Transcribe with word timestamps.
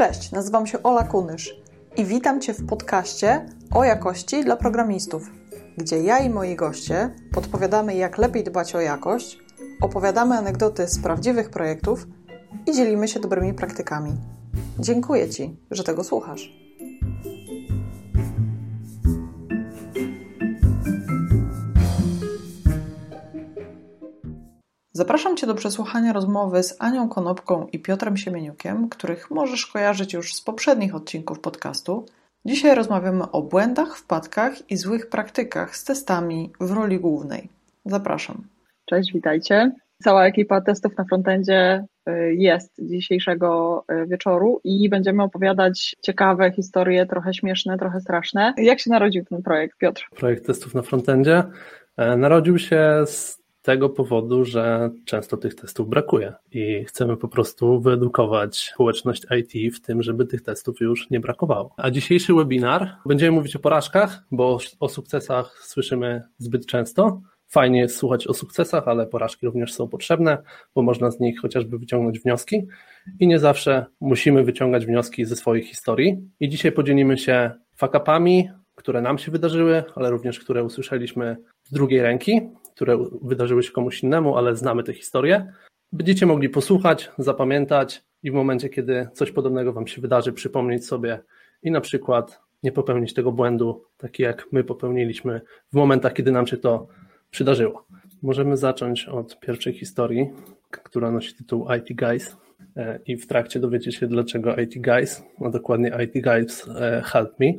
Cześć, 0.00 0.32
nazywam 0.32 0.66
się 0.66 0.82
Ola 0.82 1.04
Kunysz 1.04 1.56
i 1.96 2.04
witam 2.04 2.40
Cię 2.40 2.54
w 2.54 2.66
podcaście 2.66 3.46
o 3.74 3.84
jakości 3.84 4.44
dla 4.44 4.56
programistów, 4.56 5.30
gdzie 5.76 6.02
ja 6.02 6.18
i 6.18 6.30
moi 6.30 6.56
goście 6.56 7.10
podpowiadamy, 7.32 7.94
jak 7.94 8.18
lepiej 8.18 8.44
dbać 8.44 8.74
o 8.74 8.80
jakość, 8.80 9.38
opowiadamy 9.80 10.38
anegdoty 10.38 10.88
z 10.88 11.02
prawdziwych 11.02 11.50
projektów 11.50 12.06
i 12.66 12.72
dzielimy 12.72 13.08
się 13.08 13.20
dobrymi 13.20 13.54
praktykami. 13.54 14.12
Dziękuję 14.78 15.28
Ci, 15.28 15.56
że 15.70 15.84
tego 15.84 16.04
słuchasz. 16.04 16.69
Zapraszam 25.00 25.36
Cię 25.36 25.46
do 25.46 25.54
przesłuchania 25.54 26.12
rozmowy 26.12 26.62
z 26.62 26.76
Anią 26.82 27.08
Konopką 27.08 27.66
i 27.72 27.78
Piotrem 27.78 28.16
Siemieniukiem, 28.16 28.88
których 28.88 29.30
możesz 29.30 29.66
kojarzyć 29.66 30.12
już 30.12 30.34
z 30.34 30.42
poprzednich 30.42 30.94
odcinków 30.94 31.40
podcastu. 31.40 32.06
Dzisiaj 32.44 32.74
rozmawiamy 32.74 33.30
o 33.30 33.42
błędach, 33.42 33.96
wpadkach 33.96 34.70
i 34.70 34.76
złych 34.76 35.08
praktykach 35.08 35.76
z 35.76 35.84
testami 35.84 36.50
w 36.60 36.70
roli 36.70 36.98
głównej. 36.98 37.48
Zapraszam. 37.84 38.42
Cześć, 38.84 39.12
witajcie. 39.12 39.72
Cała 40.04 40.26
ekipa 40.26 40.60
testów 40.60 40.98
na 40.98 41.04
frontendzie 41.04 41.84
y, 42.08 42.34
jest 42.34 42.72
dzisiejszego 42.78 43.84
y, 43.92 44.06
wieczoru 44.06 44.60
i 44.64 44.88
będziemy 44.88 45.22
opowiadać 45.22 45.96
ciekawe 46.02 46.52
historie, 46.52 47.06
trochę 47.06 47.34
śmieszne, 47.34 47.78
trochę 47.78 48.00
straszne. 48.00 48.54
Jak 48.56 48.80
się 48.80 48.90
narodził 48.90 49.24
ten 49.24 49.42
projekt, 49.42 49.78
Piotr? 49.78 50.08
Projekt 50.16 50.46
testów 50.46 50.74
na 50.74 50.82
frontendzie 50.82 51.44
e, 51.96 52.16
narodził 52.16 52.58
się 52.58 53.02
z 53.06 53.39
tego 53.62 53.88
powodu, 53.88 54.44
że 54.44 54.90
często 55.04 55.36
tych 55.36 55.54
testów 55.54 55.88
brakuje 55.88 56.32
i 56.52 56.84
chcemy 56.84 57.16
po 57.16 57.28
prostu 57.28 57.80
wyedukować 57.80 58.70
społeczność 58.74 59.26
IT 59.38 59.74
w 59.74 59.80
tym, 59.80 60.02
żeby 60.02 60.26
tych 60.26 60.42
testów 60.42 60.80
już 60.80 61.10
nie 61.10 61.20
brakowało. 61.20 61.74
A 61.76 61.90
dzisiejszy 61.90 62.34
webinar 62.34 62.96
będziemy 63.06 63.30
mówić 63.30 63.56
o 63.56 63.58
porażkach, 63.58 64.22
bo 64.30 64.58
o 64.80 64.88
sukcesach 64.88 65.62
słyszymy 65.64 66.22
zbyt 66.38 66.66
często. 66.66 67.20
Fajnie 67.48 67.80
jest 67.80 67.96
słuchać 67.96 68.26
o 68.26 68.34
sukcesach, 68.34 68.88
ale 68.88 69.06
porażki 69.06 69.46
również 69.46 69.72
są 69.72 69.88
potrzebne, 69.88 70.38
bo 70.74 70.82
można 70.82 71.10
z 71.10 71.20
nich 71.20 71.40
chociażby 71.40 71.78
wyciągnąć 71.78 72.20
wnioski 72.20 72.66
i 73.20 73.26
nie 73.26 73.38
zawsze 73.38 73.86
musimy 74.00 74.44
wyciągać 74.44 74.86
wnioski 74.86 75.24
ze 75.24 75.36
swoich 75.36 75.68
historii. 75.68 76.28
I 76.40 76.48
dzisiaj 76.48 76.72
podzielimy 76.72 77.18
się 77.18 77.50
fakapami, 77.76 78.50
które 78.74 79.02
nam 79.02 79.18
się 79.18 79.32
wydarzyły, 79.32 79.84
ale 79.94 80.10
również 80.10 80.40
które 80.40 80.64
usłyszeliśmy 80.64 81.36
z 81.62 81.72
drugiej 81.72 82.02
ręki, 82.02 82.40
które 82.74 82.98
wydarzyły 83.22 83.62
się 83.62 83.72
komuś 83.72 84.02
innemu, 84.02 84.36
ale 84.36 84.56
znamy 84.56 84.82
tę 84.82 84.92
historię. 84.92 85.52
Będziecie 85.92 86.26
mogli 86.26 86.48
posłuchać, 86.48 87.10
zapamiętać 87.18 88.02
i 88.22 88.30
w 88.30 88.34
momencie, 88.34 88.68
kiedy 88.68 89.08
coś 89.12 89.32
podobnego 89.32 89.72
Wam 89.72 89.86
się 89.86 90.00
wydarzy, 90.00 90.32
przypomnieć 90.32 90.86
sobie 90.86 91.20
i 91.62 91.70
na 91.70 91.80
przykład 91.80 92.40
nie 92.62 92.72
popełnić 92.72 93.14
tego 93.14 93.32
błędu, 93.32 93.84
taki 93.96 94.22
jak 94.22 94.46
my 94.52 94.64
popełniliśmy 94.64 95.40
w 95.72 95.76
momentach, 95.76 96.12
kiedy 96.12 96.32
nam 96.32 96.46
się 96.46 96.56
to 96.56 96.86
przydarzyło. 97.30 97.86
Możemy 98.22 98.56
zacząć 98.56 99.08
od 99.08 99.40
pierwszej 99.40 99.72
historii, 99.72 100.30
która 100.70 101.10
nosi 101.10 101.34
tytuł 101.34 101.66
IT 101.78 101.98
Guys 101.98 102.36
e, 102.76 102.98
i 103.06 103.16
w 103.16 103.26
trakcie 103.26 103.60
dowiecie 103.60 103.92
się, 103.92 104.06
dlaczego 104.06 104.56
IT 104.56 104.82
Guys, 104.82 105.22
a 105.44 105.50
dokładnie 105.50 105.92
IT 106.04 106.24
Guys 106.24 106.68
e, 106.68 107.02
Help 107.04 107.40
Me, 107.40 107.52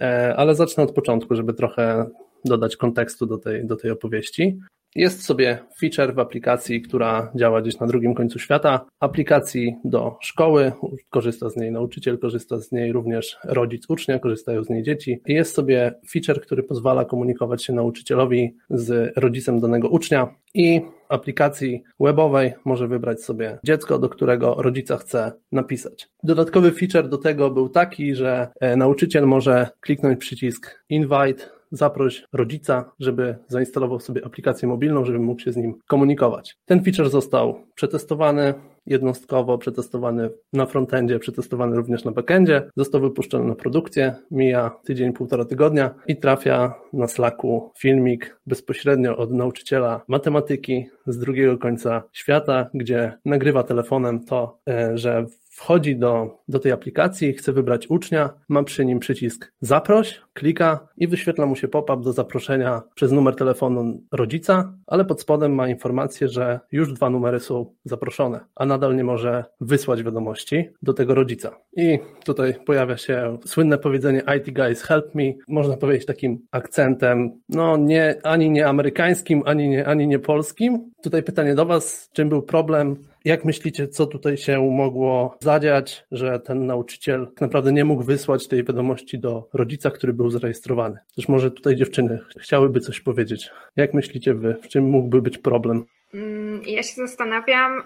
e, 0.00 0.36
ale 0.36 0.54
zacznę 0.54 0.84
od 0.84 0.92
początku, 0.92 1.34
żeby 1.34 1.54
trochę 1.54 2.06
dodać 2.44 2.76
kontekstu 2.76 3.26
do 3.26 3.38
tej, 3.38 3.66
do 3.66 3.76
tej 3.76 3.90
opowieści. 3.90 4.58
Jest 4.96 5.24
sobie 5.24 5.58
feature 5.80 6.14
w 6.14 6.18
aplikacji, 6.18 6.82
która 6.82 7.32
działa 7.34 7.62
gdzieś 7.62 7.78
na 7.78 7.86
drugim 7.86 8.14
końcu 8.14 8.38
świata. 8.38 8.86
Aplikacji 9.00 9.76
do 9.84 10.16
szkoły, 10.20 10.72
korzysta 11.10 11.50
z 11.50 11.56
niej 11.56 11.72
nauczyciel, 11.72 12.18
korzysta 12.18 12.60
z 12.60 12.72
niej 12.72 12.92
również 12.92 13.38
rodzic 13.44 13.84
ucznia, 13.88 14.18
korzystają 14.18 14.64
z 14.64 14.70
niej 14.70 14.82
dzieci. 14.82 15.20
Jest 15.26 15.54
sobie 15.54 15.94
feature, 16.12 16.40
który 16.40 16.62
pozwala 16.62 17.04
komunikować 17.04 17.64
się 17.64 17.72
nauczycielowi 17.72 18.56
z 18.70 19.16
rodzicem 19.16 19.60
danego 19.60 19.88
ucznia 19.88 20.34
i 20.54 20.80
aplikacji 21.08 21.82
webowej 22.00 22.52
może 22.64 22.88
wybrać 22.88 23.22
sobie 23.22 23.58
dziecko, 23.64 23.98
do 23.98 24.08
którego 24.08 24.54
rodzica 24.58 24.96
chce 24.96 25.32
napisać. 25.52 26.08
Dodatkowy 26.22 26.72
feature 26.72 27.08
do 27.08 27.18
tego 27.18 27.50
był 27.50 27.68
taki, 27.68 28.14
że 28.14 28.48
e, 28.60 28.76
nauczyciel 28.76 29.26
może 29.26 29.68
kliknąć 29.80 30.20
przycisk 30.20 30.84
invite 30.88 31.55
zaproś 31.72 32.24
rodzica, 32.32 32.92
żeby 33.00 33.36
zainstalował 33.48 34.00
sobie 34.00 34.24
aplikację 34.24 34.68
mobilną, 34.68 35.04
żeby 35.04 35.18
mógł 35.18 35.40
się 35.40 35.52
z 35.52 35.56
nim 35.56 35.74
komunikować. 35.86 36.56
Ten 36.64 36.84
feature 36.84 37.10
został 37.10 37.66
przetestowany 37.74 38.54
jednostkowo, 38.86 39.58
przetestowany 39.58 40.30
na 40.52 40.66
frontendzie, 40.66 41.18
przetestowany 41.18 41.76
również 41.76 42.04
na 42.04 42.12
backendzie, 42.12 42.70
został 42.76 43.00
wypuszczony 43.00 43.48
na 43.48 43.54
produkcję, 43.54 44.14
mija 44.30 44.70
tydzień, 44.84 45.12
półtora 45.12 45.44
tygodnia 45.44 45.94
i 46.06 46.16
trafia 46.16 46.74
na 46.92 47.08
Slacku 47.08 47.72
filmik 47.78 48.40
bezpośrednio 48.46 49.16
od 49.16 49.32
nauczyciela 49.32 50.00
matematyki 50.08 50.86
z 51.06 51.18
drugiego 51.18 51.58
końca 51.58 52.02
świata, 52.12 52.70
gdzie 52.74 53.18
nagrywa 53.24 53.62
telefonem 53.62 54.24
to, 54.24 54.58
e, 54.68 54.98
że 54.98 55.26
wchodzi 55.56 55.96
do, 55.96 56.38
do 56.48 56.58
tej 56.58 56.72
aplikacji, 56.72 57.32
chce 57.32 57.52
wybrać 57.52 57.86
ucznia, 57.90 58.30
ma 58.48 58.62
przy 58.62 58.84
nim 58.84 58.98
przycisk 58.98 59.52
zaproś, 59.60 60.20
klika 60.34 60.88
i 60.96 61.08
wyświetla 61.08 61.46
mu 61.46 61.56
się 61.56 61.68
pop-up 61.68 62.02
do 62.02 62.12
zaproszenia 62.12 62.82
przez 62.94 63.12
numer 63.12 63.36
telefonu 63.36 64.02
rodzica, 64.12 64.72
ale 64.86 65.04
pod 65.04 65.20
spodem 65.20 65.54
ma 65.54 65.68
informację, 65.68 66.28
że 66.28 66.60
już 66.72 66.92
dwa 66.92 67.10
numery 67.10 67.40
są 67.40 67.74
zaproszone, 67.84 68.40
a 68.54 68.66
nadal 68.66 68.96
nie 68.96 69.04
może 69.04 69.44
wysłać 69.60 70.02
wiadomości 70.02 70.68
do 70.82 70.92
tego 70.92 71.14
rodzica. 71.14 71.50
I 71.76 71.98
tutaj 72.24 72.54
pojawia 72.66 72.96
się 72.96 73.38
słynne 73.44 73.78
powiedzenie 73.78 74.22
IT 74.38 74.54
guys 74.54 74.82
help 74.82 75.14
me, 75.14 75.32
można 75.48 75.76
powiedzieć 75.76 76.06
takim 76.06 76.38
akcentem, 76.50 77.40
no 77.48 77.76
nie, 77.76 78.14
ani 78.22 78.50
nie 78.50 78.66
amerykańskim, 78.66 79.42
ani 79.46 79.68
nie, 79.68 79.86
ani 79.86 80.06
nie 80.06 80.18
polskim. 80.18 80.90
Tutaj 81.02 81.22
pytanie 81.22 81.54
do 81.54 81.66
Was, 81.66 82.10
czym 82.12 82.28
był 82.28 82.42
problem? 82.42 82.96
Jak 83.26 83.44
myślicie, 83.44 83.88
co 83.88 84.06
tutaj 84.06 84.36
się 84.36 84.70
mogło 84.70 85.36
zadziać, 85.40 86.06
że 86.12 86.40
ten 86.40 86.66
nauczyciel 86.66 87.26
tak 87.26 87.40
naprawdę 87.40 87.72
nie 87.72 87.84
mógł 87.84 88.02
wysłać 88.02 88.48
tej 88.48 88.64
wiadomości 88.64 89.18
do 89.18 89.48
rodzica, 89.52 89.90
który 89.90 90.12
był 90.12 90.30
zarejestrowany? 90.30 90.98
Też 91.16 91.28
może 91.28 91.50
tutaj 91.50 91.76
dziewczyny 91.76 92.18
chciałyby 92.40 92.80
coś 92.80 93.00
powiedzieć. 93.00 93.50
Jak 93.76 93.94
myślicie 93.94 94.34
wy, 94.34 94.56
w 94.62 94.68
czym 94.68 94.84
mógłby 94.84 95.22
być 95.22 95.38
problem? 95.38 95.84
Mm, 96.14 96.62
ja 96.66 96.82
się 96.82 96.94
zastanawiam 96.94 97.82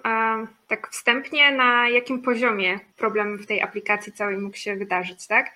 tak 0.69 0.89
wstępnie, 0.91 1.51
na 1.51 1.89
jakim 1.89 2.22
poziomie 2.22 2.81
problem 2.97 3.39
w 3.39 3.47
tej 3.47 3.62
aplikacji 3.62 4.12
całej 4.12 4.39
mógł 4.39 4.57
się 4.57 4.77
wydarzyć, 4.77 5.27
tak? 5.27 5.55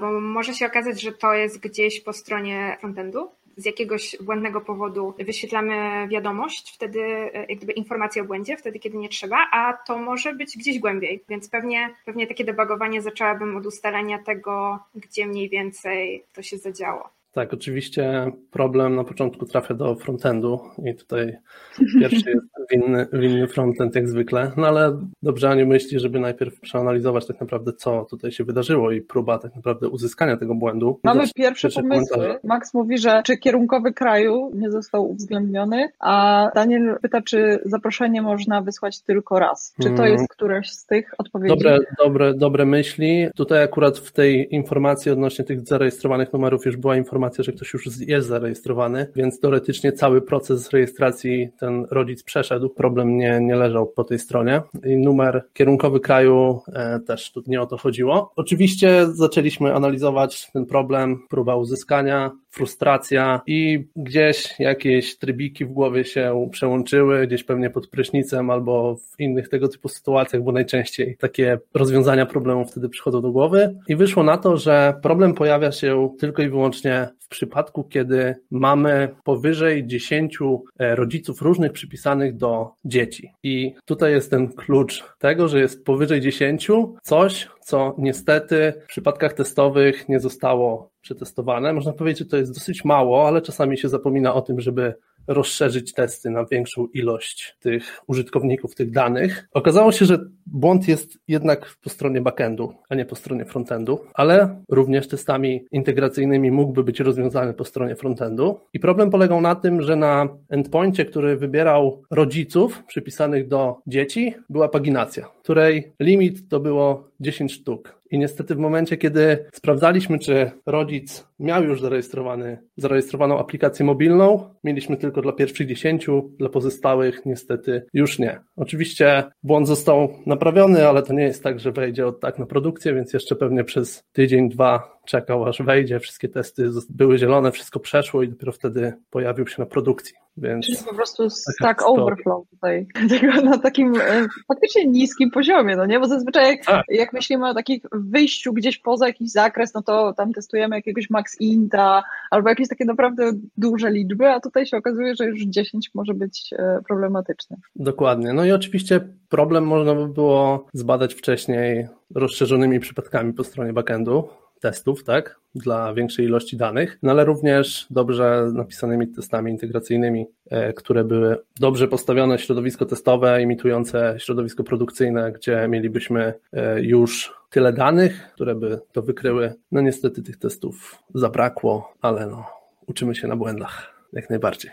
Bo 0.00 0.20
może 0.20 0.54
się 0.54 0.66
okazać, 0.66 1.02
że 1.02 1.12
to 1.12 1.34
jest 1.34 1.60
gdzieś 1.60 2.00
po 2.00 2.12
stronie 2.12 2.76
frontendu, 2.80 3.30
z 3.56 3.64
jakiegoś 3.64 4.16
błędnego 4.20 4.60
powodu 4.60 5.14
wyświetlamy 5.18 6.08
wiadomość, 6.08 6.74
wtedy 6.74 7.00
e, 7.02 7.46
jak 7.48 7.56
gdyby 7.56 7.72
informację 7.72 8.22
o 8.22 8.24
błędzie, 8.24 8.56
wtedy 8.56 8.78
kiedy 8.78 8.96
nie 8.96 9.08
trzeba, 9.08 9.36
a 9.52 9.72
to 9.72 9.98
może 9.98 10.32
być 10.32 10.58
gdzieś 10.58 10.78
głębiej, 10.78 11.24
więc 11.28 11.48
pewnie, 11.48 11.94
pewnie 12.04 12.26
takie 12.26 12.44
debugowanie 12.44 13.02
zaczęłabym 13.02 13.56
od 13.56 13.66
ustalenia 13.66 14.18
tego, 14.18 14.78
gdzie 14.94 15.26
mniej 15.26 15.48
więcej 15.48 16.24
to 16.32 16.42
się 16.42 16.58
zadziało. 16.58 17.08
Tak, 17.36 17.54
oczywiście 17.54 18.32
problem 18.50 18.96
na 18.96 19.04
początku 19.04 19.46
trafia 19.46 19.74
do 19.74 19.94
frontendu 19.94 20.60
i 20.84 20.94
tutaj 20.94 21.36
pierwszy 22.00 22.30
jest 22.30 22.46
winny, 22.72 23.06
winny 23.12 23.48
frontend 23.48 23.94
jak 23.94 24.08
zwykle, 24.08 24.52
no 24.56 24.66
ale 24.66 24.98
dobrze 25.22 25.50
Aniu 25.50 25.66
myśli, 25.66 26.00
żeby 26.00 26.20
najpierw 26.20 26.60
przeanalizować 26.60 27.26
tak 27.26 27.40
naprawdę 27.40 27.72
co 27.72 28.04
tutaj 28.04 28.32
się 28.32 28.44
wydarzyło 28.44 28.92
i 28.92 29.00
próba 29.00 29.38
tak 29.38 29.56
naprawdę 29.56 29.88
uzyskania 29.88 30.36
tego 30.36 30.54
błędu. 30.54 31.00
Mamy 31.04 31.24
pierwsze 31.34 31.68
pomysły. 31.68 32.16
Komentarze. 32.16 32.40
Max 32.44 32.74
mówi, 32.74 32.98
że 32.98 33.22
czy 33.24 33.36
kierunkowy 33.36 33.92
kraju 33.92 34.50
nie 34.54 34.70
został 34.70 35.10
uwzględniony, 35.10 35.88
a 35.98 36.48
Daniel 36.54 36.96
pyta, 37.02 37.22
czy 37.22 37.58
zaproszenie 37.64 38.22
można 38.22 38.60
wysłać 38.62 39.00
tylko 39.00 39.38
raz. 39.38 39.74
Czy 39.82 39.90
to 39.90 40.06
jest 40.06 40.28
któreś 40.28 40.70
z 40.70 40.86
tych 40.86 41.14
odpowiedzi? 41.18 41.54
Dobre, 41.56 41.78
dobre, 42.04 42.34
dobre 42.34 42.66
myśli. 42.66 43.26
Tutaj 43.36 43.62
akurat 43.62 43.98
w 43.98 44.12
tej 44.12 44.54
informacji 44.54 45.12
odnośnie 45.12 45.44
tych 45.44 45.60
zarejestrowanych 45.66 46.32
numerów 46.32 46.66
już 46.66 46.76
była 46.76 46.96
informacja 46.96 47.25
informacja, 47.26 47.44
że 47.44 47.52
ktoś 47.52 47.72
już 47.72 48.00
jest 48.00 48.28
zarejestrowany, 48.28 49.06
więc 49.16 49.40
teoretycznie 49.40 49.92
cały 49.92 50.22
proces 50.22 50.70
rejestracji 50.70 51.48
ten 51.58 51.86
rodzic 51.90 52.22
przeszedł, 52.22 52.68
problem 52.68 53.16
nie, 53.16 53.40
nie 53.40 53.56
leżał 53.56 53.86
po 53.86 54.04
tej 54.04 54.18
stronie. 54.18 54.62
I 54.84 54.96
numer 54.96 55.44
kierunkowy 55.52 56.00
kraju 56.00 56.60
e, 56.72 57.00
też 57.00 57.32
tu 57.32 57.42
nie 57.46 57.62
o 57.62 57.66
to 57.66 57.76
chodziło. 57.76 58.32
Oczywiście 58.36 59.06
zaczęliśmy 59.12 59.74
analizować 59.74 60.50
ten 60.52 60.66
problem, 60.66 61.18
próba 61.28 61.56
uzyskania 61.56 62.30
frustracja 62.56 63.40
i 63.46 63.84
gdzieś 63.96 64.54
jakieś 64.58 65.18
trybiki 65.18 65.64
w 65.64 65.72
głowie 65.72 66.04
się 66.04 66.48
przełączyły, 66.52 67.26
gdzieś 67.26 67.44
pewnie 67.44 67.70
pod 67.70 67.88
prysznicem 67.88 68.50
albo 68.50 68.96
w 68.96 69.20
innych 69.20 69.48
tego 69.48 69.68
typu 69.68 69.88
sytuacjach, 69.88 70.42
bo 70.42 70.52
najczęściej 70.52 71.16
takie 71.20 71.58
rozwiązania 71.74 72.26
problemów 72.26 72.70
wtedy 72.70 72.88
przychodzą 72.88 73.22
do 73.22 73.32
głowy. 73.32 73.78
I 73.88 73.96
wyszło 73.96 74.22
na 74.22 74.38
to, 74.38 74.56
że 74.56 74.94
problem 75.02 75.34
pojawia 75.34 75.72
się 75.72 76.14
tylko 76.18 76.42
i 76.42 76.48
wyłącznie 76.48 77.08
w 77.18 77.28
przypadku, 77.28 77.84
kiedy 77.84 78.34
mamy 78.50 79.08
powyżej 79.24 79.86
10 79.86 80.38
e, 80.78 80.96
rodziców 80.96 81.42
różnych 81.42 81.72
przypisanych 81.72 82.36
do 82.36 82.70
dzieci. 82.84 83.32
I 83.42 83.74
tutaj 83.84 84.12
jest 84.12 84.30
ten 84.30 84.52
klucz 84.52 85.04
tego, 85.18 85.48
że 85.48 85.60
jest 85.60 85.84
powyżej 85.84 86.20
10 86.20 86.68
coś, 87.02 87.48
co 87.60 87.94
niestety 87.98 88.72
w 88.84 88.88
przypadkach 88.88 89.32
testowych 89.32 90.08
nie 90.08 90.20
zostało 90.20 90.90
przetestowane. 91.06 91.72
Można 91.72 91.92
powiedzieć, 91.92 92.18
że 92.18 92.26
to 92.26 92.36
jest 92.36 92.54
dosyć 92.54 92.84
mało, 92.84 93.28
ale 93.28 93.42
czasami 93.42 93.78
się 93.78 93.88
zapomina 93.88 94.34
o 94.34 94.42
tym, 94.42 94.60
żeby 94.60 94.94
rozszerzyć 95.26 95.92
testy 95.92 96.30
na 96.30 96.44
większą 96.44 96.86
ilość 96.86 97.56
tych 97.60 98.00
użytkowników, 98.06 98.74
tych 98.74 98.90
danych. 98.90 99.48
Okazało 99.52 99.92
się, 99.92 100.04
że 100.04 100.18
błąd 100.46 100.88
jest 100.88 101.18
jednak 101.28 101.76
po 101.82 101.90
stronie 101.90 102.20
backendu, 102.20 102.72
a 102.88 102.94
nie 102.94 103.04
po 103.04 103.16
stronie 103.16 103.44
frontendu, 103.44 104.00
ale 104.14 104.62
również 104.68 105.08
testami 105.08 105.64
integracyjnymi 105.72 106.50
mógłby 106.50 106.84
być 106.84 107.00
rozwiązany 107.00 107.54
po 107.54 107.64
stronie 107.64 107.96
frontendu. 107.96 108.60
I 108.72 108.80
problem 108.80 109.10
polegał 109.10 109.40
na 109.40 109.54
tym, 109.54 109.82
że 109.82 109.96
na 109.96 110.28
endpoincie, 110.48 111.04
który 111.04 111.36
wybierał 111.36 112.02
rodziców 112.10 112.82
przypisanych 112.86 113.48
do 113.48 113.76
dzieci, 113.86 114.34
była 114.48 114.68
paginacja, 114.68 115.28
której 115.46 115.92
limit 116.00 116.48
to 116.48 116.60
było 116.60 117.10
10 117.20 117.52
sztuk. 117.52 118.00
I 118.10 118.18
niestety 118.18 118.54
w 118.54 118.58
momencie, 118.58 118.96
kiedy 118.96 119.46
sprawdzaliśmy, 119.52 120.18
czy 120.18 120.50
rodzic 120.66 121.28
miał 121.38 121.64
już 121.64 121.80
zarejestrowany, 121.80 122.58
zarejestrowaną 122.76 123.38
aplikację 123.38 123.86
mobilną, 123.86 124.54
mieliśmy 124.64 124.96
tylko 124.96 125.22
dla 125.22 125.32
pierwszych 125.32 125.66
10, 125.66 126.06
dla 126.38 126.48
pozostałych 126.48 127.26
niestety 127.26 127.86
już 127.92 128.18
nie. 128.18 128.40
Oczywiście 128.56 129.24
błąd 129.42 129.66
został 129.66 130.08
naprawiony, 130.26 130.88
ale 130.88 131.02
to 131.02 131.12
nie 131.12 131.24
jest 131.24 131.42
tak, 131.42 131.60
że 131.60 131.72
wejdzie 131.72 132.06
od 132.06 132.20
tak 132.20 132.38
na 132.38 132.46
produkcję, 132.46 132.94
więc 132.94 133.12
jeszcze 133.12 133.36
pewnie 133.36 133.64
przez 133.64 134.04
tydzień, 134.12 134.48
dwa 134.48 134.98
czekał 135.06 135.44
aż 135.44 135.62
wejdzie, 135.62 136.00
wszystkie 136.00 136.28
testy 136.28 136.70
były 136.90 137.18
zielone, 137.18 137.52
wszystko 137.52 137.80
przeszło 137.80 138.22
i 138.22 138.28
dopiero 138.28 138.52
wtedy 138.52 138.92
pojawił 139.10 139.46
się 139.46 139.62
na 139.62 139.66
produkcji. 139.66 140.14
Więc 140.36 140.66
Czyli 140.66 140.78
po 140.88 140.94
prostu 140.94 141.30
stack 141.30 141.82
overflow 141.82 142.48
tutaj, 142.50 142.86
tego 143.10 143.42
na 143.42 143.58
takim 143.58 143.94
e, 144.00 144.26
faktycznie 144.48 144.86
niskim 144.86 145.30
poziomie, 145.30 145.76
no 145.76 145.86
nie? 145.86 146.00
Bo 146.00 146.06
zazwyczaj 146.06 146.60
tak. 146.66 146.84
jak 146.88 147.12
myślimy 147.12 147.48
o 147.48 147.54
takich 147.54 147.82
wyjściu 147.92 148.52
gdzieś 148.52 148.78
poza 148.78 149.06
jakiś 149.06 149.30
zakres, 149.30 149.74
no 149.74 149.82
to 149.82 150.12
tam 150.12 150.32
testujemy 150.32 150.76
jakiegoś 150.76 151.10
max 151.10 151.40
inta 151.40 152.02
albo 152.30 152.48
jakieś 152.48 152.68
takie 152.68 152.84
naprawdę 152.84 153.32
duże 153.56 153.90
liczby, 153.90 154.28
a 154.28 154.40
tutaj 154.40 154.66
się 154.66 154.76
okazuje, 154.76 155.14
że 155.14 155.24
już 155.24 155.40
10 155.40 155.90
może 155.94 156.14
być 156.14 156.50
e, 156.58 156.80
problematyczne. 156.88 157.56
Dokładnie. 157.76 158.32
No 158.32 158.44
i 158.44 158.52
oczywiście 158.52 159.00
problem 159.28 159.64
można 159.64 159.94
by 159.94 160.08
było 160.08 160.66
zbadać 160.72 161.14
wcześniej 161.14 161.88
rozszerzonymi 162.14 162.80
przypadkami 162.80 163.32
po 163.32 163.44
stronie 163.44 163.72
backendu, 163.72 164.28
testów, 164.60 165.04
tak, 165.04 165.40
dla 165.58 165.94
większej 165.94 166.26
ilości 166.26 166.56
danych, 166.56 166.98
no 167.02 167.10
ale 167.10 167.24
również 167.24 167.86
dobrze 167.90 168.50
napisanymi 168.52 169.08
testami 169.08 169.52
integracyjnymi, 169.52 170.26
e, 170.50 170.72
które 170.72 171.04
były 171.04 171.36
dobrze 171.60 171.88
postawione 171.88 172.38
środowisko 172.38 172.86
testowe, 172.86 173.42
imitujące 173.42 174.14
środowisko 174.18 174.64
produkcyjne, 174.64 175.32
gdzie 175.32 175.68
mielibyśmy 175.68 176.34
e, 176.52 176.82
już 176.82 177.34
tyle 177.50 177.72
danych, 177.72 178.30
które 178.34 178.54
by 178.54 178.80
to 178.92 179.02
wykryły. 179.02 179.54
No 179.72 179.80
niestety 179.80 180.22
tych 180.22 180.36
testów 180.36 181.02
zabrakło, 181.14 181.92
ale 182.00 182.26
no, 182.26 182.46
uczymy 182.86 183.14
się 183.14 183.28
na 183.28 183.36
błędach, 183.36 183.94
jak 184.12 184.30
najbardziej. 184.30 184.70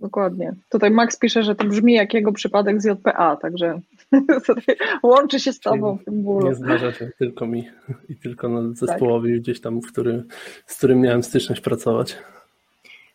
Dokładnie. 0.00 0.54
Tutaj 0.68 0.90
Max 0.90 1.18
pisze, 1.18 1.42
że 1.42 1.54
to 1.54 1.64
brzmi 1.64 1.92
jak 1.92 2.14
jego 2.14 2.32
przypadek 2.32 2.82
z 2.82 2.84
JPA, 2.84 3.36
także 3.36 3.80
łączy 5.02 5.40
się 5.40 5.52
z 5.52 5.60
tobą 5.60 5.98
w 5.98 6.04
tym 6.04 6.22
bólu. 6.22 6.48
Nie 6.48 6.54
zdarza 6.54 6.92
się 6.92 7.10
tylko 7.18 7.46
mi 7.46 7.68
i 8.08 8.16
tylko 8.16 8.48
na 8.48 8.74
zespołowi 8.74 9.32
tak. 9.32 9.40
gdzieś 9.40 9.60
tam, 9.60 9.80
w 9.80 9.92
którym, 9.92 10.28
z 10.66 10.78
którym 10.78 11.00
miałem 11.00 11.22
styczność 11.22 11.60
pracować. 11.60 12.18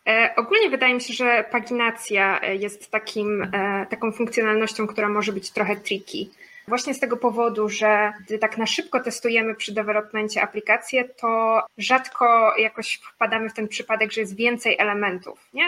E, 0.08 0.34
ogólnie 0.38 0.70
wydaje 0.70 0.94
mi 0.94 1.02
się, 1.02 1.14
że 1.14 1.46
paginacja 1.52 2.46
jest 2.54 2.92
takim, 2.92 3.42
e, 3.42 3.86
taką 3.90 4.12
funkcjonalnością, 4.12 4.88
która 4.88 5.10
może 5.10 5.34
być 5.34 5.52
trochę 5.52 5.76
tricky 5.76 6.30
Właśnie 6.68 6.94
z 6.94 7.00
tego 7.00 7.18
powodu, 7.18 7.70
że 7.70 8.14
gdy 8.26 8.40
tak 8.40 8.58
na 8.58 8.66
szybko 8.66 9.00
testujemy 9.00 9.56
przy 9.56 9.74
developmencie 9.74 10.42
aplikację, 10.42 11.04
to 11.04 11.62
rzadko 11.78 12.54
jakoś 12.58 12.96
wpadamy 13.14 13.50
w 13.50 13.54
ten 13.54 13.68
przypadek, 13.68 14.12
że 14.12 14.22
jest 14.22 14.36
więcej 14.36 14.76
elementów. 14.80 15.50
Nie? 15.54 15.66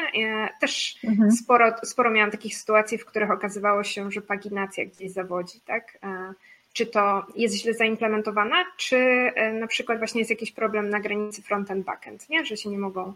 Też 0.62 1.00
mhm. 1.04 1.31
sporo, 1.31 1.75
sporo 1.84 2.12
miałam 2.12 2.31
takich 2.31 2.57
sytuacji, 2.57 2.98
w 2.98 3.06
których 3.06 3.31
okazywało 3.31 3.84
się, 3.84 4.12
że 4.12 4.22
paginacja 4.22 4.86
gdzieś 4.86 5.12
zawodzi, 5.12 5.60
tak? 5.66 5.98
E, 6.04 6.34
czy 6.74 6.86
to 6.86 7.25
jest 7.36 7.56
źle 7.56 7.74
zaimplementowana, 7.74 8.66
czy 8.78 8.98
e, 8.98 9.54
na 9.54 9.68
przykład 9.68 9.98
właśnie 9.98 10.22
jest 10.22 10.31
jakiś 10.31 10.52
problem 10.52 10.90
na 10.90 11.00
granicy 11.00 11.42
front-end, 11.42 11.86
back-end, 11.86 12.30
nie? 12.30 12.45
że 12.45 12.57
się 12.57 12.69
nie 12.69 12.80
mogą 12.80 13.13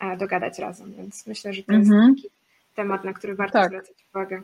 e, 0.00 0.16
dogadać 0.16 0.58
razem, 0.58 0.94
więc 0.96 1.26
myślę, 1.26 1.52
że 1.52 1.62
to 1.62 1.72
jest 1.72 1.90
mhm. 1.90 2.14
taki 2.14 2.28
temat, 2.74 3.04
na 3.04 3.12
który 3.12 3.34
warto 3.34 3.58
tak. 3.58 3.68
zwracać 3.68 3.96
uwagę. 4.14 4.42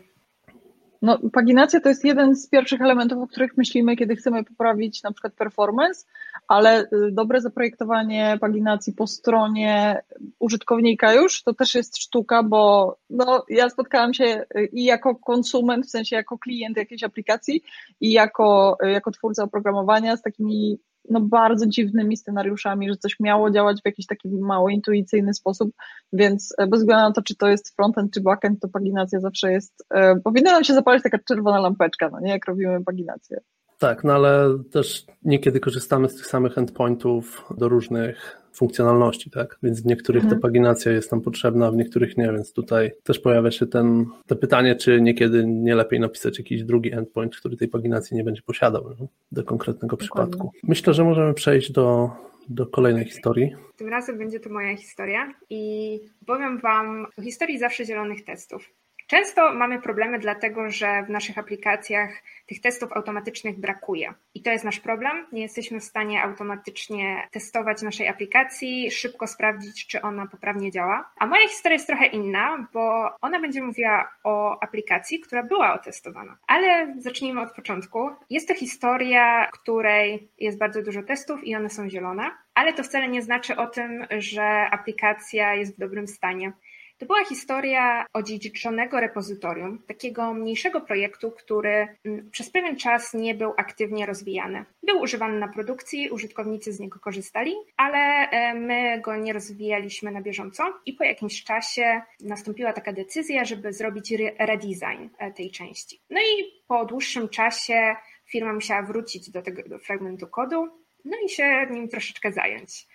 No, 1.03 1.19
paginacja 1.33 1.81
to 1.81 1.89
jest 1.89 2.05
jeden 2.05 2.37
z 2.37 2.49
pierwszych 2.49 2.81
elementów, 2.81 3.19
o 3.19 3.27
których 3.27 3.57
myślimy, 3.57 3.97
kiedy 3.97 4.17
chcemy 4.17 4.45
poprawić 4.45 5.03
na 5.03 5.13
przykład 5.13 5.35
performance, 5.35 6.07
ale 6.49 6.83
y, 6.83 6.89
dobre 7.13 7.41
zaprojektowanie 7.41 8.39
paginacji 8.41 8.93
po 8.93 9.07
stronie 9.07 10.03
użytkownika 10.39 11.15
już 11.15 11.43
to 11.43 11.55
też 11.55 11.75
jest 11.75 11.99
sztuka, 11.99 12.43
bo 12.43 12.97
no, 13.11 13.45
ja 13.49 13.71
spotkałam 13.71 14.15
się 14.15 14.45
y, 14.57 14.69
i 14.73 14.85
jako 14.85 15.15
konsument, 15.15 15.87
w 15.87 15.91
sensie 15.91 16.17
jako 16.17 16.39
klient 16.39 16.77
jakiejś 16.77 17.03
aplikacji, 17.03 17.63
i 18.01 18.13
jako, 18.13 18.77
y, 18.85 18.91
jako 18.91 19.11
twórca 19.11 19.45
oprogramowania 19.45 20.17
z 20.17 20.23
takimi 20.23 20.79
no, 21.11 21.21
bardzo 21.21 21.67
dziwnymi 21.67 22.17
scenariuszami, 22.17 22.89
że 22.89 22.97
coś 22.97 23.21
miało 23.21 23.51
działać 23.51 23.83
w 23.83 23.87
jakiś 23.87 24.07
taki 24.07 24.29
mało 24.29 24.69
intuicyjny 24.69 25.35
sposób, 25.35 25.71
więc 26.13 26.55
e, 26.59 26.67
bez 26.67 26.81
względu 26.81 27.09
na 27.09 27.13
to, 27.13 27.23
czy 27.23 27.37
to 27.37 27.49
jest 27.49 27.77
frontend 27.77 28.13
czy 28.13 28.21
backend, 28.21 28.61
to 28.61 28.69
paginacja 28.69 29.21
zawsze 29.21 29.53
jest, 29.53 29.85
e, 29.95 30.17
powinna 30.25 30.53
nam 30.53 30.65
się 30.65 30.75
zapalić 30.75 31.03
taka 31.03 31.19
czerwona 31.19 31.61
lampeczka, 31.61 32.09
no 32.13 32.21
nie, 32.21 32.31
jak 32.31 32.47
robimy 32.47 32.85
paginację. 32.85 33.41
Tak, 33.81 34.05
no 34.05 34.13
ale 34.13 34.59
też 34.73 35.07
niekiedy 35.23 35.61
korzystamy 35.61 36.09
z 36.09 36.17
tych 36.17 36.27
samych 36.27 36.59
endpointów 36.59 37.45
do 37.57 37.69
różnych 37.69 38.41
funkcjonalności, 38.53 39.31
tak? 39.31 39.59
Więc 39.63 39.83
w 39.83 39.87
niektórych 39.87 40.25
mhm. 40.25 40.41
ta 40.41 40.49
paginacja 40.49 40.93
jest 40.93 41.13
nam 41.13 41.21
potrzebna, 41.21 41.71
w 41.71 41.77
niektórych 41.77 42.17
nie, 42.17 42.33
więc 42.33 42.53
tutaj 42.53 42.93
też 43.03 43.19
pojawia 43.19 43.51
się 43.51 43.67
ten, 43.67 44.07
to 44.27 44.37
pytanie, 44.37 44.77
czy 44.77 45.01
niekiedy 45.01 45.47
nie 45.47 45.75
lepiej 45.75 46.01
napisać 46.01 46.39
jakiś 46.39 46.65
drugi 46.65 46.93
endpoint, 46.93 47.37
który 47.37 47.57
tej 47.57 47.69
paginacji 47.69 48.17
nie 48.17 48.25
będzie 48.25 48.43
posiadał 48.43 48.85
no? 49.01 49.07
do 49.33 49.45
konkretnego 49.45 49.97
Dokładnie. 49.97 50.31
przypadku. 50.31 50.53
Myślę, 50.63 50.95
że 50.95 51.05
możemy 51.05 51.35
przejść 51.35 51.73
do 51.73 52.11
do 52.51 52.67
kolejnej 52.67 53.05
historii. 53.05 53.51
Tym 53.77 53.89
razem 53.89 54.19
będzie 54.19 54.41
to 54.41 54.51
moja 54.51 54.77
historia 54.77 55.35
i 55.51 56.01
powiem 56.27 56.59
Wam 56.59 57.07
o 57.19 57.23
historii 57.23 57.59
zawsze 57.59 57.85
zielonych 57.85 58.25
testów. 58.25 58.71
Często 59.11 59.55
mamy 59.55 59.81
problemy 59.81 60.19
dlatego, 60.19 60.71
że 60.71 61.03
w 61.03 61.11
naszych 61.11 61.39
aplikacjach 61.39 62.11
tych 62.47 62.61
testów 62.61 62.93
automatycznych 62.93 63.61
brakuje. 63.61 64.15
I 64.35 64.43
to 64.43 64.51
jest 64.51 64.65
nasz 64.65 64.81
problem. 64.81 65.27
Nie 65.33 65.43
jesteśmy 65.43 65.81
w 65.81 65.85
stanie 65.85 66.23
automatycznie 66.23 67.29
testować 67.31 67.83
naszej 67.83 68.09
aplikacji, 68.09 68.91
szybko 68.91 69.27
sprawdzić, 69.27 69.87
czy 69.87 70.03
ona 70.03 70.27
poprawnie 70.27 70.71
działa. 70.71 71.11
A 71.17 71.27
moja 71.27 71.49
historia 71.49 71.75
jest 71.75 71.87
trochę 71.87 72.07
inna, 72.07 72.67
bo 72.73 73.11
ona 73.21 73.41
będzie 73.41 73.63
mówiła 73.63 74.11
o 74.25 74.63
aplikacji, 74.63 75.21
która 75.21 75.43
była 75.43 75.75
otestowana. 75.75 76.37
Ale 76.47 76.95
zacznijmy 76.99 77.41
od 77.41 77.53
początku. 77.53 78.11
Jest 78.31 78.49
to 78.49 78.55
historia, 78.55 79.47
której 79.53 80.29
jest 80.39 80.59
bardzo 80.59 80.83
dużo 80.83 81.03
testów 81.03 81.45
i 81.45 81.57
one 81.57 81.71
są 81.71 81.89
zielone, 81.89 82.31
ale 82.55 82.73
to 82.73 82.83
wcale 82.83 83.09
nie 83.09 83.23
znaczy 83.23 83.57
o 83.57 83.67
tym, 83.67 84.07
że 84.19 84.45
aplikacja 84.71 85.55
jest 85.55 85.77
w 85.77 85.81
dobrym 85.81 86.07
stanie. 86.07 86.53
To 87.01 87.07
była 87.07 87.25
historia 87.25 88.07
odziedziczonego 88.13 89.01
repozytorium, 89.01 89.83
takiego 89.87 90.35
mniejszego 90.35 90.81
projektu, 90.81 91.31
który 91.31 91.89
mm, 92.05 92.31
przez 92.31 92.51
pewien 92.51 92.77
czas 92.77 93.15
nie 93.15 93.35
był 93.35 93.53
aktywnie 93.57 94.07
rozwijany. 94.07 94.65
Był 94.83 95.01
używany 95.01 95.39
na 95.39 95.49
produkcji, 95.49 96.11
użytkownicy 96.11 96.73
z 96.73 96.81
niego 96.81 96.99
korzystali, 96.99 97.55
ale 97.77 97.99
e, 97.99 98.55
my 98.55 99.01
go 99.01 99.17
nie 99.17 99.33
rozwijaliśmy 99.33 100.11
na 100.11 100.21
bieżąco 100.21 100.63
i 100.87 100.93
po 100.93 101.05
jakimś 101.05 101.45
czasie 101.45 102.03
nastąpiła 102.21 102.73
taka 102.73 102.93
decyzja, 102.93 103.45
żeby 103.45 103.73
zrobić 103.73 104.13
redesign 104.39 105.09
e, 105.19 105.33
tej 105.33 105.51
części. 105.51 106.01
No 106.11 106.21
i 106.21 106.63
po 106.67 106.85
dłuższym 106.85 107.29
czasie 107.29 107.97
firma 108.27 108.53
musiała 108.53 108.83
wrócić 108.83 109.31
do 109.31 109.43
tego 109.43 109.63
do 109.63 109.79
fragmentu 109.79 110.27
kodu, 110.27 110.69
no 111.05 111.17
i 111.27 111.29
się 111.29 111.67
nim 111.71 111.89
troszeczkę 111.89 112.33
zająć. 112.33 112.87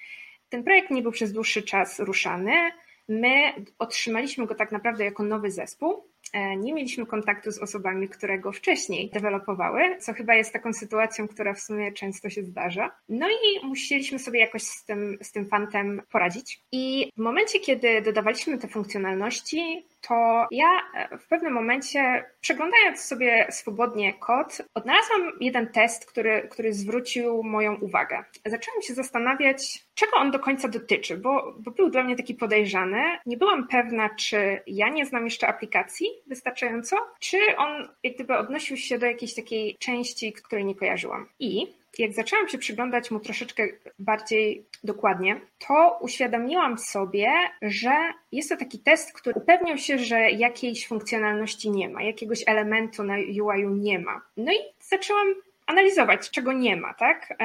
Ten 0.49 0.63
projekt 0.63 0.91
nie 0.91 1.01
był 1.01 1.11
przez 1.11 1.33
dłuższy 1.33 1.63
czas 1.63 1.99
ruszany, 1.99 2.51
My 3.07 3.53
otrzymaliśmy 3.79 4.45
go 4.45 4.55
tak 4.55 4.71
naprawdę 4.71 5.05
jako 5.05 5.23
nowy 5.23 5.51
zespół 5.51 6.03
e, 6.33 6.57
nie 6.57 6.73
mieliśmy 6.73 7.05
kontaktu 7.05 7.51
z 7.51 7.59
osobami, 7.59 8.09
które 8.09 8.39
go 8.39 8.51
wcześniej 8.51 9.09
dewelopowały, 9.09 9.97
co 9.99 10.13
chyba 10.13 10.35
jest 10.35 10.53
taką 10.53 10.73
sytuacją, 10.73 11.27
która 11.27 11.53
w 11.53 11.59
sumie 11.59 11.91
często 11.91 12.29
się 12.29 12.43
zdarza. 12.43 12.91
No 13.09 13.27
i 13.29 13.65
musieliśmy 13.65 14.19
sobie 14.19 14.39
jakoś 14.39 14.63
z 14.63 14.85
tym, 14.85 15.17
z 15.21 15.31
tym 15.31 15.45
fantem 15.45 16.01
poradzić. 16.11 16.61
I 16.71 17.11
w 17.17 17.19
momencie, 17.19 17.59
kiedy 17.59 18.01
dodawaliśmy 18.01 18.57
te 18.57 18.67
funkcjonalności, 18.67 19.85
to 20.07 20.47
ja 20.51 20.81
e, 20.93 21.17
w 21.17 21.27
pewnym 21.27 21.53
momencie, 21.53 22.25
przeglądając 22.41 22.99
sobie 22.99 23.47
swobodnie 23.49 24.13
kod, 24.13 24.61
odnalazłam 24.73 25.31
jeden 25.39 25.67
test, 25.67 26.05
który, 26.05 26.47
który 26.51 26.73
zwrócił 26.73 27.43
moją 27.43 27.75
uwagę. 27.75 28.23
Zaczęłam 28.45 28.81
się 28.81 28.93
zastanawiać, 28.93 29.85
czego 29.93 30.17
on 30.17 30.31
do 30.31 30.39
końca 30.39 30.67
dotyczy, 30.67 31.17
bo, 31.17 31.55
bo 31.59 31.71
był 31.71 31.89
dla 31.89 32.03
mnie 32.03 32.15
taki 32.15 32.33
podejrzany. 32.33 33.03
Nie 33.25 33.37
byłam 33.37 33.67
pewna, 33.67 34.09
czy 34.09 34.61
ja 34.67 34.89
nie 34.89 35.05
znam 35.05 35.25
jeszcze 35.25 35.47
aplikacji 35.47 36.07
wystarczająco, 36.27 36.95
czy 37.19 37.37
on 37.57 37.87
jak 38.03 38.15
gdyby 38.15 38.37
odnosił 38.37 38.77
się 38.77 38.97
do 38.97 39.05
jakiejś 39.05 39.35
takiej 39.35 39.77
części, 39.79 40.33
której 40.33 40.65
nie 40.65 40.75
kojarzyłam. 40.75 41.29
I 41.39 41.67
jak 41.99 42.13
zaczęłam 42.13 42.47
się 42.47 42.57
przyglądać 42.57 43.11
mu 43.11 43.19
troszeczkę 43.19 43.67
bardziej 43.99 44.65
dokładnie, 44.83 45.41
to 45.67 45.97
uświadomiłam 46.01 46.77
sobie, 46.77 47.31
że 47.61 47.93
jest 48.31 48.49
to 48.49 48.57
taki 48.57 48.79
test, 48.79 49.13
który 49.13 49.35
upewniał 49.35 49.77
się, 49.77 49.97
że 49.97 50.31
jakiejś 50.31 50.87
funkcjonalności 50.87 51.71
nie 51.71 51.89
ma, 51.89 52.03
jakiegoś 52.03 52.43
elementu 52.47 53.03
na 53.03 53.15
UI-u 53.15 53.75
nie 53.75 53.99
ma. 53.99 54.21
No 54.37 54.51
i 54.51 54.57
zaczęłam 54.79 55.27
analizować, 55.67 56.29
czego 56.29 56.53
nie 56.53 56.75
ma, 56.77 56.93
tak? 56.93 57.37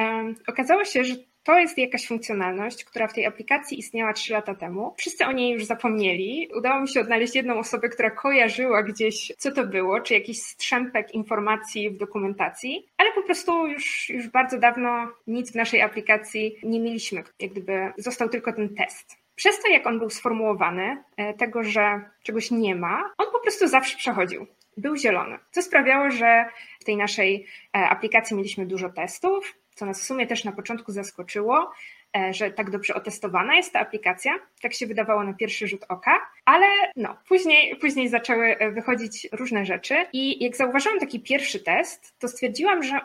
Okazało 0.47 0.85
się, 0.85 1.03
że 1.03 1.15
to 1.43 1.59
jest 1.59 1.77
jakaś 1.77 2.07
funkcjonalność, 2.07 2.85
która 2.85 3.07
w 3.07 3.13
tej 3.13 3.25
aplikacji 3.25 3.79
istniała 3.79 4.13
3 4.13 4.33
lata 4.33 4.55
temu. 4.55 4.95
Wszyscy 4.97 5.25
o 5.25 5.31
niej 5.31 5.53
już 5.53 5.65
zapomnieli. 5.65 6.49
Udało 6.57 6.81
mi 6.81 6.89
się 6.89 7.01
odnaleźć 7.01 7.35
jedną 7.35 7.59
osobę, 7.59 7.89
która 7.89 8.11
kojarzyła 8.11 8.83
gdzieś, 8.83 9.31
co 9.37 9.51
to 9.51 9.65
było, 9.65 10.01
czy 10.01 10.13
jakiś 10.13 10.41
strzępek 10.41 11.13
informacji 11.13 11.89
w 11.89 11.97
dokumentacji, 11.97 12.87
ale 12.97 13.11
po 13.13 13.21
prostu 13.21 13.67
już, 13.67 14.09
już 14.09 14.27
bardzo 14.27 14.59
dawno 14.59 15.07
nic 15.27 15.51
w 15.51 15.55
naszej 15.55 15.81
aplikacji 15.81 16.55
nie 16.63 16.79
mieliśmy. 16.79 17.23
Jak 17.39 17.51
gdyby 17.51 17.91
został 17.97 18.29
tylko 18.29 18.53
ten 18.53 18.75
test. 18.75 19.17
Przez 19.35 19.61
to, 19.61 19.67
jak 19.67 19.87
on 19.87 19.99
był 19.99 20.09
sformułowany, 20.09 20.97
e, 21.17 21.33
tego, 21.33 21.63
że 21.63 22.01
czegoś 22.23 22.51
nie 22.51 22.75
ma, 22.75 23.13
on 23.17 23.27
po 23.31 23.39
prostu 23.39 23.67
zawsze 23.67 23.97
przechodził 23.97 24.47
był 24.77 24.95
zielony, 24.95 25.39
co 25.51 25.61
sprawiało, 25.61 26.11
że 26.11 26.45
w 26.79 26.83
tej 26.83 26.97
naszej 26.97 27.45
e, 27.75 27.79
aplikacji 27.79 28.37
mieliśmy 28.37 28.65
dużo 28.65 28.89
testów, 28.89 29.53
co 29.81 29.85
nas 29.85 30.01
w 30.01 30.05
sumie 30.05 30.27
też 30.27 30.43
na 30.43 30.51
początku 30.51 30.91
zaskoczyło, 30.91 31.71
e, 32.17 32.33
że 32.33 32.51
tak 32.51 32.69
dobrze 32.69 32.93
otestowana 32.93 33.55
jest 33.55 33.73
ta 33.73 33.79
aplikacja. 33.79 34.39
Tak 34.61 34.73
się 34.73 34.87
wydawało 34.87 35.23
na 35.23 35.33
pierwszy 35.33 35.67
rzut 35.67 35.85
oka, 35.89 36.11
ale 36.45 36.67
no, 36.95 37.17
później, 37.27 37.75
później 37.75 38.09
zaczęły 38.09 38.57
e, 38.57 38.71
wychodzić 38.71 39.27
różne 39.31 39.65
rzeczy 39.65 40.05
i 40.13 40.43
jak 40.43 40.55
zauważyłam 40.55 40.99
taki 40.99 41.19
pierwszy 41.19 41.59
test, 41.59 42.13
to 42.19 42.27
stwierdziłam, 42.27 42.83
że 42.83 43.01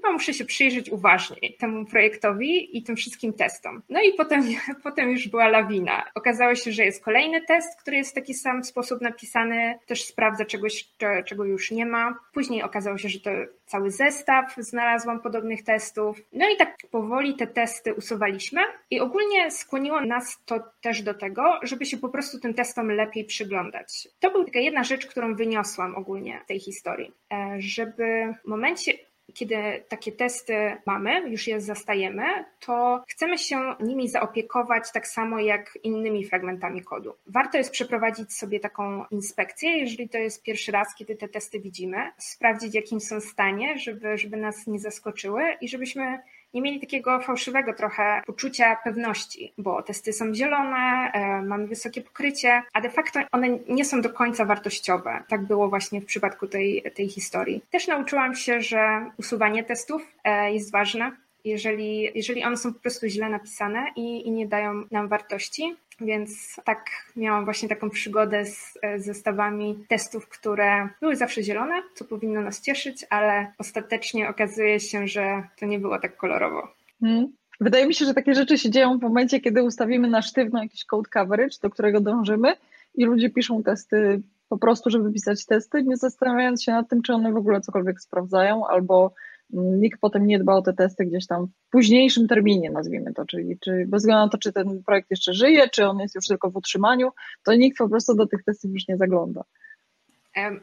chyba 0.00 0.12
muszę 0.12 0.34
się 0.34 0.44
przyjrzeć 0.44 0.90
uważniej 0.90 1.56
temu 1.58 1.84
projektowi 1.84 2.78
i 2.78 2.82
tym 2.82 2.96
wszystkim 2.96 3.32
testom. 3.32 3.82
No 3.88 4.00
i 4.02 4.12
potem, 4.12 4.42
potem 4.82 5.10
już 5.10 5.28
była 5.28 5.48
lawina. 5.48 6.04
Okazało 6.14 6.54
się, 6.54 6.72
że 6.72 6.84
jest 6.84 7.04
kolejny 7.04 7.42
test, 7.42 7.80
który 7.80 7.96
jest 7.96 8.10
w 8.10 8.14
taki 8.14 8.34
sam 8.34 8.64
sposób 8.64 9.00
napisany, 9.00 9.78
też 9.86 10.04
sprawdza 10.04 10.44
czegoś, 10.44 10.88
czego 11.26 11.44
już 11.44 11.70
nie 11.70 11.86
ma. 11.86 12.18
Później 12.32 12.62
okazało 12.62 12.98
się, 12.98 13.08
że 13.08 13.20
to 13.20 13.30
cały 13.66 13.90
zestaw 13.90 14.54
znalazłam 14.56 15.20
podobnych 15.20 15.62
testów. 15.64 16.20
No 16.32 16.50
i 16.50 16.56
tak 16.56 16.76
powoli 16.90 17.34
te 17.34 17.46
testy 17.46 17.94
usuwaliśmy 17.94 18.60
i 18.90 19.00
ogólnie 19.00 19.50
skłoniło 19.50 20.00
nas 20.00 20.42
to 20.46 20.60
też 20.80 21.02
do 21.02 21.14
tego, 21.14 21.60
żeby 21.62 21.86
się 21.86 21.96
po 21.96 22.08
prostu 22.08 22.40
tym 22.40 22.54
testom 22.54 22.90
lepiej 22.90 23.24
przyglądać. 23.24 24.08
To 24.20 24.30
była 24.30 24.44
taka 24.44 24.58
jedna 24.58 24.84
rzecz, 24.84 25.06
którą 25.06 25.34
wyniosłam 25.34 25.96
ogólnie 25.96 26.40
z 26.44 26.46
tej 26.46 26.60
historii, 26.60 27.12
e, 27.32 27.56
żeby 27.58 28.34
w 28.44 28.48
momencie 28.48 28.92
kiedy 29.34 29.84
takie 29.88 30.12
testy 30.12 30.76
mamy, 30.86 31.30
już 31.30 31.46
je 31.46 31.60
zastajemy, 31.60 32.24
to 32.60 33.04
chcemy 33.08 33.38
się 33.38 33.74
nimi 33.80 34.08
zaopiekować 34.08 34.92
tak 34.92 35.06
samo 35.06 35.38
jak 35.38 35.78
innymi 35.82 36.24
fragmentami 36.24 36.82
kodu. 36.82 37.14
Warto 37.26 37.58
jest 37.58 37.70
przeprowadzić 37.70 38.32
sobie 38.32 38.60
taką 38.60 39.04
inspekcję, 39.10 39.70
jeżeli 39.70 40.08
to 40.08 40.18
jest 40.18 40.42
pierwszy 40.42 40.72
raz, 40.72 40.94
kiedy 40.94 41.16
te 41.16 41.28
testy 41.28 41.60
widzimy, 41.60 41.96
sprawdzić, 42.18 42.74
jakim 42.74 43.00
są 43.00 43.20
stanie, 43.20 43.78
żeby, 43.78 44.18
żeby 44.18 44.36
nas 44.36 44.66
nie 44.66 44.78
zaskoczyły 44.78 45.42
i 45.60 45.68
żebyśmy 45.68 46.18
nie 46.54 46.62
mieli 46.62 46.80
takiego 46.80 47.20
fałszywego 47.20 47.74
trochę 47.74 48.22
poczucia 48.26 48.76
pewności, 48.84 49.52
bo 49.58 49.82
testy 49.82 50.12
są 50.12 50.34
zielone, 50.34 51.10
e, 51.12 51.42
mamy 51.42 51.66
wysokie 51.66 52.00
pokrycie, 52.00 52.62
a 52.72 52.80
de 52.80 52.90
facto 52.90 53.20
one 53.32 53.48
nie 53.68 53.84
są 53.84 54.00
do 54.00 54.10
końca 54.10 54.44
wartościowe. 54.44 55.22
Tak 55.28 55.42
było 55.42 55.68
właśnie 55.68 56.00
w 56.00 56.04
przypadku 56.06 56.46
tej, 56.46 56.82
tej 56.94 57.08
historii. 57.08 57.62
Też 57.70 57.86
nauczyłam 57.86 58.34
się, 58.34 58.60
że 58.60 59.10
usuwanie 59.16 59.64
testów 59.64 60.02
e, 60.24 60.52
jest 60.52 60.72
ważne, 60.72 61.12
jeżeli, 61.44 62.10
jeżeli 62.14 62.44
one 62.44 62.56
są 62.56 62.74
po 62.74 62.80
prostu 62.80 63.06
źle 63.06 63.28
napisane 63.28 63.84
i, 63.96 64.26
i 64.26 64.30
nie 64.30 64.46
dają 64.46 64.84
nam 64.90 65.08
wartości. 65.08 65.76
Więc 66.00 66.60
tak 66.64 66.90
miałam 67.16 67.44
właśnie 67.44 67.68
taką 67.68 67.90
przygodę 67.90 68.44
z 68.44 68.78
zestawami 68.96 69.84
testów, 69.88 70.28
które 70.28 70.88
były 71.00 71.16
zawsze 71.16 71.42
zielone, 71.42 71.82
co 71.94 72.04
powinno 72.04 72.40
nas 72.40 72.60
cieszyć, 72.60 73.06
ale 73.10 73.52
ostatecznie 73.58 74.28
okazuje 74.28 74.80
się, 74.80 75.08
że 75.08 75.42
to 75.60 75.66
nie 75.66 75.78
było 75.78 75.98
tak 75.98 76.16
kolorowo. 76.16 76.68
Hmm. 77.00 77.32
Wydaje 77.60 77.86
mi 77.86 77.94
się, 77.94 78.04
że 78.04 78.14
takie 78.14 78.34
rzeczy 78.34 78.58
się 78.58 78.70
dzieją 78.70 78.98
w 78.98 79.02
momencie, 79.02 79.40
kiedy 79.40 79.62
ustawimy 79.62 80.08
na 80.08 80.22
sztywno 80.22 80.62
jakiś 80.62 80.84
code 80.84 81.08
coverage, 81.12 81.56
do 81.62 81.70
którego 81.70 82.00
dążymy 82.00 82.54
i 82.94 83.04
ludzie 83.04 83.30
piszą 83.30 83.62
testy 83.62 84.22
po 84.48 84.58
prostu, 84.58 84.90
żeby 84.90 85.12
pisać 85.12 85.46
testy, 85.46 85.82
nie 85.82 85.96
zastanawiając 85.96 86.62
się 86.62 86.72
nad 86.72 86.88
tym, 86.88 87.02
czy 87.02 87.12
one 87.12 87.32
w 87.32 87.36
ogóle 87.36 87.60
cokolwiek 87.60 88.00
sprawdzają, 88.00 88.66
albo 88.66 89.12
nikt 89.50 90.00
potem 90.00 90.26
nie 90.26 90.38
dba 90.38 90.54
o 90.54 90.62
te 90.62 90.72
testy 90.72 91.04
gdzieś 91.04 91.26
tam 91.26 91.46
w 91.46 91.70
późniejszym 91.70 92.28
terminie, 92.28 92.70
nazwijmy 92.70 93.14
to, 93.14 93.24
czyli 93.26 93.58
czy, 93.58 93.84
bez 93.88 94.02
względu 94.02 94.24
na 94.24 94.28
to, 94.28 94.38
czy 94.38 94.52
ten 94.52 94.82
projekt 94.86 95.10
jeszcze 95.10 95.34
żyje, 95.34 95.68
czy 95.68 95.86
on 95.86 95.98
jest 95.98 96.14
już 96.14 96.26
tylko 96.26 96.50
w 96.50 96.56
utrzymaniu, 96.56 97.10
to 97.44 97.54
nikt 97.54 97.78
po 97.78 97.88
prostu 97.88 98.14
do 98.14 98.26
tych 98.26 98.44
testów 98.44 98.70
już 98.74 98.88
nie 98.88 98.96
zagląda. 98.96 99.44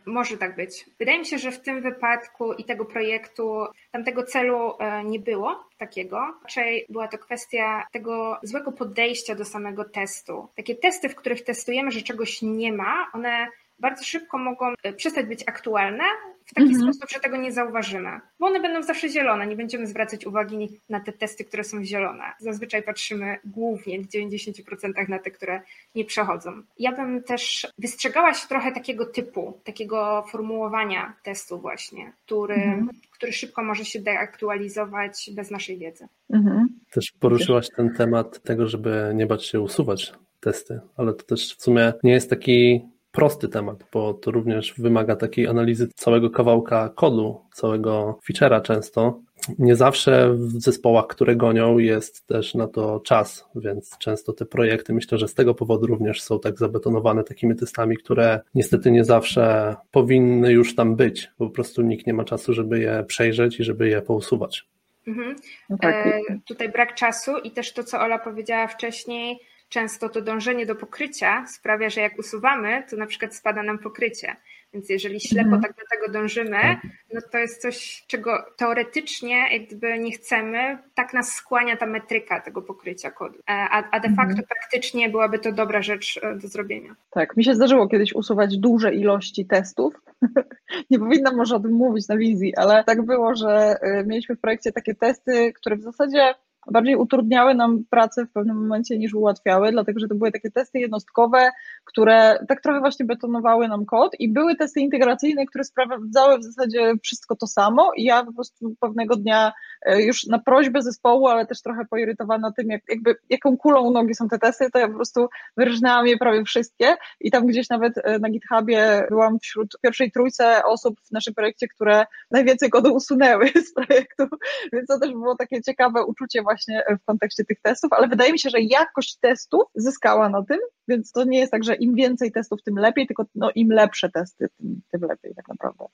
Może 0.05 0.37
tak 0.37 0.55
być. 0.55 0.85
Wydaje 0.99 1.19
mi 1.19 1.25
się, 1.25 1.37
że 1.37 1.51
w 1.51 1.61
tym 1.61 1.81
wypadku 1.81 2.53
i 2.53 2.63
tego 2.63 2.85
projektu 2.85 3.65
tamtego 3.91 4.23
celu 4.23 4.73
e, 4.79 5.03
nie 5.03 5.19
było 5.19 5.69
takiego. 5.77 6.19
Raczej 6.43 6.85
była 6.89 7.07
to 7.07 7.17
kwestia 7.17 7.87
tego 7.91 8.37
złego 8.43 8.71
podejścia 8.71 9.35
do 9.35 9.45
samego 9.45 9.85
testu. 9.85 10.47
Takie 10.55 10.75
testy, 10.75 11.09
w 11.09 11.15
których 11.15 11.43
testujemy, 11.43 11.91
że 11.91 12.01
czegoś 12.01 12.41
nie 12.41 12.73
ma, 12.73 13.11
one 13.13 13.47
bardzo 13.79 14.03
szybko 14.03 14.37
mogą 14.37 14.73
e, 14.83 14.93
przestać 14.93 15.25
być 15.25 15.43
aktualne 15.47 16.03
w 16.45 16.53
taki 16.53 16.67
mhm. 16.67 16.83
sposób, 16.83 17.09
że 17.09 17.19
tego 17.19 17.37
nie 17.37 17.51
zauważymy, 17.51 18.19
bo 18.39 18.47
one 18.47 18.59
będą 18.59 18.83
zawsze 18.83 19.09
zielone, 19.09 19.47
nie 19.47 19.55
będziemy 19.55 19.87
zwracać 19.87 20.25
uwagi 20.25 20.81
na 20.89 20.99
te 20.99 21.11
testy, 21.11 21.45
które 21.45 21.63
są 21.63 21.85
zielone. 21.85 22.23
Zazwyczaj 22.39 22.83
patrzymy 22.83 23.37
głównie 23.45 24.01
w 24.01 24.07
90% 24.07 25.09
na 25.09 25.19
te, 25.19 25.31
które 25.31 25.61
nie 25.95 26.05
przechodzą. 26.05 26.61
Ja 26.79 26.91
bym 26.91 27.23
też 27.23 27.67
wystrzegała 27.77 28.33
się 28.33 28.47
trochę 28.47 28.71
takiego 28.71 29.05
typu, 29.05 29.59
takiego 29.63 30.25
formułowania 30.31 31.13
testu 31.23 31.59
właśnie, 31.59 32.13
który, 32.25 32.55
mhm. 32.55 32.89
który 33.11 33.33
szybko 33.33 33.63
może 33.63 33.85
się 33.85 34.01
deaktualizować 34.01 35.29
bez 35.35 35.51
naszej 35.51 35.77
wiedzy. 35.77 36.07
Mhm. 36.29 36.67
Też 36.91 37.11
poruszyłaś 37.19 37.69
ten 37.75 37.93
temat 37.93 38.43
tego, 38.43 38.67
żeby 38.67 39.11
nie 39.15 39.25
bać 39.25 39.45
się 39.45 39.59
usuwać 39.61 40.13
testy, 40.39 40.79
ale 40.97 41.13
to 41.13 41.23
też 41.23 41.55
w 41.55 41.61
sumie 41.61 41.93
nie 42.03 42.11
jest 42.11 42.29
taki 42.29 42.81
prosty 43.15 43.47
temat, 43.47 43.83
bo 43.93 44.13
to 44.13 44.31
również 44.31 44.73
wymaga 44.77 45.15
takiej 45.15 45.47
analizy 45.47 45.87
całego 45.95 46.29
kawałka 46.29 46.89
kodu, 46.95 47.41
całego 47.53 48.19
feature'a 48.29 48.61
często. 48.61 49.19
Nie 49.59 49.75
zawsze 49.75 50.33
w 50.33 50.61
zespołach, 50.61 51.07
które 51.07 51.35
gonią, 51.35 51.77
jest 51.77 52.27
też 52.27 52.55
na 52.55 52.67
to 52.67 52.99
czas, 52.99 53.45
więc 53.55 53.97
często 53.97 54.33
te 54.33 54.45
projekty 54.45 54.93
myślę, 54.93 55.17
że 55.17 55.27
z 55.27 55.33
tego 55.33 55.55
powodu 55.55 55.87
również 55.87 56.21
są 56.21 56.39
tak 56.39 56.59
zabetonowane 56.59 57.23
takimi 57.23 57.55
testami, 57.55 57.97
które 57.97 58.39
niestety 58.55 58.91
nie 58.91 59.03
zawsze 59.03 59.75
powinny 59.91 60.51
już 60.51 60.75
tam 60.75 60.95
być. 60.95 61.31
Po 61.37 61.49
prostu 61.49 61.81
nikt 61.81 62.07
nie 62.07 62.13
ma 62.13 62.23
czasu, 62.23 62.53
żeby 62.53 62.79
je 62.79 63.03
przejrzeć 63.07 63.59
i 63.59 63.63
żeby 63.63 63.89
je 63.89 64.01
pousuwać. 64.01 64.67
Mhm. 65.07 65.35
No 65.69 65.77
tak. 65.81 66.07
e, 66.07 66.21
tutaj 66.47 66.69
brak 66.69 66.95
czasu 66.95 67.37
i 67.37 67.51
też 67.51 67.73
to, 67.73 67.83
co 67.83 67.99
Ola 67.99 68.19
powiedziała 68.19 68.67
wcześniej, 68.67 69.39
często 69.69 70.09
to 70.09 70.21
dążenie 70.21 70.65
do 70.65 70.75
pokrycia 70.75 71.45
sprawia, 71.47 71.89
że 71.89 72.01
jak 72.01 72.19
usuwamy, 72.19 72.83
to 72.89 72.97
na 72.97 73.05
przykład 73.05 73.35
spada 73.35 73.63
nam 73.63 73.79
pokrycie. 73.79 74.35
Więc 74.75 74.89
jeżeli 74.89 75.19
ślepo 75.19 75.55
mhm. 75.55 75.61
tak 75.61 75.71
do 75.71 75.83
tego 75.91 76.11
dążymy, 76.19 76.61
tak. 76.61 76.81
no 77.13 77.21
to 77.31 77.37
jest 77.37 77.61
coś, 77.61 78.05
czego 78.07 78.45
teoretycznie 78.57 79.45
jakby 79.51 79.99
nie 79.99 80.11
chcemy, 80.11 80.77
tak 80.95 81.13
nas 81.13 81.33
skłania 81.33 81.77
ta 81.77 81.85
metryka 81.85 82.41
tego 82.41 82.61
pokrycia 82.61 83.11
kodu. 83.11 83.39
E, 83.39 83.43
a, 83.47 83.89
a 83.91 83.99
de 83.99 84.07
facto 84.09 84.31
mhm. 84.31 84.47
praktycznie 84.47 85.09
byłaby 85.09 85.39
to 85.39 85.51
dobra 85.51 85.81
rzecz 85.81 86.19
e, 86.23 86.35
do 86.35 86.47
zrobienia. 86.47 86.95
Tak, 87.09 87.37
mi 87.37 87.43
się 87.43 87.55
zdarzyło 87.55 87.87
kiedyś 87.87 88.13
usuwać 88.13 88.57
duże 88.57 88.95
ilości 88.95 89.45
testów. 89.45 89.93
nie 90.89 90.99
powinnam 90.99 91.35
może 91.35 91.55
o 91.55 91.59
tym 91.59 91.71
mówić 91.71 92.07
na 92.07 92.17
wizji, 92.17 92.55
ale 92.55 92.83
tak 92.83 93.05
było, 93.05 93.35
że 93.35 93.77
e, 93.81 94.03
mieliśmy 94.05 94.35
w 94.35 94.41
projekcie 94.41 94.71
takie 94.71 94.95
testy, 94.95 95.53
które 95.53 95.75
w 95.75 95.81
zasadzie 95.81 96.35
bardziej 96.71 96.95
utrudniały 96.95 97.55
nam 97.55 97.83
pracę 97.89 98.25
w 98.25 98.31
pewnym 98.31 98.57
momencie 98.57 98.97
niż 98.97 99.13
ułatwiały, 99.13 99.71
dlatego 99.71 99.99
że 99.99 100.07
to 100.07 100.15
były 100.15 100.31
takie 100.31 100.51
testy 100.51 100.79
jednostkowe, 100.79 101.49
które 101.85 102.45
tak 102.47 102.61
trochę 102.61 102.79
właśnie 102.79 103.05
betonowały 103.05 103.67
nam 103.67 103.85
kod 103.85 104.11
i 104.19 104.29
były 104.29 104.55
testy 104.55 104.79
integracyjne, 104.79 105.45
które 105.45 105.63
sprawdzały 105.63 106.37
w 106.37 106.43
zasadzie 106.43 106.93
wszystko 107.03 107.35
to 107.35 107.47
samo 107.47 107.91
i 107.95 108.03
ja 108.03 108.23
po 108.23 108.33
prostu 108.33 108.75
pewnego 108.79 109.15
dnia 109.15 109.53
e, 109.85 110.01
już 110.01 110.25
na 110.27 110.39
prośbę 110.39 110.81
zespołu, 110.81 111.27
ale 111.27 111.45
też 111.45 111.61
trochę 111.61 111.85
poirytowana 111.89 112.51
tym, 112.51 112.69
jak, 112.69 112.81
jakby, 112.89 113.15
jaką 113.29 113.57
kulą 113.57 113.81
u 113.81 113.91
nogi 113.91 114.15
są 114.15 114.27
te 114.27 114.39
testy, 114.39 114.69
to 114.71 114.79
ja 114.79 114.87
po 114.87 114.95
prostu 114.95 115.27
wyrżnęłam 115.57 116.07
je 116.07 116.17
prawie 116.17 116.43
wszystkie 116.43 116.95
i 117.21 117.31
tam 117.31 117.47
gdzieś 117.47 117.69
nawet 117.69 117.93
e, 117.97 118.19
na 118.19 118.29
GitHubie 118.29 119.07
byłam 119.09 119.39
wśród 119.39 119.77
pierwszej 119.81 120.11
trójce 120.11 120.63
osób 120.65 120.99
w 121.01 121.11
naszym 121.11 121.33
projekcie, 121.33 121.67
które 121.67 122.05
najwięcej 122.31 122.69
kodu 122.69 122.93
usunęły 122.93 123.47
z 123.69 123.73
projektu, 123.73 124.37
więc 124.73 124.87
to 124.87 124.99
też 124.99 125.11
było 125.11 125.35
takie 125.35 125.61
ciekawe 125.61 126.05
uczucie 126.05 126.41
właśnie 126.41 126.54
w 127.01 127.05
kontekście 127.05 127.45
tych 127.45 127.61
testów, 127.61 127.93
ale 127.93 128.07
wydaje 128.07 128.31
mi 128.31 128.39
się, 128.39 128.49
że 128.49 128.61
jakość 128.61 129.17
testów 129.21 129.63
zyskała 129.75 130.29
na 130.29 130.43
tym, 130.43 130.59
więc 130.87 131.11
to 131.11 131.23
nie 131.23 131.39
jest 131.39 131.51
tak, 131.51 131.63
że 131.63 131.75
im 131.75 131.95
więcej 131.95 132.31
testów, 132.31 132.63
tym 132.63 132.75
lepiej, 132.75 133.07
tylko 133.07 133.25
no, 133.35 133.51
im 133.55 133.69
lepsze 133.69 134.09
testy, 134.09 134.47
tym, 134.57 134.81
tym 134.91 135.01
lepiej 135.01 135.35
tak 135.35 135.47
naprawdę. 135.47 135.85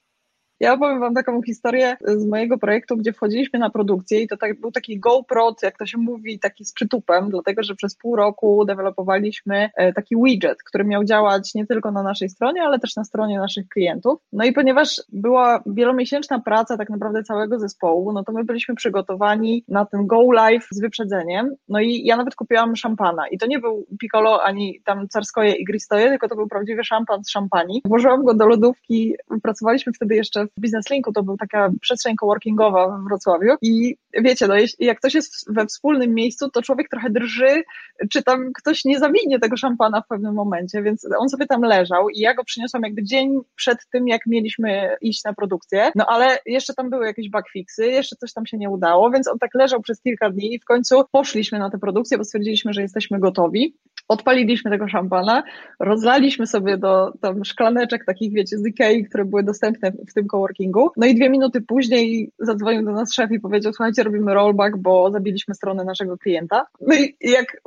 Ja 0.62 0.74
opowiem 0.74 1.00
Wam 1.00 1.14
taką 1.14 1.42
historię 1.42 1.98
z 2.02 2.26
mojego 2.26 2.58
projektu, 2.58 2.98
gdzie 2.98 3.14
wchodziliśmy 3.14 3.60
na 3.60 3.70
produkcję 3.70 4.22
i 4.22 4.28
to 4.28 4.38
tak, 4.38 4.60
był 4.60 4.72
taki 4.72 5.00
GoPro, 5.00 5.56
jak 5.64 5.78
to 5.78 5.86
się 5.86 5.98
mówi, 5.98 6.40
taki 6.40 6.66
z 6.66 6.74
przytupem, 6.74 7.30
dlatego 7.30 7.64
że 7.64 7.76
przez 7.76 7.96
pół 7.96 8.16
roku 8.16 8.66
dewelopowaliśmy 8.66 9.70
e, 9.76 9.94
taki 9.94 10.16
widget, 10.24 10.64
który 10.64 10.84
miał 10.84 11.04
działać 11.04 11.56
nie 11.56 11.68
tylko 11.68 11.92
na 11.92 12.04
naszej 12.04 12.30
stronie, 12.30 12.64
ale 12.64 12.80
też 12.80 12.96
na 12.96 13.04
stronie 13.04 13.40
naszych 13.40 13.68
klientów. 13.70 14.20
No 14.34 14.46
i 14.46 14.54
ponieważ 14.54 15.02
była 15.10 15.64
wielomiesięczna 15.66 16.40
praca 16.40 16.78
tak 16.78 16.90
naprawdę 16.90 17.24
całego 17.24 17.60
zespołu, 17.60 18.14
no 18.14 18.24
to 18.24 18.32
my 18.32 18.44
byliśmy 18.44 18.76
przygotowani 18.76 19.64
na 19.68 19.86
ten 19.86 20.08
go 20.08 20.32
live 20.32 20.68
z 20.72 20.82
wyprzedzeniem. 20.82 21.56
No 21.70 21.80
i 21.80 22.06
ja 22.06 22.18
nawet 22.18 22.36
kupiłam 22.36 22.76
szampana 22.76 23.28
i 23.28 23.38
to 23.38 23.46
nie 23.46 23.60
był 23.60 23.86
Piccolo 24.00 24.44
ani 24.44 24.82
tam 24.86 25.08
Carskoje 25.08 25.56
i 25.56 25.64
Gristoje, 25.64 26.10
tylko 26.10 26.30
to 26.30 26.36
był 26.36 26.48
prawdziwy 26.48 26.84
szampan 26.84 27.24
z 27.24 27.30
szampani. 27.30 27.82
Włożyłam 27.86 28.24
go 28.24 28.34
do 28.34 28.48
lodówki, 28.48 29.16
pracowaliśmy 29.44 29.94
wtedy 29.94 30.16
jeszcze 30.16 30.51
w 30.58 30.62
Business 30.62 30.90
Linku, 30.90 31.14
to 31.14 31.24
był 31.24 31.38
taka 31.38 31.72
przestrzeń 31.82 32.16
coworkingowa 32.16 32.98
w 32.98 33.04
Wrocławiu. 33.04 33.56
I 33.62 33.96
wiecie, 34.14 34.48
no 34.48 34.56
jak 34.80 34.98
ktoś 34.98 35.14
jest 35.14 35.54
we 35.54 35.66
wspólnym 35.66 36.14
miejscu, 36.14 36.50
to 36.50 36.62
człowiek 36.62 36.90
trochę 36.90 37.10
drży, 37.10 37.64
czy 38.10 38.24
tam 38.24 38.54
ktoś 38.54 38.86
nie 38.86 39.00
zawinie 39.00 39.40
tego 39.40 39.58
szampana 39.58 40.02
w 40.02 40.08
pewnym 40.08 40.34
momencie, 40.34 40.84
więc 40.84 41.08
on 41.18 41.30
sobie 41.30 41.46
tam 41.46 41.62
leżał 41.62 42.10
i 42.10 42.20
ja 42.20 42.34
go 42.34 42.44
przyniosłam 42.44 42.84
jakby 42.84 43.04
dzień 43.04 43.40
przed 43.56 43.78
tym, 43.92 44.08
jak 44.08 44.22
mieliśmy 44.28 44.98
iść 45.02 45.24
na 45.24 45.34
produkcję, 45.34 45.92
no 45.96 46.06
ale 46.08 46.38
jeszcze 46.46 46.74
tam 46.74 46.90
były 46.90 47.06
jakieś 47.06 47.30
bugfixy, 47.30 47.86
jeszcze 47.86 48.16
coś 48.16 48.34
tam 48.34 48.46
się 48.46 48.58
nie 48.58 48.70
udało, 48.70 49.12
więc 49.12 49.28
on 49.28 49.40
tak 49.40 49.56
leżał 49.56 49.82
przez 49.82 50.02
kilka 50.02 50.30
dni 50.30 50.54
i 50.54 50.60
w 50.60 50.66
końcu 50.66 51.04
poszliśmy 51.12 51.60
na 51.60 51.70
tę 51.70 51.78
produkcję, 51.78 52.18
bo 52.18 52.24
stwierdziliśmy, 52.24 52.74
że 52.74 52.82
jesteśmy 52.82 53.20
gotowi 53.20 53.76
odpaliliśmy 54.12 54.72
tego 54.72 54.88
szampana, 54.88 55.44
rozlaliśmy 55.80 56.48
sobie 56.48 56.78
do 56.78 57.14
tam 57.22 57.46
szklaneczek 57.46 58.06
takich, 58.06 58.34
wiecie, 58.34 58.58
z 58.58 58.68
Ikei, 58.68 59.06
które 59.06 59.26
były 59.26 59.44
dostępne 59.44 59.92
w 59.92 60.14
tym 60.14 60.28
coworkingu. 60.28 60.92
No 60.98 61.08
i 61.08 61.16
dwie 61.16 61.30
minuty 61.30 61.62
później 61.62 62.32
zadzwonił 62.40 62.86
do 62.86 62.92
nas 62.92 63.14
szef 63.14 63.32
i 63.32 63.40
powiedział, 63.40 63.74
słuchajcie, 63.74 64.04
robimy 64.04 64.34
rollback, 64.34 64.78
bo 64.78 65.12
zabiliśmy 65.12 65.56
stronę 65.56 65.84
naszego 65.84 66.18
klienta. 66.18 66.66
No 66.88 66.96
i 66.96 67.16
jak 67.22 67.62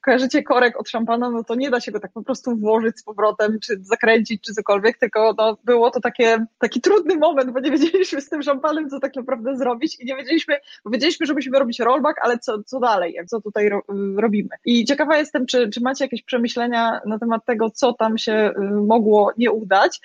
kojarzycie 0.00 0.42
korek 0.42 0.80
od 0.80 0.88
szampana, 0.88 1.30
no 1.30 1.44
to 1.44 1.54
nie 1.54 1.70
da 1.70 1.80
się 1.80 1.92
go 1.92 2.00
tak 2.00 2.12
po 2.12 2.22
prostu 2.22 2.56
włożyć 2.56 2.98
z 2.98 3.02
powrotem, 3.02 3.58
czy 3.60 3.78
zakręcić, 3.80 4.42
czy 4.42 4.54
cokolwiek, 4.54 4.98
tylko 4.98 5.34
no, 5.38 5.56
było 5.64 5.90
to 5.90 6.00
takie, 6.00 6.46
taki 6.58 6.80
trudny 6.80 7.16
moment, 7.16 7.50
bo 7.50 7.60
nie 7.60 7.70
wiedzieliśmy 7.70 8.20
z 8.20 8.28
tym 8.28 8.42
szampanem, 8.42 8.90
co 8.90 9.00
tak 9.00 9.16
naprawdę 9.16 9.56
zrobić 9.56 10.00
i 10.00 10.06
nie 10.06 10.16
wiedzieliśmy, 10.16 10.56
bo 10.84 10.90
wiedzieliśmy, 10.90 11.26
że 11.26 11.34
musimy 11.34 11.58
robić 11.58 11.80
rollback, 11.80 12.18
ale 12.22 12.38
co, 12.38 12.62
co 12.62 12.80
dalej, 12.80 13.12
jak 13.12 13.26
co 13.26 13.40
tutaj 13.40 13.68
ro, 13.68 13.82
robimy. 14.16 14.50
I 14.64 14.84
ciekawa 14.84 15.16
jestem, 15.16 15.46
czy, 15.46 15.70
czy 15.70 15.81
macie 15.82 16.04
jakieś 16.04 16.22
przemyślenia 16.22 17.00
na 17.06 17.18
temat 17.18 17.44
tego, 17.44 17.70
co 17.70 17.92
tam 17.92 18.18
się 18.18 18.52
y, 18.58 18.70
mogło 18.70 19.32
nie 19.38 19.50
udać? 19.50 20.00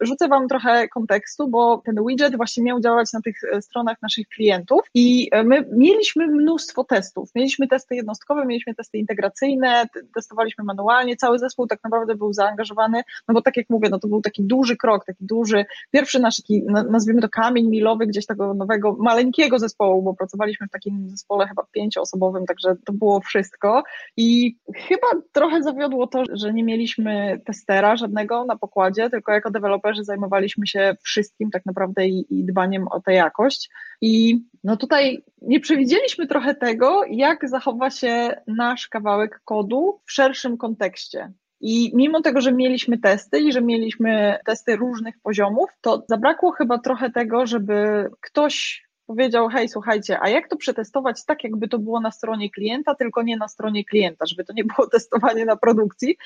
Rzucę 0.00 0.28
Wam 0.28 0.48
trochę 0.48 0.88
kontekstu, 0.88 1.48
bo 1.48 1.82
ten 1.84 1.94
widget 2.06 2.36
właśnie 2.36 2.62
miał 2.62 2.80
działać 2.80 3.12
na 3.12 3.20
tych 3.20 3.44
y, 3.44 3.62
stronach 3.62 3.96
naszych 4.02 4.28
klientów 4.28 4.80
i 4.94 5.30
y, 5.34 5.44
my 5.44 5.68
mieliśmy 5.72 6.26
mnóstwo 6.26 6.84
testów. 6.84 7.30
Mieliśmy 7.34 7.68
testy 7.68 7.96
jednostkowe, 7.96 8.46
mieliśmy 8.46 8.74
testy 8.74 8.98
integracyjne, 8.98 9.86
testowaliśmy 10.14 10.64
manualnie, 10.64 11.16
cały 11.16 11.38
zespół 11.38 11.66
tak 11.66 11.84
naprawdę 11.84 12.14
był 12.14 12.32
zaangażowany, 12.32 13.02
no 13.28 13.34
bo 13.34 13.42
tak 13.42 13.56
jak 13.56 13.70
mówię, 13.70 13.88
no 13.90 13.98
to 13.98 14.08
był 14.08 14.20
taki 14.20 14.42
duży 14.42 14.76
krok, 14.76 15.04
taki 15.04 15.26
duży, 15.26 15.64
pierwszy 15.90 16.20
nasz 16.20 16.36
taki, 16.36 16.62
nazwijmy 16.90 17.22
to 17.22 17.28
kamień 17.28 17.68
milowy 17.68 18.06
gdzieś 18.06 18.26
tego 18.26 18.54
nowego, 18.54 18.96
maleńkiego 18.98 19.58
zespołu, 19.58 20.02
bo 20.02 20.14
pracowaliśmy 20.14 20.66
w 20.66 20.70
takim 20.70 21.10
zespole 21.10 21.48
chyba 21.48 21.64
pięcioosobowym, 21.72 22.46
także 22.46 22.76
to 22.84 22.92
było 22.92 23.20
wszystko 23.20 23.82
i 24.16 24.56
chyba 24.76 25.06
trochę 25.32 25.62
zawiodło 25.62 26.06
to, 26.06 26.22
że 26.32 26.52
nie 26.52 26.64
mieliśmy 26.64 27.40
testera 27.44 27.96
żadnego 27.96 28.44
na 28.44 28.56
pokładzie, 28.56 29.10
tylko 29.10 29.32
jako 29.32 29.50
deweloperzy 29.50 30.04
zajmowaliśmy 30.04 30.66
się 30.66 30.96
wszystkim 31.02 31.50
tak 31.50 31.66
naprawdę 31.66 32.06
i, 32.06 32.26
i 32.30 32.44
dbaniem 32.44 32.88
o 32.88 33.00
tę 33.00 33.12
jakość. 33.12 33.70
I 34.00 34.40
no 34.64 34.76
tutaj 34.76 35.24
nie 35.42 35.60
przewidzieliśmy 35.60 36.26
trochę 36.26 36.54
tego, 36.54 37.04
jak 37.10 37.48
zachowa 37.48 37.90
się 37.90 38.42
nasz 38.46 38.88
kawałek 38.88 39.40
kodu 39.44 40.00
w 40.06 40.12
szerszym 40.12 40.56
kontekście. 40.56 41.32
I 41.60 41.90
mimo 41.94 42.22
tego, 42.22 42.40
że 42.40 42.52
mieliśmy 42.52 42.98
testy 42.98 43.40
i 43.40 43.52
że 43.52 43.60
mieliśmy 43.60 44.38
testy 44.46 44.76
różnych 44.76 45.14
poziomów, 45.22 45.70
to 45.80 46.04
zabrakło 46.08 46.52
chyba 46.52 46.78
trochę 46.78 47.10
tego, 47.10 47.46
żeby 47.46 48.08
ktoś 48.20 48.87
powiedział, 49.08 49.48
hej, 49.48 49.68
słuchajcie, 49.68 50.18
a 50.20 50.28
jak 50.28 50.48
to 50.48 50.56
przetestować 50.56 51.24
tak, 51.24 51.44
jakby 51.44 51.68
to 51.68 51.78
było 51.78 52.00
na 52.00 52.10
stronie 52.10 52.50
klienta, 52.50 52.94
tylko 52.94 53.22
nie 53.22 53.36
na 53.36 53.48
stronie 53.48 53.84
klienta, 53.84 54.26
żeby 54.26 54.44
to 54.44 54.52
nie 54.52 54.64
było 54.64 54.88
testowanie 54.96 55.44
na 55.44 55.56
produkcji, 55.56 56.16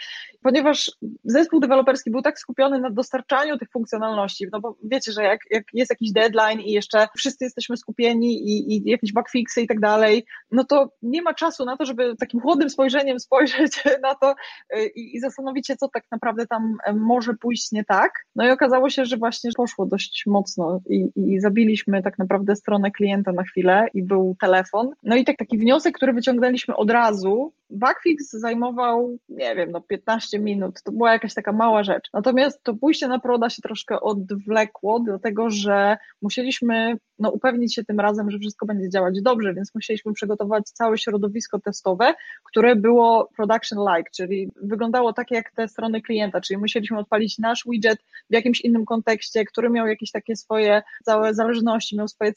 ponieważ 0.43 0.93
zespół 1.25 1.61
deweloperski 1.61 2.11
był 2.11 2.23
tak 2.23 2.39
skupiony 2.39 2.81
na 2.81 2.91
dostarczaniu 2.91 3.59
tych 3.59 3.71
funkcjonalności, 3.71 4.47
no 4.53 4.61
bo 4.61 4.77
wiecie, 4.85 5.13
że 5.13 5.23
jak, 5.23 5.41
jak 5.51 5.65
jest 5.73 5.91
jakiś 5.91 6.13
deadline 6.13 6.61
i 6.61 6.73
jeszcze 6.73 7.09
wszyscy 7.17 7.45
jesteśmy 7.45 7.77
skupieni 7.77 8.33
i, 8.35 8.77
i 8.77 8.91
jakieś 8.91 9.13
bugfixy 9.13 9.63
i 9.63 9.67
tak 9.67 9.81
dalej, 9.81 10.25
no 10.51 10.65
to 10.65 10.93
nie 11.03 11.23
ma 11.23 11.35
czasu 11.35 11.65
na 11.65 11.77
to, 11.77 11.85
żeby 11.85 12.17
takim 12.17 12.41
chłodnym 12.41 12.71
spojrzeniem 12.71 13.21
spojrzeć 13.27 13.85
na 14.03 14.15
to 14.15 14.35
y, 14.77 14.87
i, 14.87 15.17
i 15.17 15.21
zastanowić 15.21 15.67
się, 15.67 15.77
co 15.77 15.89
tak 15.89 16.05
naprawdę 16.11 16.47
tam 16.47 16.77
może 16.95 17.35
pójść 17.35 17.73
nie 17.73 17.85
tak. 17.85 18.13
No 18.37 18.47
i 18.47 18.51
okazało 18.51 18.91
się, 18.91 19.05
że 19.05 19.17
właśnie 19.17 19.51
poszło 19.57 19.87
dość 19.87 20.25
mocno 20.27 20.81
i, 20.91 21.09
i 21.17 21.41
zabiliśmy 21.41 22.03
tak 22.03 22.19
naprawdę 22.19 22.57
stronę 22.57 22.72
stronę 22.73 22.91
klienta 22.91 23.33
na 23.33 23.43
chwilę 23.43 23.87
i 23.95 24.03
był 24.03 24.37
telefon. 24.41 24.91
No 25.03 25.17
i 25.17 25.25
tak 25.25 25.37
taki 25.37 25.59
wniosek, 25.59 25.95
który 25.95 26.13
wyciągnęliśmy 26.13 26.77
od 26.77 26.91
razu, 26.91 27.53
Backfix 27.73 28.31
zajmował, 28.31 29.17
nie 29.29 29.55
wiem, 29.55 29.71
no 29.71 29.81
15 29.81 30.39
minut, 30.39 30.83
to 30.83 30.93
była 30.93 31.13
jakaś 31.13 31.35
taka 31.35 31.53
mała 31.53 31.83
rzecz. 31.83 32.09
Natomiast 32.13 32.63
to 32.63 32.75
pójście 32.75 33.09
na 33.09 33.19
proda 33.19 33.51
się 33.51 33.63
troszkę 33.63 34.01
odwlekło, 34.01 35.01
dlatego 35.01 35.51
że 35.51 35.97
musieliśmy 36.23 36.97
no, 37.19 37.31
upewnić 37.31 37.75
się 37.75 37.85
tym 37.85 38.01
razem, 38.01 38.31
że 38.31 38.39
wszystko 38.39 38.67
będzie 38.67 38.91
działać 38.91 39.23
dobrze, 39.23 39.55
więc 39.55 39.75
musieliśmy 39.75 40.13
przygotować 40.13 40.65
całe 40.65 40.99
środowisko 40.99 41.61
testowe, 41.61 42.15
które 42.45 42.77
było 42.77 43.29
production-like, 43.39 44.11
czyli 44.17 44.51
wyglądało 44.63 45.13
tak 45.13 45.31
jak 45.31 45.51
te 45.51 45.69
strony 45.69 46.03
klienta, 46.03 46.41
czyli 46.41 46.59
musieliśmy 46.59 46.99
odpalić 46.99 47.39
nasz 47.39 47.65
widget 47.71 47.99
w 48.31 48.35
jakimś 48.35 48.61
innym 48.61 48.85
kontekście, 48.85 49.45
który 49.45 49.71
miał 49.71 49.87
jakieś 49.87 50.11
takie 50.11 50.37
swoje 50.37 50.83
całe 51.05 51.35
zależności, 51.35 51.97
miał 51.97 52.09
swoje 52.09 52.33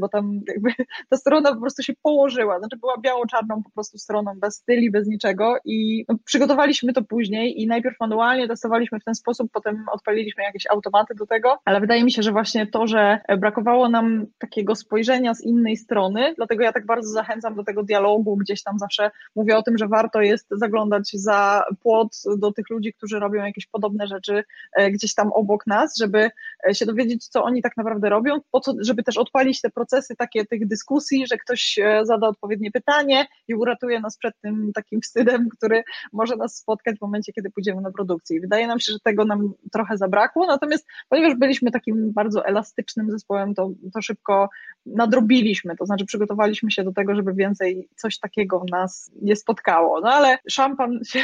Bo 0.00 0.08
tam 0.08 0.40
jakby 0.48 0.70
ta 1.10 1.16
strona 1.16 1.54
po 1.54 1.60
prostu 1.60 1.82
się 1.82 1.92
położyła, 2.02 2.58
znaczy 2.58 2.76
była 2.76 2.98
biało-czarną 2.98 3.62
po 3.62 3.70
prostu 3.70 3.98
stroną 3.98 4.32
bez 4.40 4.54
styli, 4.54 4.90
bez 4.90 5.08
niczego 5.08 5.56
i 5.64 6.04
no, 6.08 6.16
przygotowaliśmy 6.24 6.92
to 6.92 7.02
później 7.02 7.62
i 7.62 7.66
najpierw 7.66 7.96
manualnie 8.00 8.48
testowaliśmy 8.48 9.00
w 9.00 9.04
ten 9.04 9.14
sposób, 9.14 9.50
potem 9.52 9.84
odpaliliśmy 9.92 10.42
jakieś 10.42 10.66
automaty 10.66 11.14
do 11.14 11.26
tego, 11.26 11.58
ale 11.64 11.80
wydaje 11.80 12.04
mi 12.04 12.12
się, 12.12 12.22
że 12.22 12.32
właśnie 12.32 12.66
to, 12.66 12.86
że 12.86 13.18
brakowało 13.38 13.88
nam 13.88 14.26
takiego 14.38 14.74
spojrzenia 14.74 15.34
z 15.34 15.40
innej 15.40 15.76
strony, 15.76 16.34
dlatego 16.36 16.62
ja 16.62 16.72
tak 16.72 16.86
bardzo 16.86 17.10
zachęcam 17.10 17.54
do 17.54 17.64
tego 17.64 17.82
dialogu, 17.82 18.36
gdzieś 18.36 18.62
tam 18.62 18.78
zawsze 18.78 19.10
mówię 19.36 19.56
o 19.56 19.62
tym, 19.62 19.78
że 19.78 19.88
warto 19.88 20.20
jest 20.20 20.46
zaglądać 20.50 21.10
za 21.12 21.64
płot 21.82 22.16
do 22.38 22.52
tych 22.52 22.70
ludzi, 22.70 22.92
którzy 22.92 23.18
robią 23.18 23.44
jakieś 23.44 23.66
podobne 23.66 24.06
rzeczy 24.06 24.44
e, 24.72 24.90
gdzieś 24.90 25.14
tam 25.14 25.32
obok 25.32 25.66
nas, 25.66 25.96
żeby 25.96 26.30
e, 26.68 26.74
się 26.74 26.86
dowiedzieć, 26.86 27.28
co 27.28 27.44
oni 27.44 27.62
tak 27.62 27.76
naprawdę 27.76 28.08
robią, 28.08 28.40
po 28.50 28.60
co, 28.60 28.74
żeby 28.80 29.02
też 29.02 29.18
odpalić 29.18 29.59
te 29.60 29.70
procesy 29.70 30.16
takie 30.16 30.46
tych 30.46 30.66
dyskusji, 30.66 31.26
że 31.26 31.36
ktoś 31.36 31.78
e, 31.78 32.00
zada 32.04 32.28
odpowiednie 32.28 32.70
pytanie 32.70 33.26
i 33.48 33.54
uratuje 33.54 34.00
nas 34.00 34.18
przed 34.18 34.34
tym 34.40 34.70
takim 34.74 35.00
wstydem, 35.00 35.48
który 35.48 35.82
może 36.12 36.36
nas 36.36 36.56
spotkać 36.56 36.98
w 36.98 37.00
momencie, 37.00 37.32
kiedy 37.32 37.50
pójdziemy 37.50 37.80
na 37.80 37.90
produkcję. 37.90 38.36
I 38.36 38.40
wydaje 38.40 38.66
nam 38.66 38.80
się, 38.80 38.92
że 38.92 39.00
tego 39.00 39.24
nam 39.24 39.52
trochę 39.72 39.96
zabrakło, 39.96 40.46
natomiast 40.46 40.86
ponieważ 41.08 41.34
byliśmy 41.34 41.70
takim 41.70 42.12
bardzo 42.12 42.46
elastycznym 42.46 43.10
zespołem, 43.10 43.54
to, 43.54 43.70
to 43.94 44.02
szybko 44.02 44.48
nadrobiliśmy, 44.86 45.76
to 45.76 45.86
znaczy 45.86 46.04
przygotowaliśmy 46.04 46.70
się 46.70 46.84
do 46.84 46.92
tego, 46.92 47.14
żeby 47.14 47.34
więcej 47.34 47.88
coś 47.96 48.18
takiego 48.18 48.64
nas 48.70 49.10
nie 49.22 49.36
spotkało. 49.36 50.00
No 50.00 50.08
ale 50.08 50.38
szampan 50.48 51.00
się 51.10 51.20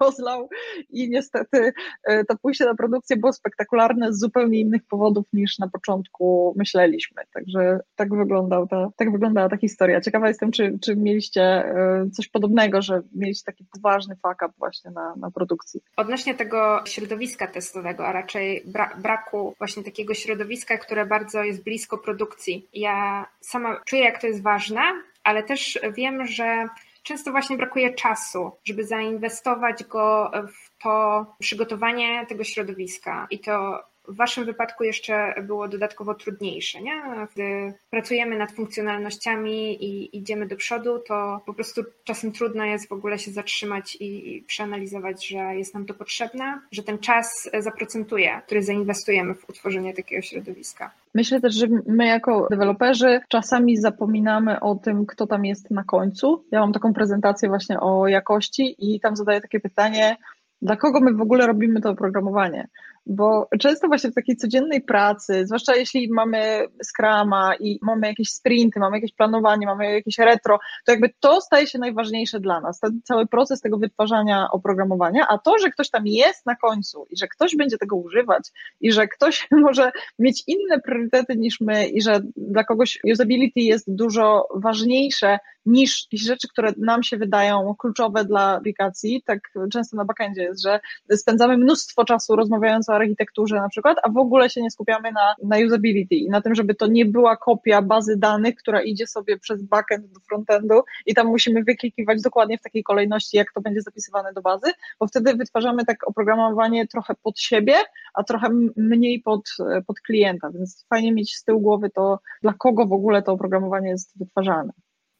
rozlał 0.00 0.48
i 0.90 1.10
niestety 1.10 1.72
e, 2.04 2.24
to 2.24 2.36
pójście 2.36 2.64
na 2.64 2.74
produkcję 2.74 3.16
było 3.16 3.32
spektakularne 3.32 4.12
z 4.12 4.18
zupełnie 4.18 4.60
innych 4.60 4.82
powodów 4.90 5.26
niż 5.32 5.58
na 5.58 5.68
początku 5.68 6.54
myśleliśmy. 6.56 7.22
Także 7.32 7.67
tak, 7.96 8.14
wyglądał 8.14 8.66
ta, 8.66 8.88
tak 8.96 9.12
wyglądała 9.12 9.48
ta 9.48 9.56
historia. 9.56 10.00
Ciekawa 10.00 10.28
jestem, 10.28 10.52
czy, 10.52 10.78
czy 10.82 10.96
mieliście 10.96 11.42
e, 11.42 12.06
coś 12.12 12.28
podobnego, 12.28 12.82
że 12.82 13.02
mieliście 13.14 13.44
taki 13.44 13.64
poważny 13.64 14.16
fuck 14.16 14.42
up 14.42 14.54
właśnie 14.58 14.90
na, 14.90 15.14
na 15.16 15.30
produkcji. 15.30 15.80
Odnośnie 15.96 16.34
tego 16.34 16.82
środowiska 16.84 17.46
testowego, 17.46 18.06
a 18.06 18.12
raczej 18.12 18.62
bra 18.66 18.96
braku 19.02 19.54
właśnie 19.58 19.84
takiego 19.84 20.14
środowiska, 20.14 20.78
które 20.78 21.06
bardzo 21.06 21.44
jest 21.44 21.64
blisko 21.64 21.98
produkcji. 21.98 22.68
Ja 22.74 23.26
sama 23.40 23.80
czuję, 23.86 24.02
jak 24.04 24.20
to 24.20 24.26
jest 24.26 24.42
ważne, 24.42 24.80
ale 25.24 25.42
też 25.42 25.78
wiem, 25.96 26.26
że 26.26 26.68
często 27.02 27.30
właśnie 27.30 27.56
brakuje 27.56 27.94
czasu, 27.94 28.50
żeby 28.64 28.84
zainwestować 28.84 29.84
go 29.84 30.30
w 30.32 30.82
to 30.82 31.26
przygotowanie 31.38 32.26
tego 32.28 32.44
środowiska 32.44 33.26
i 33.30 33.38
to 33.38 33.82
w 34.08 34.16
Waszym 34.16 34.44
wypadku 34.44 34.84
jeszcze 34.84 35.34
było 35.42 35.68
dodatkowo 35.68 36.14
trudniejsze, 36.14 36.82
nie? 36.82 37.02
Gdy 37.34 37.74
pracujemy 37.90 38.38
nad 38.38 38.52
funkcjonalnościami 38.52 39.84
i 39.84 40.18
idziemy 40.18 40.46
do 40.46 40.56
przodu, 40.56 40.98
to 41.08 41.40
po 41.46 41.54
prostu 41.54 41.82
czasem 42.04 42.32
trudno 42.32 42.64
jest 42.64 42.88
w 42.88 42.92
ogóle 42.92 43.18
się 43.18 43.30
zatrzymać 43.30 43.96
i 44.00 44.44
przeanalizować, 44.46 45.28
że 45.28 45.38
jest 45.38 45.74
nam 45.74 45.86
to 45.86 45.94
potrzebne, 45.94 46.60
że 46.72 46.82
ten 46.82 46.98
czas 46.98 47.50
zaprocentuje, 47.58 48.40
który 48.46 48.62
zainwestujemy 48.62 49.34
w 49.34 49.48
utworzenie 49.48 49.94
takiego 49.94 50.22
środowiska. 50.22 50.90
Myślę 51.14 51.40
też, 51.40 51.54
że 51.54 51.66
my 51.86 52.06
jako 52.06 52.46
deweloperzy 52.50 53.20
czasami 53.28 53.76
zapominamy 53.76 54.60
o 54.60 54.74
tym, 54.74 55.06
kto 55.06 55.26
tam 55.26 55.44
jest 55.44 55.70
na 55.70 55.84
końcu. 55.84 56.44
Ja 56.50 56.60
mam 56.60 56.72
taką 56.72 56.94
prezentację 56.94 57.48
właśnie 57.48 57.80
o 57.80 58.08
jakości 58.08 58.74
i 58.78 59.00
tam 59.00 59.16
zadaję 59.16 59.40
takie 59.40 59.60
pytanie, 59.60 60.16
dla 60.62 60.76
kogo 60.76 61.00
my 61.00 61.14
w 61.14 61.20
ogóle 61.20 61.46
robimy 61.46 61.80
to 61.80 61.90
oprogramowanie? 61.90 62.68
Bo 63.08 63.48
często 63.60 63.88
właśnie 63.88 64.10
w 64.10 64.14
takiej 64.14 64.36
codziennej 64.36 64.80
pracy, 64.80 65.46
zwłaszcza 65.46 65.76
jeśli 65.76 66.10
mamy 66.10 66.66
Scrama 66.82 67.54
i 67.60 67.78
mamy 67.82 68.06
jakieś 68.06 68.30
sprinty, 68.30 68.80
mamy 68.80 68.96
jakieś 68.96 69.12
planowanie, 69.12 69.66
mamy 69.66 69.92
jakieś 69.92 70.18
retro, 70.18 70.58
to 70.86 70.92
jakby 70.92 71.10
to 71.20 71.40
staje 71.40 71.66
się 71.66 71.78
najważniejsze 71.78 72.40
dla 72.40 72.60
nas, 72.60 72.80
ten 72.80 73.00
cały 73.04 73.26
proces 73.26 73.60
tego 73.60 73.78
wytwarzania 73.78 74.48
oprogramowania, 74.52 75.26
a 75.28 75.38
to, 75.38 75.58
że 75.58 75.70
ktoś 75.70 75.90
tam 75.90 76.06
jest 76.06 76.46
na 76.46 76.56
końcu 76.56 77.06
i 77.10 77.16
że 77.16 77.28
ktoś 77.28 77.56
będzie 77.56 77.78
tego 77.78 77.96
używać 77.96 78.52
i 78.80 78.92
że 78.92 79.08
ktoś 79.08 79.48
może 79.66 79.92
mieć 80.18 80.44
inne 80.46 80.80
priorytety 80.80 81.36
niż 81.36 81.60
my 81.60 81.88
i 81.88 82.02
że 82.02 82.20
dla 82.36 82.64
kogoś 82.64 82.98
usability 83.12 83.60
jest 83.60 83.94
dużo 83.94 84.48
ważniejsze 84.54 85.38
niż 85.66 86.06
rzeczy, 86.12 86.48
które 86.48 86.72
nam 86.78 87.02
się 87.02 87.16
wydają 87.16 87.74
kluczowe 87.78 88.24
dla 88.24 88.56
aplikacji, 88.56 89.22
tak 89.26 89.40
często 89.72 89.96
na 89.96 90.04
backendzie 90.04 90.42
jest, 90.42 90.62
że 90.62 90.80
spędzamy 91.12 91.56
mnóstwo 91.56 92.04
czasu 92.04 92.36
rozmawiając 92.36 92.88
o 92.88 92.97
architekturze 92.98 93.56
na 93.56 93.68
przykład, 93.68 93.98
a 94.02 94.10
w 94.10 94.16
ogóle 94.16 94.50
się 94.50 94.62
nie 94.62 94.70
skupiamy 94.70 95.12
na, 95.12 95.34
na 95.42 95.66
usability 95.66 96.14
i 96.14 96.28
na 96.28 96.40
tym, 96.40 96.54
żeby 96.54 96.74
to 96.74 96.86
nie 96.86 97.04
była 97.04 97.36
kopia 97.36 97.82
bazy 97.82 98.16
danych, 98.16 98.54
która 98.54 98.82
idzie 98.82 99.06
sobie 99.06 99.38
przez 99.38 99.62
backend 99.62 100.06
do 100.06 100.20
frontendu 100.20 100.80
i 101.06 101.14
tam 101.14 101.26
musimy 101.26 101.64
wyklikiwać 101.64 102.22
dokładnie 102.22 102.58
w 102.58 102.62
takiej 102.62 102.82
kolejności, 102.82 103.36
jak 103.36 103.52
to 103.52 103.60
będzie 103.60 103.80
zapisywane 103.80 104.32
do 104.32 104.42
bazy, 104.42 104.66
bo 105.00 105.06
wtedy 105.06 105.34
wytwarzamy 105.34 105.84
tak 105.84 106.08
oprogramowanie 106.08 106.86
trochę 106.86 107.14
pod 107.22 107.40
siebie, 107.40 107.74
a 108.14 108.24
trochę 108.24 108.48
mniej 108.76 109.20
pod, 109.20 109.48
pod 109.86 110.00
klienta, 110.00 110.50
więc 110.50 110.86
fajnie 110.90 111.12
mieć 111.12 111.36
z 111.36 111.44
tyłu 111.44 111.60
głowy 111.60 111.90
to, 111.90 112.18
dla 112.42 112.54
kogo 112.58 112.86
w 112.86 112.92
ogóle 112.92 113.22
to 113.22 113.32
oprogramowanie 113.32 113.88
jest 113.88 114.18
wytwarzane. 114.18 114.72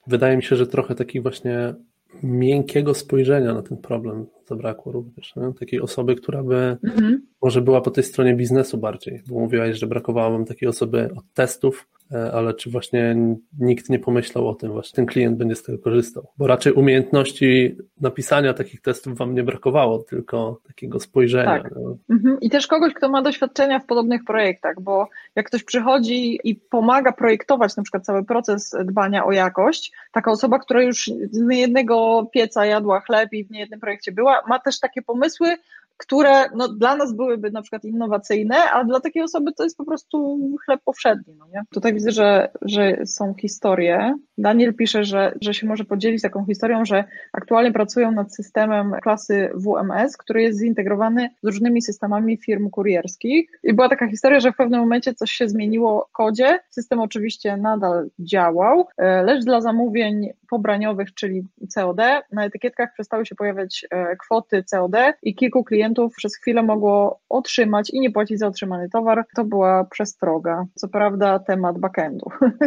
Wydaje 0.06 0.36
mi 0.36 0.42
się, 0.42 0.56
że 0.56 0.66
trochę 0.66 0.94
takich 0.94 1.22
właśnie 1.22 1.74
miękkiego 2.22 2.94
spojrzenia 2.94 3.54
na 3.54 3.62
ten 3.62 3.78
problem 3.78 4.26
zabrakło 4.46 4.92
również. 4.92 5.36
Nie? 5.36 5.52
Takiej 5.60 5.80
osoby, 5.80 6.16
która 6.16 6.42
by 6.42 6.76
mhm. 6.84 7.26
Może 7.42 7.60
była 7.60 7.80
po 7.80 7.90
tej 7.90 8.04
stronie 8.04 8.34
biznesu 8.34 8.78
bardziej, 8.78 9.22
bo 9.28 9.38
mówiłaś, 9.38 9.78
że 9.78 9.86
brakowało 9.86 10.30
wam 10.30 10.44
takiej 10.44 10.68
osoby 10.68 11.10
od 11.16 11.24
testów, 11.34 11.86
E, 12.12 12.32
ale 12.32 12.54
czy 12.54 12.70
właśnie 12.70 13.16
nikt 13.58 13.90
nie 13.90 13.98
pomyślał 13.98 14.48
o 14.48 14.54
tym, 14.54 14.72
właśnie 14.72 14.96
ten 14.96 15.06
klient 15.06 15.38
będzie 15.38 15.56
z 15.56 15.62
tego 15.62 15.78
korzystał? 15.78 16.28
Bo 16.38 16.46
raczej 16.46 16.72
umiejętności 16.72 17.76
napisania 18.00 18.54
takich 18.54 18.80
testów 18.80 19.18
wam 19.18 19.34
nie 19.34 19.42
brakowało, 19.42 19.98
tylko 19.98 20.60
takiego 20.66 21.00
spojrzenia. 21.00 21.62
Tak. 21.62 21.74
No. 21.76 21.96
Mhm. 22.10 22.40
I 22.40 22.50
też 22.50 22.66
kogoś, 22.66 22.94
kto 22.94 23.08
ma 23.08 23.22
doświadczenia 23.22 23.78
w 23.78 23.86
podobnych 23.86 24.24
projektach, 24.24 24.80
bo 24.80 25.08
jak 25.36 25.46
ktoś 25.46 25.64
przychodzi 25.64 26.40
i 26.44 26.54
pomaga 26.54 27.12
projektować 27.12 27.76
na 27.76 27.82
przykład 27.82 28.04
cały 28.04 28.24
proces 28.24 28.76
dbania 28.84 29.24
o 29.24 29.32
jakość, 29.32 29.92
taka 30.12 30.30
osoba, 30.30 30.58
która 30.58 30.82
już 30.82 31.10
z 31.30 31.40
niejednego 31.40 32.26
pieca 32.32 32.66
jadła 32.66 33.00
chleb 33.00 33.32
i 33.32 33.44
w 33.44 33.50
niejednym 33.50 33.80
projekcie 33.80 34.12
była, 34.12 34.42
ma 34.48 34.58
też 34.58 34.80
takie 34.80 35.02
pomysły, 35.02 35.56
które 35.98 36.44
no, 36.54 36.68
dla 36.68 36.96
nas 36.96 37.12
byłyby 37.12 37.50
na 37.50 37.62
przykład 37.62 37.84
innowacyjne, 37.84 38.56
a 38.56 38.84
dla 38.84 39.00
takiej 39.00 39.22
osoby 39.22 39.52
to 39.52 39.64
jest 39.64 39.76
po 39.76 39.84
prostu 39.84 40.38
chleb 40.64 40.80
powszedni. 40.84 41.34
No 41.38 41.46
nie? 41.54 41.62
Tutaj 41.70 41.94
widzę, 41.94 42.10
że, 42.10 42.48
że 42.62 43.06
są 43.06 43.34
historie. 43.34 44.14
Daniel 44.38 44.74
pisze, 44.74 45.04
że, 45.04 45.34
że 45.40 45.54
się 45.54 45.66
może 45.66 45.84
podzielić 45.84 46.22
taką 46.22 46.44
historią, 46.46 46.84
że 46.84 47.04
aktualnie 47.32 47.72
pracują 47.72 48.12
nad 48.12 48.34
systemem 48.34 48.92
klasy 49.02 49.50
WMS, 49.54 50.16
który 50.16 50.42
jest 50.42 50.58
zintegrowany 50.58 51.30
z 51.42 51.46
różnymi 51.46 51.82
systemami 51.82 52.36
firm 52.36 52.70
kurierskich. 52.70 53.50
I 53.62 53.74
była 53.74 53.88
taka 53.88 54.08
historia, 54.08 54.40
że 54.40 54.52
w 54.52 54.56
pewnym 54.56 54.80
momencie 54.80 55.14
coś 55.14 55.30
się 55.30 55.48
zmieniło 55.48 56.06
w 56.10 56.12
kodzie. 56.12 56.58
System 56.70 57.00
oczywiście 57.00 57.56
nadal 57.56 58.10
działał, 58.18 58.86
e, 58.96 59.22
lecz 59.22 59.44
dla 59.44 59.60
zamówień 59.60 60.30
pobraniowych, 60.50 61.14
czyli 61.14 61.42
COD, 61.74 62.00
na 62.32 62.44
etykietkach 62.44 62.92
przestały 62.92 63.26
się 63.26 63.34
pojawiać 63.34 63.86
e, 63.90 64.16
kwoty 64.16 64.64
COD 64.70 64.96
i 65.22 65.34
kilku 65.34 65.64
klientów 65.64 65.87
klientów 65.88 66.14
przez 66.16 66.36
chwilę 66.36 66.62
mogło 66.62 67.20
otrzymać 67.28 67.90
i 67.90 68.00
nie 68.00 68.10
płacić 68.10 68.38
za 68.38 68.46
otrzymany 68.46 68.88
towar. 68.90 69.24
To 69.36 69.44
była 69.44 69.84
przestroga. 69.84 70.64
Co 70.74 70.88
prawda 70.88 71.38
temat 71.38 71.78
backendu. 71.78 72.30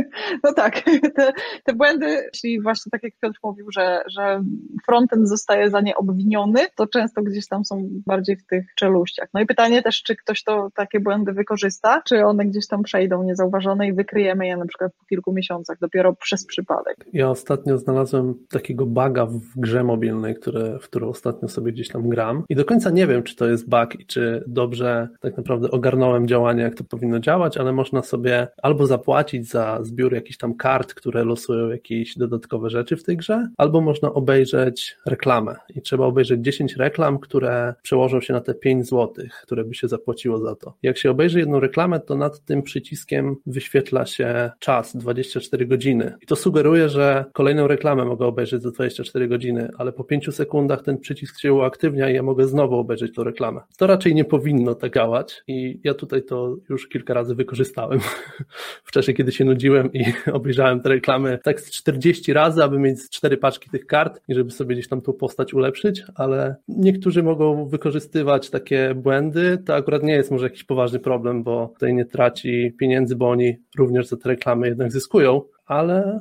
No 0.43 0.53
tak, 0.53 0.81
te, 1.15 1.33
te 1.63 1.73
błędy, 1.73 2.05
jeśli 2.33 2.61
właśnie 2.61 2.89
tak 2.91 3.03
jak 3.03 3.13
Piotr 3.21 3.39
mówił, 3.43 3.71
że, 3.71 4.03
że 4.07 4.43
frontend 4.85 5.29
zostaje 5.29 5.69
za 5.69 5.81
nie 5.81 5.95
obwiniony, 5.95 6.59
to 6.75 6.87
często 6.87 7.21
gdzieś 7.21 7.47
tam 7.47 7.65
są 7.65 7.89
bardziej 8.07 8.35
w 8.37 8.45
tych 8.45 8.65
czeluściach. 8.75 9.29
No 9.33 9.41
i 9.41 9.45
pytanie 9.45 9.81
też, 9.81 10.03
czy 10.03 10.15
ktoś 10.15 10.43
to 10.43 10.69
takie 10.75 10.99
błędy 10.99 11.33
wykorzysta, 11.33 12.01
czy 12.05 12.25
one 12.25 12.45
gdzieś 12.45 12.67
tam 12.67 12.83
przejdą 12.83 13.23
niezauważone 13.23 13.87
i 13.87 13.93
wykryjemy 13.93 14.47
je 14.47 14.57
na 14.57 14.65
przykład 14.65 14.91
po 14.99 15.05
kilku 15.05 15.33
miesiącach, 15.33 15.77
dopiero 15.81 16.13
przez 16.13 16.45
przypadek. 16.45 16.95
Ja 17.13 17.29
ostatnio 17.29 17.77
znalazłem 17.77 18.35
takiego 18.49 18.85
baga 18.85 19.25
w 19.25 19.41
grze 19.55 19.83
mobilnej, 19.83 20.35
które, 20.35 20.79
w 20.79 20.83
którą 20.83 21.09
ostatnio 21.09 21.47
sobie 21.47 21.71
gdzieś 21.71 21.87
tam 21.87 22.09
gram 22.09 22.43
i 22.49 22.55
do 22.55 22.65
końca 22.65 22.89
nie 22.89 23.07
wiem, 23.07 23.10
czy 23.23 23.35
to 23.35 23.47
jest 23.47 23.69
bug 23.69 23.99
i 23.99 24.05
czy 24.05 24.43
dobrze 24.47 25.09
tak 25.19 25.37
naprawdę 25.37 25.71
ogarnąłem 25.71 26.27
działanie, 26.27 26.63
jak 26.63 26.75
to 26.75 26.83
powinno 26.83 27.19
działać, 27.19 27.57
ale 27.57 27.73
można 27.73 28.01
sobie 28.01 28.47
albo 28.61 28.87
zapłacić 28.87 29.49
za 29.49 29.79
zbiór 29.81 30.13
jakichś 30.13 30.37
tam 30.37 30.55
kart, 30.55 30.93
które 30.93 31.25
losują 31.25 31.69
jakieś 31.69 32.17
dodatkowe 32.17 32.69
rzeczy 32.69 32.95
w 32.95 33.03
tej 33.03 33.17
grze, 33.17 33.47
albo 33.57 33.81
można 33.81 34.13
obejrzeć 34.13 34.97
reklamę 35.05 35.55
i 35.75 35.81
trzeba 35.81 36.05
obejrzeć 36.05 36.41
10 36.41 36.75
reklam, 36.75 37.19
które 37.19 37.73
przełożą 37.81 38.21
się 38.21 38.33
na 38.33 38.41
te 38.41 38.53
5 38.53 38.89
zł, 38.89 39.25
które 39.43 39.63
by 39.63 39.75
się 39.75 39.87
zapłaciło 39.87 40.39
za 40.39 40.55
to. 40.55 40.73
Jak 40.83 40.97
się 40.97 41.11
obejrzy 41.11 41.39
jedną 41.39 41.59
reklamę, 41.59 41.99
to 41.99 42.15
nad 42.15 42.39
tym 42.45 42.63
przyciskiem 42.63 43.35
wyświetla 43.45 44.05
się 44.05 44.51
czas 44.59 44.97
24 44.97 45.65
godziny 45.65 46.13
i 46.21 46.25
to 46.25 46.35
sugeruje, 46.35 46.89
że 46.89 47.25
kolejną 47.33 47.67
reklamę 47.67 48.05
mogę 48.05 48.25
obejrzeć 48.25 48.61
za 48.61 48.71
24 48.71 49.27
godziny, 49.27 49.69
ale 49.77 49.91
po 49.91 50.03
5 50.03 50.35
sekundach 50.35 50.83
ten 50.83 50.97
przycisk 50.97 51.39
się 51.39 51.53
uaktywnia 51.53 52.09
i 52.09 52.15
ja 52.15 52.23
mogę 52.23 52.47
znowu 52.47 52.75
obejrzeć 52.75 53.00
obejrzeć 53.01 53.15
tą 53.15 53.23
reklamę. 53.23 53.61
To 53.77 53.87
raczej 53.87 54.15
nie 54.15 54.25
powinno 54.25 54.75
tak 54.75 54.95
działać 54.95 55.43
i 55.47 55.79
ja 55.83 55.93
tutaj 55.93 56.23
to 56.23 56.55
już 56.69 56.87
kilka 56.87 57.13
razy 57.13 57.35
wykorzystałem 57.35 57.99
w 58.87 58.91
czasie, 58.91 59.13
kiedy 59.13 59.31
się 59.31 59.45
nudziłem 59.45 59.93
i 59.93 60.05
obejrzałem 60.33 60.81
te 60.81 60.89
reklamy 60.89 61.39
tak 61.43 61.61
z 61.61 61.71
40 61.71 62.33
razy, 62.33 62.63
aby 62.63 62.79
mieć 62.79 63.09
cztery 63.09 63.37
paczki 63.37 63.69
tych 63.69 63.85
kart 63.85 64.21
i 64.27 64.33
żeby 64.33 64.51
sobie 64.51 64.75
gdzieś 64.75 64.87
tam 64.87 65.01
tą 65.01 65.13
postać 65.13 65.53
ulepszyć, 65.53 66.03
ale 66.15 66.55
niektórzy 66.67 67.23
mogą 67.23 67.65
wykorzystywać 67.65 68.49
takie 68.49 68.95
błędy. 68.95 69.57
To 69.65 69.75
akurat 69.75 70.03
nie 70.03 70.13
jest 70.13 70.31
może 70.31 70.45
jakiś 70.45 70.63
poważny 70.63 70.99
problem, 70.99 71.43
bo 71.43 71.67
tutaj 71.67 71.93
nie 71.93 72.05
traci 72.05 72.73
pieniędzy, 72.79 73.15
bo 73.15 73.29
oni 73.29 73.57
również 73.77 74.07
za 74.07 74.17
te 74.17 74.29
reklamy 74.29 74.67
jednak 74.67 74.91
zyskują, 74.91 75.41
ale 75.65 76.19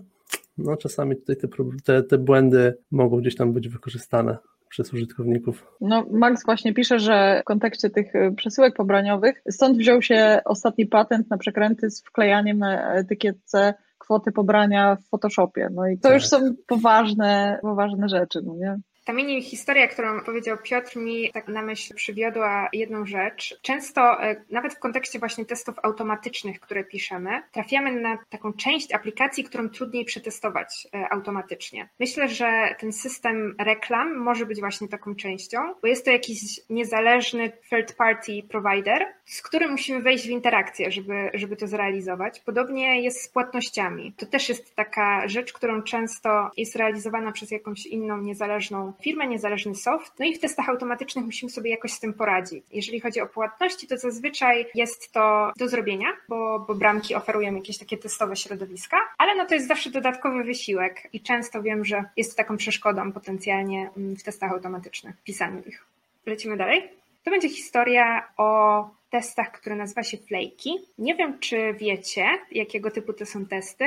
no 0.58 0.76
czasami 0.76 1.16
tutaj 1.16 1.36
te, 1.36 1.48
te, 1.84 2.02
te 2.02 2.18
błędy 2.18 2.74
mogą 2.90 3.16
gdzieś 3.16 3.36
tam 3.36 3.52
być 3.52 3.68
wykorzystane 3.68 4.36
przez 4.70 4.92
użytkowników. 4.92 5.66
No, 5.80 6.06
Max 6.10 6.44
właśnie 6.44 6.74
pisze, 6.74 6.98
że 6.98 7.40
w 7.42 7.44
kontekście 7.44 7.90
tych 7.90 8.14
y, 8.14 8.32
przesyłek 8.36 8.74
pobraniowych, 8.76 9.42
stąd 9.50 9.78
wziął 9.78 10.02
się 10.02 10.40
ostatni 10.44 10.86
patent 10.86 11.30
na 11.30 11.38
przekręty 11.38 11.90
z 11.90 12.02
wklejaniem 12.02 12.58
na 12.58 12.94
etykietce 12.94 13.74
kwoty 13.98 14.32
pobrania 14.32 14.96
w 14.96 15.08
Photoshopie. 15.08 15.68
No 15.72 15.86
i 15.88 15.98
to 15.98 16.08
tak. 16.08 16.12
już 16.14 16.26
są 16.26 16.38
poważne, 16.66 17.58
poważne 17.62 18.08
rzeczy, 18.08 18.40
no 18.44 18.54
nie? 18.54 18.80
Ta 19.10 19.14
mini 19.14 19.42
historia, 19.42 19.88
którą 19.88 20.20
powiedział 20.20 20.58
Piotr, 20.64 20.96
mi 20.96 21.30
tak 21.32 21.48
na 21.48 21.62
myśl 21.62 21.94
przywiodła 21.94 22.68
jedną 22.72 23.06
rzecz. 23.06 23.58
Często, 23.62 24.22
e, 24.24 24.44
nawet 24.50 24.74
w 24.74 24.78
kontekście 24.78 25.18
właśnie 25.18 25.44
testów 25.44 25.74
automatycznych, 25.82 26.60
które 26.60 26.84
piszemy, 26.84 27.42
trafiamy 27.52 28.00
na 28.00 28.18
taką 28.28 28.52
część 28.52 28.92
aplikacji, 28.92 29.44
którą 29.44 29.68
trudniej 29.68 30.04
przetestować 30.04 30.88
e, 30.94 31.12
automatycznie. 31.12 31.88
Myślę, 32.00 32.28
że 32.28 32.74
ten 32.78 32.92
system 32.92 33.54
reklam 33.58 34.16
może 34.16 34.46
być 34.46 34.60
właśnie 34.60 34.88
taką 34.88 35.14
częścią, 35.14 35.58
bo 35.82 35.88
jest 35.88 36.04
to 36.04 36.10
jakiś 36.10 36.60
niezależny 36.70 37.52
third 37.70 37.94
party 37.96 38.42
provider, 38.48 39.06
z 39.24 39.42
którym 39.42 39.70
musimy 39.70 40.02
wejść 40.02 40.26
w 40.26 40.30
interakcję, 40.30 40.90
żeby, 40.90 41.30
żeby 41.34 41.56
to 41.56 41.66
zrealizować. 41.66 42.40
Podobnie 42.40 43.02
jest 43.02 43.22
z 43.22 43.28
płatnościami. 43.28 44.12
To 44.16 44.26
też 44.26 44.48
jest 44.48 44.74
taka 44.74 45.28
rzecz, 45.28 45.52
którą 45.52 45.82
często 45.82 46.50
jest 46.56 46.76
realizowana 46.76 47.32
przez 47.32 47.50
jakąś 47.50 47.86
inną 47.86 48.18
niezależną 48.18 48.92
firmę, 49.02 49.26
niezależny 49.26 49.74
soft. 49.74 50.12
No 50.18 50.26
i 50.26 50.34
w 50.34 50.40
testach 50.40 50.68
automatycznych 50.68 51.24
musimy 51.24 51.50
sobie 51.50 51.70
jakoś 51.70 51.92
z 51.92 52.00
tym 52.00 52.14
poradzić. 52.14 52.64
Jeżeli 52.72 53.00
chodzi 53.00 53.20
o 53.20 53.26
płatności, 53.26 53.86
to 53.86 53.98
zazwyczaj 53.98 54.66
jest 54.74 55.12
to 55.12 55.52
do 55.56 55.68
zrobienia, 55.68 56.08
bo, 56.28 56.64
bo 56.68 56.74
bramki 56.74 57.14
oferują 57.14 57.54
jakieś 57.54 57.78
takie 57.78 57.98
testowe 57.98 58.36
środowiska, 58.36 58.96
ale 59.18 59.34
no 59.34 59.46
to 59.46 59.54
jest 59.54 59.68
zawsze 59.68 59.90
dodatkowy 59.90 60.44
wysiłek 60.44 61.08
i 61.12 61.20
często 61.20 61.62
wiem, 61.62 61.84
że 61.84 62.04
jest 62.16 62.36
taką 62.36 62.56
przeszkodą 62.56 63.12
potencjalnie 63.12 63.90
mm, 63.96 64.16
w 64.16 64.22
testach 64.22 64.52
automatycznych, 64.52 65.16
pisaniu 65.24 65.62
ich. 65.66 65.84
Lecimy 66.26 66.56
dalej. 66.56 66.88
To 67.24 67.30
będzie 67.30 67.48
historia 67.48 68.28
o 68.36 68.90
testach, 69.10 69.52
które 69.52 69.76
nazywa 69.76 70.02
się 70.02 70.18
Flaky. 70.18 70.70
Nie 70.98 71.14
wiem, 71.14 71.38
czy 71.38 71.74
wiecie, 71.74 72.26
jakiego 72.50 72.90
typu 72.90 73.12
to 73.12 73.26
są 73.26 73.46
testy. 73.46 73.84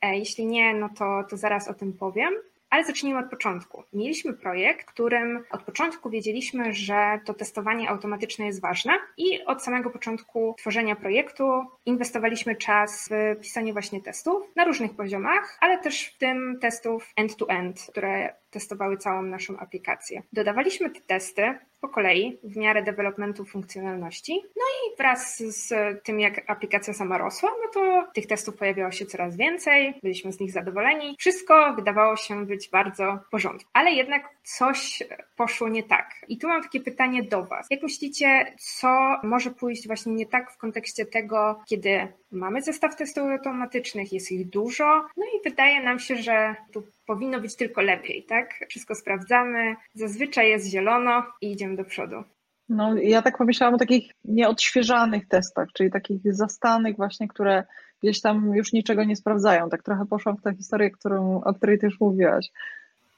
E, 0.00 0.18
jeśli 0.18 0.46
nie, 0.46 0.74
no 0.74 0.88
to, 0.98 1.24
to 1.30 1.36
zaraz 1.36 1.68
o 1.68 1.74
tym 1.74 1.92
powiem. 1.92 2.34
Ale 2.74 2.84
zacznijmy 2.84 3.20
od 3.20 3.30
początku. 3.30 3.84
Mieliśmy 3.92 4.32
projekt, 4.32 4.86
którym 4.86 5.44
od 5.50 5.62
początku 5.62 6.10
wiedzieliśmy, 6.10 6.72
że 6.72 7.20
to 7.24 7.34
testowanie 7.34 7.90
automatyczne 7.90 8.46
jest 8.46 8.60
ważne 8.60 8.92
i 9.16 9.44
od 9.44 9.62
samego 9.62 9.90
początku 9.90 10.54
tworzenia 10.58 10.96
projektu 10.96 11.64
inwestowaliśmy 11.86 12.56
czas 12.56 13.08
w 13.10 13.40
pisanie 13.40 13.72
właśnie 13.72 14.00
testów 14.00 14.42
na 14.56 14.64
różnych 14.64 14.96
poziomach, 14.96 15.58
ale 15.60 15.78
też 15.78 16.06
w 16.06 16.18
tym 16.18 16.58
testów 16.60 17.12
end-to-end, 17.16 17.76
-end, 17.76 17.90
które 17.90 18.34
testowały 18.54 18.96
całą 18.96 19.22
naszą 19.22 19.58
aplikację. 19.58 20.22
Dodawaliśmy 20.32 20.90
te 20.90 21.00
testy 21.00 21.54
po 21.80 21.88
kolei 21.88 22.38
w 22.44 22.56
miarę 22.56 22.82
developmentu 22.82 23.44
funkcjonalności. 23.44 24.42
No 24.56 24.62
i 24.62 24.96
wraz 24.98 25.38
z 25.38 25.72
tym, 26.04 26.20
jak 26.20 26.50
aplikacja 26.50 26.94
sama 26.94 27.18
rosła, 27.18 27.50
no 27.62 27.70
to 27.72 28.12
tych 28.14 28.26
testów 28.26 28.56
pojawiało 28.56 28.92
się 28.92 29.06
coraz 29.06 29.36
więcej, 29.36 29.94
byliśmy 30.02 30.32
z 30.32 30.40
nich 30.40 30.52
zadowoleni. 30.52 31.16
Wszystko 31.18 31.74
wydawało 31.74 32.16
się 32.16 32.46
być 32.46 32.70
bardzo 32.70 33.18
w 33.26 33.30
porządku. 33.30 33.70
Ale 33.72 33.90
jednak 33.90 34.22
coś 34.42 35.02
poszło 35.36 35.68
nie 35.68 35.82
tak. 35.82 36.10
I 36.28 36.38
tu 36.38 36.48
mam 36.48 36.62
takie 36.62 36.80
pytanie 36.80 37.22
do 37.22 37.44
Was. 37.44 37.66
Jak 37.70 37.82
myślicie, 37.82 38.54
co 38.58 39.16
może 39.22 39.50
pójść 39.50 39.86
właśnie 39.86 40.12
nie 40.12 40.26
tak 40.26 40.52
w 40.52 40.56
kontekście 40.56 41.06
tego, 41.06 41.62
kiedy 41.66 42.08
mamy 42.32 42.62
zestaw 42.62 42.96
testów 42.96 43.24
automatycznych, 43.24 44.12
jest 44.12 44.32
ich 44.32 44.48
dużo, 44.48 44.84
no 45.16 45.24
i 45.24 45.48
wydaje 45.50 45.82
nam 45.82 45.98
się, 45.98 46.16
że 46.16 46.54
tu 46.72 46.82
powinno 47.06 47.40
być 47.40 47.56
tylko 47.56 47.82
lepiej, 47.82 48.24
tak? 48.28 48.54
Wszystko 48.68 48.94
sprawdzamy, 48.94 49.76
zazwyczaj 49.94 50.48
jest 50.48 50.66
zielono 50.66 51.26
i 51.40 51.52
idziemy 51.52 51.76
do 51.76 51.84
przodu. 51.84 52.24
No, 52.68 52.96
ja 52.96 53.22
tak 53.22 53.38
pomyślałam 53.38 53.74
o 53.74 53.78
takich 53.78 54.12
nieodświeżanych 54.24 55.28
testach, 55.28 55.68
czyli 55.74 55.90
takich 55.90 56.34
zastanych 56.34 56.96
właśnie, 56.96 57.28
które 57.28 57.64
gdzieś 58.02 58.20
tam 58.20 58.54
już 58.54 58.72
niczego 58.72 59.04
nie 59.04 59.16
sprawdzają. 59.16 59.70
Tak 59.70 59.82
trochę 59.82 60.06
poszłam 60.06 60.36
w 60.36 60.42
tę 60.42 60.54
historię, 60.54 60.90
którą, 60.90 61.40
o 61.44 61.54
której 61.54 61.78
też 61.78 62.00
mówiłaś. 62.00 62.50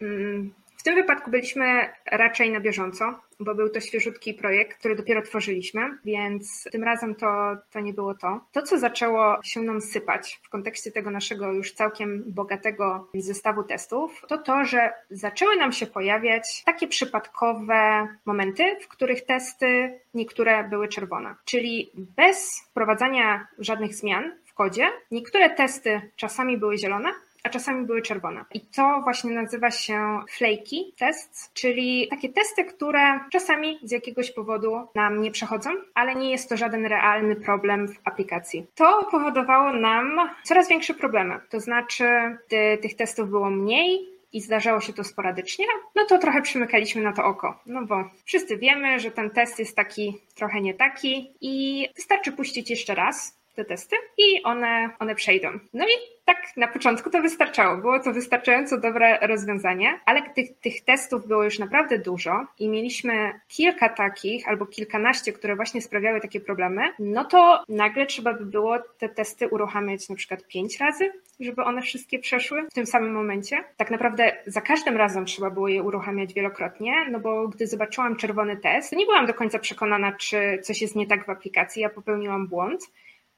Mm, 0.00 0.52
w 0.76 0.82
tym 0.82 0.94
wypadku 0.94 1.30
byliśmy 1.30 1.88
raczej 2.06 2.50
na 2.50 2.60
bieżąco, 2.60 3.20
bo 3.40 3.54
był 3.54 3.68
to 3.68 3.80
świeżutki 3.80 4.34
projekt, 4.34 4.78
który 4.78 4.96
dopiero 4.96 5.22
tworzyliśmy, 5.22 5.98
więc 6.04 6.68
tym 6.72 6.84
razem 6.84 7.14
to, 7.14 7.56
to 7.72 7.80
nie 7.80 7.92
było 7.92 8.14
to. 8.14 8.40
To, 8.52 8.62
co 8.62 8.78
zaczęło 8.78 9.36
się 9.44 9.60
nam 9.60 9.80
sypać 9.80 10.40
w 10.42 10.48
kontekście 10.48 10.92
tego 10.92 11.10
naszego 11.10 11.52
już 11.52 11.72
całkiem 11.72 12.24
bogatego 12.26 13.08
zestawu 13.14 13.62
testów, 13.62 14.22
to 14.28 14.38
to, 14.38 14.64
że 14.64 14.92
zaczęły 15.10 15.56
nam 15.56 15.72
się 15.72 15.86
pojawiać 15.86 16.62
takie 16.64 16.88
przypadkowe 16.88 18.08
momenty, 18.24 18.76
w 18.80 18.88
których 18.88 19.24
testy 19.24 20.00
niektóre 20.14 20.64
były 20.64 20.88
czerwone. 20.88 21.34
Czyli 21.44 21.90
bez 21.94 22.66
wprowadzania 22.70 23.46
żadnych 23.58 23.94
zmian 23.94 24.32
w 24.44 24.54
kodzie, 24.54 24.88
niektóre 25.10 25.50
testy 25.50 26.00
czasami 26.16 26.58
były 26.58 26.78
zielone, 26.78 27.08
a 27.46 27.50
czasami 27.50 27.86
były 27.86 28.02
czerwone. 28.02 28.44
I 28.54 28.60
to 28.60 29.00
właśnie 29.04 29.30
nazywa 29.30 29.70
się 29.70 30.20
flaky 30.30 30.76
tests, 30.98 31.52
czyli 31.52 32.08
takie 32.10 32.28
testy, 32.28 32.64
które 32.64 33.20
czasami 33.32 33.78
z 33.82 33.90
jakiegoś 33.90 34.30
powodu 34.30 34.86
nam 34.94 35.22
nie 35.22 35.30
przechodzą, 35.30 35.70
ale 35.94 36.14
nie 36.14 36.30
jest 36.30 36.48
to 36.48 36.56
żaden 36.56 36.86
realny 36.86 37.36
problem 37.36 37.88
w 37.88 37.98
aplikacji. 38.04 38.66
To 38.74 39.08
powodowało 39.10 39.72
nam 39.72 40.30
coraz 40.44 40.68
większe 40.68 40.94
problemy. 40.94 41.40
To 41.48 41.60
znaczy, 41.60 42.04
gdy 42.46 42.78
tych 42.82 42.96
testów 42.96 43.30
było 43.30 43.50
mniej, 43.50 44.16
i 44.32 44.40
zdarzało 44.40 44.80
się 44.80 44.92
to 44.92 45.04
sporadycznie, 45.04 45.66
no 45.94 46.04
to 46.04 46.18
trochę 46.18 46.42
przymykaliśmy 46.42 47.02
na 47.02 47.12
to 47.12 47.24
oko. 47.24 47.60
No 47.66 47.86
bo 47.86 48.10
wszyscy 48.24 48.56
wiemy, 48.56 49.00
że 49.00 49.10
ten 49.10 49.30
test 49.30 49.58
jest 49.58 49.76
taki 49.76 50.18
trochę 50.34 50.60
nie 50.60 50.74
taki 50.74 51.34
i 51.40 51.88
wystarczy 51.96 52.32
puścić 52.32 52.70
jeszcze 52.70 52.94
raz 52.94 53.35
te 53.56 53.64
testy 53.64 53.96
i 54.18 54.42
one, 54.42 54.90
one 54.98 55.14
przejdą. 55.14 55.48
No 55.74 55.84
i 55.84 56.16
tak 56.24 56.56
na 56.56 56.68
początku 56.68 57.10
to 57.10 57.22
wystarczało. 57.22 57.76
Było 57.76 58.00
to 58.00 58.12
wystarczająco 58.12 58.80
dobre 58.80 59.18
rozwiązanie, 59.26 60.00
ale 60.04 60.22
tych, 60.22 60.58
tych 60.58 60.84
testów 60.84 61.26
było 61.26 61.44
już 61.44 61.58
naprawdę 61.58 61.98
dużo 61.98 62.46
i 62.58 62.68
mieliśmy 62.68 63.40
kilka 63.48 63.88
takich 63.88 64.48
albo 64.48 64.66
kilkanaście, 64.66 65.32
które 65.32 65.56
właśnie 65.56 65.82
sprawiały 65.82 66.20
takie 66.20 66.40
problemy, 66.40 66.82
no 66.98 67.24
to 67.24 67.64
nagle 67.68 68.06
trzeba 68.06 68.34
by 68.34 68.46
było 68.46 68.78
te 68.98 69.08
testy 69.08 69.48
uruchamiać 69.48 70.08
na 70.08 70.16
przykład 70.16 70.46
pięć 70.46 70.80
razy, 70.80 71.12
żeby 71.40 71.64
one 71.64 71.82
wszystkie 71.82 72.18
przeszły 72.18 72.62
w 72.70 72.74
tym 72.74 72.86
samym 72.86 73.12
momencie. 73.12 73.64
Tak 73.76 73.90
naprawdę 73.90 74.36
za 74.46 74.60
każdym 74.60 74.96
razem 74.96 75.24
trzeba 75.24 75.50
było 75.50 75.68
je 75.68 75.82
uruchamiać 75.82 76.34
wielokrotnie, 76.34 76.94
no 77.10 77.20
bo 77.20 77.48
gdy 77.48 77.66
zobaczyłam 77.66 78.16
czerwony 78.16 78.56
test, 78.56 78.90
to 78.90 78.96
nie 78.96 79.06
byłam 79.06 79.26
do 79.26 79.34
końca 79.34 79.58
przekonana, 79.58 80.12
czy 80.12 80.58
coś 80.62 80.82
jest 80.82 80.96
nie 80.96 81.06
tak 81.06 81.26
w 81.26 81.30
aplikacji, 81.30 81.82
ja 81.82 81.88
popełniłam 81.88 82.46
błąd 82.46 82.80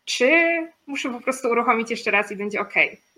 czy 0.08 0.30
muszę 0.86 1.10
po 1.10 1.20
prostu 1.20 1.48
uruchomić 1.48 1.90
jeszcze 1.90 2.10
raz 2.10 2.32
i 2.32 2.36
będzie 2.36 2.60
OK. 2.60 2.74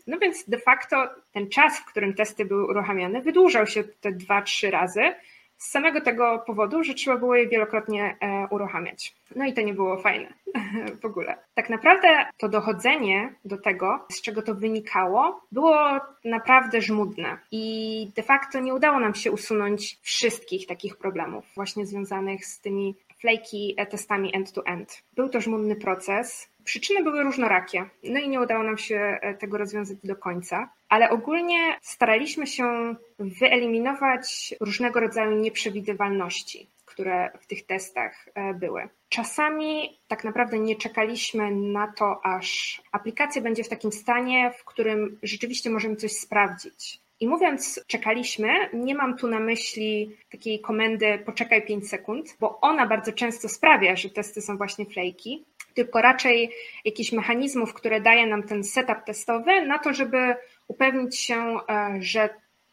No 0.07 0.19
więc 0.19 0.49
de 0.49 0.59
facto 0.59 1.09
ten 1.33 1.49
czas, 1.49 1.79
w 1.79 1.85
którym 1.85 2.15
testy 2.15 2.45
były 2.45 2.67
uruchamiane, 2.67 3.21
wydłużał 3.21 3.67
się 3.67 3.85
te 3.85 4.13
dwa, 4.13 4.43
trzy 4.43 4.71
razy 4.71 5.15
z 5.57 5.71
samego 5.71 6.01
tego 6.01 6.43
powodu, 6.47 6.85
że 6.85 6.95
trzeba 6.95 7.17
było 7.17 7.37
je 7.37 7.49
wielokrotnie 7.49 8.17
e, 8.21 8.47
uruchamiać. 8.51 9.15
No 9.37 9.47
i 9.47 9.53
to 9.53 9.61
nie 9.61 9.75
było 9.75 9.97
fajne 9.97 10.33
w 11.03 11.05
ogóle. 11.05 11.37
Tak 11.55 11.71
naprawdę 11.71 12.09
to 12.39 12.49
dochodzenie 12.49 13.35
do 13.45 13.59
tego, 13.59 14.07
z 14.13 14.23
czego 14.23 14.43
to 14.43 14.55
wynikało, 14.55 15.41
było 15.53 15.77
naprawdę 16.25 16.83
żmudne 16.83 17.39
i 17.51 18.11
de 18.17 18.23
facto 18.23 18.61
nie 18.61 18.75
udało 18.75 19.01
nam 19.01 19.15
się 19.15 19.33
usunąć 19.33 19.99
wszystkich 20.03 20.67
takich 20.67 20.97
problemów 20.97 21.45
właśnie 21.55 21.87
związanych 21.87 22.47
z 22.47 22.61
tymi 22.61 22.95
flaky 23.21 23.75
testami 23.91 24.37
end-to-end. 24.37 25.03
Był 25.17 25.29
to 25.29 25.41
żmudny 25.41 25.77
proces, 25.77 26.51
Przyczyny 26.65 27.03
były 27.03 27.23
różnorakie, 27.23 27.85
no 28.05 28.21
i 28.21 28.29
nie 28.29 28.41
udało 28.41 28.65
nam 28.65 28.79
się 28.79 28.97
e, 28.97 29.35
tego 29.35 29.59
rozwiązać 29.59 29.99
do 30.05 30.17
końca, 30.17 30.69
ale 30.89 31.11
ogólnie 31.11 31.79
staraliśmy 31.83 32.47
się 32.47 32.95
wyeliminować 33.19 34.55
różnego 34.61 35.01
rodzaju 35.01 35.39
nieprzewidywalności, 35.39 36.69
które 36.85 37.31
w 37.41 37.47
tych 37.47 37.67
testach 37.67 38.29
e, 38.35 38.55
były. 38.55 38.89
Czasami 39.09 39.99
tak 40.09 40.25
naprawdę 40.25 40.59
nie 40.59 40.77
czekaliśmy 40.77 41.51
na 41.51 41.93
to, 41.93 42.21
aż 42.25 42.83
aplikacja 42.93 43.43
będzie 43.43 43.65
w 43.65 43.69
takim 43.69 43.93
stanie, 43.93 44.53
w 44.59 44.65
którym 44.65 45.19
rzeczywiście 45.23 45.71
możemy 45.71 45.97
coś 45.97 46.13
sprawdzić. 46.13 47.01
I 47.21 47.29
mówiąc 47.29 47.85
czekaliśmy, 47.87 48.49
nie 48.73 48.95
mam 48.95 49.17
tu 49.17 49.29
na 49.29 49.41
myśli 49.41 50.17
takiej 50.31 50.61
komendy 50.61 51.23
poczekaj 51.27 51.67
5 51.67 51.89
sekund, 51.89 52.37
bo 52.41 52.61
ona 52.61 52.87
bardzo 52.87 53.13
często 53.13 53.49
sprawia, 53.49 53.97
że 53.97 54.11
testy 54.11 54.41
są 54.41 54.57
właśnie 54.57 54.87
flejki, 54.87 55.45
tylko 55.75 56.03
raczej 56.03 56.51
jakichś 56.85 57.13
mechanizmów, 57.13 57.75
które 57.75 58.01
daje 58.01 58.27
nam 58.27 58.43
ten 58.43 58.65
setup 58.65 59.05
testowy 59.07 59.67
na 59.67 59.79
to, 59.79 59.93
żeby 59.93 60.35
upewnić 60.69 61.19
się, 61.19 61.57
e, 61.69 61.97
że 62.01 62.29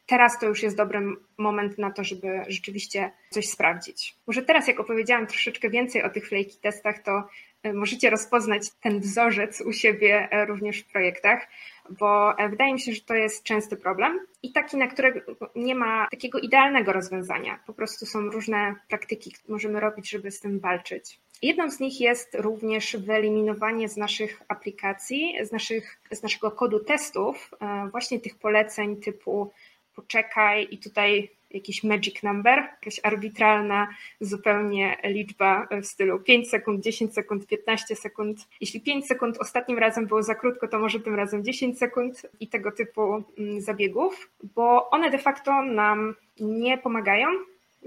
teraz 0.05 0.39
to 0.39 0.45
już 0.45 0.63
jest 0.63 0.77
dobry 0.77 0.99
moment 1.37 1.77
na 1.77 1.91
to, 1.91 2.03
żeby 2.03 2.41
rzeczywiście 2.47 3.11
coś 3.29 3.49
sprawdzić. 3.49 4.15
Może 4.27 4.41
teraz, 4.41 4.67
jak 4.67 4.79
opowiedziałam 4.79 5.27
troszeczkę 5.27 5.69
więcej 5.69 6.03
o 6.03 6.09
tych 6.09 6.27
flaky 6.27 6.57
testach, 6.61 7.03
to 7.03 7.23
e, 7.63 7.73
możecie 7.73 8.09
rozpoznać 8.09 8.61
ten 8.81 8.99
wzorzec 8.99 9.61
u 9.61 9.73
siebie 9.73 10.27
e, 10.31 10.45
również 10.45 10.79
w 10.79 10.85
projektach, 10.91 11.47
bo 11.89 12.33
wydaje 12.49 12.73
mi 12.73 12.79
się, 12.79 12.93
że 12.93 13.01
to 13.01 13.13
jest 13.13 13.43
częsty 13.43 13.77
problem 13.77 14.19
i 14.43 14.51
taki, 14.51 14.77
na 14.77 14.87
którego 14.87 15.19
nie 15.55 15.75
ma 15.75 16.07
takiego 16.11 16.39
idealnego 16.39 16.93
rozwiązania. 16.93 17.59
Po 17.67 17.73
prostu 17.73 18.05
są 18.05 18.19
różne 18.19 18.75
praktyki, 18.89 19.31
które 19.31 19.53
możemy 19.53 19.79
robić, 19.79 20.09
żeby 20.09 20.31
z 20.31 20.39
tym 20.39 20.59
walczyć. 20.59 21.19
Jedną 21.41 21.71
z 21.71 21.79
nich 21.79 22.01
jest 22.01 22.35
również 22.39 22.97
wyeliminowanie 22.97 23.89
z 23.89 23.97
naszych 23.97 24.41
aplikacji, 24.47 25.35
z, 25.43 25.51
naszych, 25.51 26.01
z 26.11 26.23
naszego 26.23 26.51
kodu 26.51 26.79
testów, 26.79 27.51
e, 27.61 27.89
właśnie 27.91 28.19
tych 28.19 28.35
poleceń 28.35 28.97
typu 29.01 29.51
poczekaj 29.95 30.67
i 30.71 30.77
tutaj 30.77 31.29
jakiś 31.51 31.83
magic 31.83 32.23
number, 32.23 32.55
jakaś 32.57 32.99
arbitralna 33.03 33.87
zupełnie 34.21 34.97
liczba 35.03 35.67
w 35.81 35.85
stylu 35.85 36.19
5 36.19 36.49
sekund, 36.49 36.83
10 36.83 37.13
sekund, 37.13 37.47
15 37.47 37.95
sekund. 37.95 38.47
Jeśli 38.61 38.81
5 38.81 39.07
sekund 39.07 39.37
ostatnim 39.37 39.77
razem 39.77 40.07
było 40.07 40.23
za 40.23 40.35
krótko, 40.35 40.67
to 40.67 40.79
może 40.79 40.99
tym 40.99 41.15
razem 41.15 41.43
10 41.43 41.77
sekund 41.77 42.25
i 42.39 42.47
tego 42.47 42.71
typu 42.71 43.23
mm, 43.37 43.61
zabiegów, 43.61 44.29
bo 44.55 44.89
one 44.89 45.09
de 45.09 45.17
facto 45.17 45.61
nam 45.61 46.15
nie 46.39 46.77
pomagają, 46.77 47.27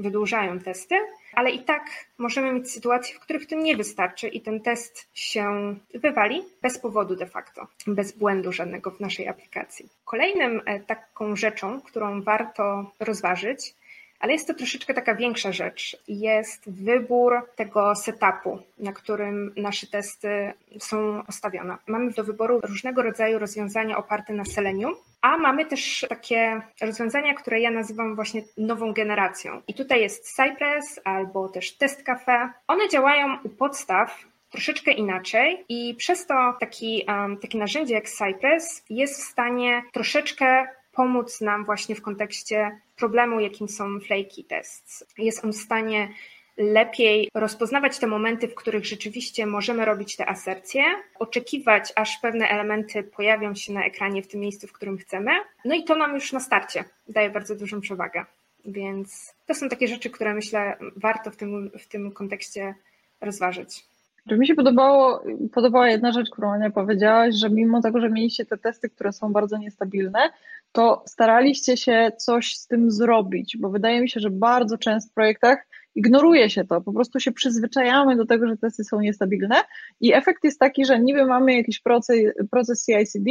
wydłużają 0.00 0.58
testy, 0.58 0.94
ale 1.34 1.50
i 1.50 1.64
tak 1.64 1.82
możemy 2.18 2.52
mieć 2.52 2.70
sytuacje, 2.70 3.14
w 3.14 3.20
których 3.20 3.46
to 3.46 3.56
nie 3.56 3.76
wystarczy 3.76 4.28
i 4.28 4.40
ten 4.40 4.60
test 4.60 5.08
się 5.14 5.76
wywali 5.94 6.42
bez 6.62 6.78
powodu 6.78 7.16
de 7.16 7.26
facto, 7.26 7.66
bez 7.86 8.12
błędu 8.12 8.52
żadnego 8.52 8.90
w 8.90 9.00
naszej 9.00 9.28
aplikacji. 9.28 9.88
Kolejnym 10.04 10.62
e, 10.64 10.80
taką 10.80 11.36
rzeczą, 11.36 11.80
którą 11.80 12.22
warto 12.22 12.90
rozważyć, 13.00 13.74
ale 14.20 14.32
jest 14.32 14.46
to 14.46 14.54
troszeczkę 14.54 14.94
taka 14.94 15.14
większa 15.14 15.52
rzecz. 15.52 15.96
Jest 16.08 16.70
wybór 16.70 17.48
tego 17.56 17.94
setupu, 17.94 18.58
na 18.78 18.92
którym 18.92 19.52
nasze 19.56 19.86
testy 19.86 20.52
są 20.80 21.22
postawione. 21.26 21.76
Mamy 21.86 22.12
do 22.12 22.24
wyboru 22.24 22.60
różnego 22.60 23.02
rodzaju 23.02 23.38
rozwiązania 23.38 23.96
oparte 23.96 24.32
na 24.32 24.44
Selenium, 24.44 24.94
a 25.22 25.38
mamy 25.38 25.66
też 25.66 26.06
takie 26.08 26.60
rozwiązania, 26.80 27.34
które 27.34 27.60
ja 27.60 27.70
nazywam 27.70 28.14
właśnie 28.14 28.42
nową 28.56 28.92
generacją. 28.92 29.62
I 29.68 29.74
tutaj 29.74 30.00
jest 30.00 30.36
Cypress 30.36 31.00
albo 31.04 31.48
też 31.48 31.76
Test 31.76 32.02
Cafe. 32.02 32.52
One 32.66 32.88
działają 32.88 33.38
u 33.44 33.48
podstaw 33.48 34.24
troszeczkę 34.50 34.92
inaczej 34.92 35.64
i 35.68 35.94
przez 35.94 36.26
to 36.26 36.56
taki, 36.60 37.04
um, 37.08 37.36
takie 37.36 37.58
narzędzie 37.58 37.94
jak 37.94 38.08
Cypress 38.08 38.84
jest 38.90 39.20
w 39.20 39.24
stanie 39.24 39.82
troszeczkę 39.92 40.66
pomóc 40.92 41.40
nam 41.40 41.64
właśnie 41.64 41.94
w 41.94 42.02
kontekście 42.02 42.80
problemu, 42.96 43.40
jakim 43.40 43.68
są 43.68 44.00
flaky 44.00 44.44
tests. 44.48 45.04
Jest 45.18 45.44
on 45.44 45.52
w 45.52 45.56
stanie 45.56 46.08
lepiej 46.60 47.28
rozpoznawać 47.34 47.98
te 47.98 48.06
momenty, 48.06 48.48
w 48.48 48.54
których 48.54 48.86
rzeczywiście 48.86 49.46
możemy 49.46 49.84
robić 49.84 50.16
te 50.16 50.28
asercje, 50.28 50.82
oczekiwać, 51.18 51.92
aż 51.96 52.18
pewne 52.22 52.48
elementy 52.48 53.02
pojawią 53.02 53.54
się 53.54 53.72
na 53.72 53.84
ekranie 53.84 54.22
w 54.22 54.28
tym 54.28 54.40
miejscu, 54.40 54.66
w 54.66 54.72
którym 54.72 54.98
chcemy. 54.98 55.30
No 55.64 55.74
i 55.74 55.84
to 55.84 55.96
nam 55.96 56.14
już 56.14 56.32
na 56.32 56.40
starcie 56.40 56.84
daje 57.08 57.30
bardzo 57.30 57.56
dużą 57.56 57.80
przewagę. 57.80 58.24
Więc 58.64 59.34
to 59.46 59.54
są 59.54 59.68
takie 59.68 59.88
rzeczy, 59.88 60.10
które 60.10 60.34
myślę 60.34 60.76
warto 60.96 61.30
w 61.30 61.36
tym, 61.36 61.70
w 61.78 61.88
tym 61.88 62.12
kontekście 62.12 62.74
rozważyć. 63.20 63.84
Mi 64.26 64.46
się 64.46 64.54
podobało, 64.54 65.24
podobała 65.52 65.88
jedna 65.88 66.12
rzecz, 66.12 66.30
którą 66.30 66.52
Ania 66.52 66.70
powiedziałaś, 66.70 67.34
że 67.34 67.50
mimo 67.50 67.82
tego, 67.82 68.00
że 68.00 68.10
mieliście 68.10 68.46
te 68.46 68.58
testy, 68.58 68.88
które 68.88 69.12
są 69.12 69.32
bardzo 69.32 69.58
niestabilne, 69.58 70.30
to 70.72 71.02
staraliście 71.06 71.76
się 71.76 72.12
coś 72.18 72.56
z 72.56 72.66
tym 72.66 72.90
zrobić, 72.90 73.56
bo 73.56 73.70
wydaje 73.70 74.00
mi 74.00 74.10
się, 74.10 74.20
że 74.20 74.30
bardzo 74.30 74.78
często 74.78 75.10
w 75.10 75.14
projektach 75.14 75.66
ignoruje 75.94 76.50
się 76.50 76.64
to, 76.64 76.80
po 76.80 76.92
prostu 76.92 77.20
się 77.20 77.32
przyzwyczajamy 77.32 78.16
do 78.16 78.26
tego, 78.26 78.48
że 78.48 78.56
testy 78.56 78.84
są 78.84 79.00
niestabilne 79.00 79.56
i 80.00 80.14
efekt 80.14 80.44
jest 80.44 80.60
taki, 80.60 80.84
że 80.84 81.00
niby 81.00 81.26
mamy 81.26 81.56
jakiś 81.56 81.80
proces, 81.80 82.16
proces 82.50 82.86
CI/CD, 82.86 83.30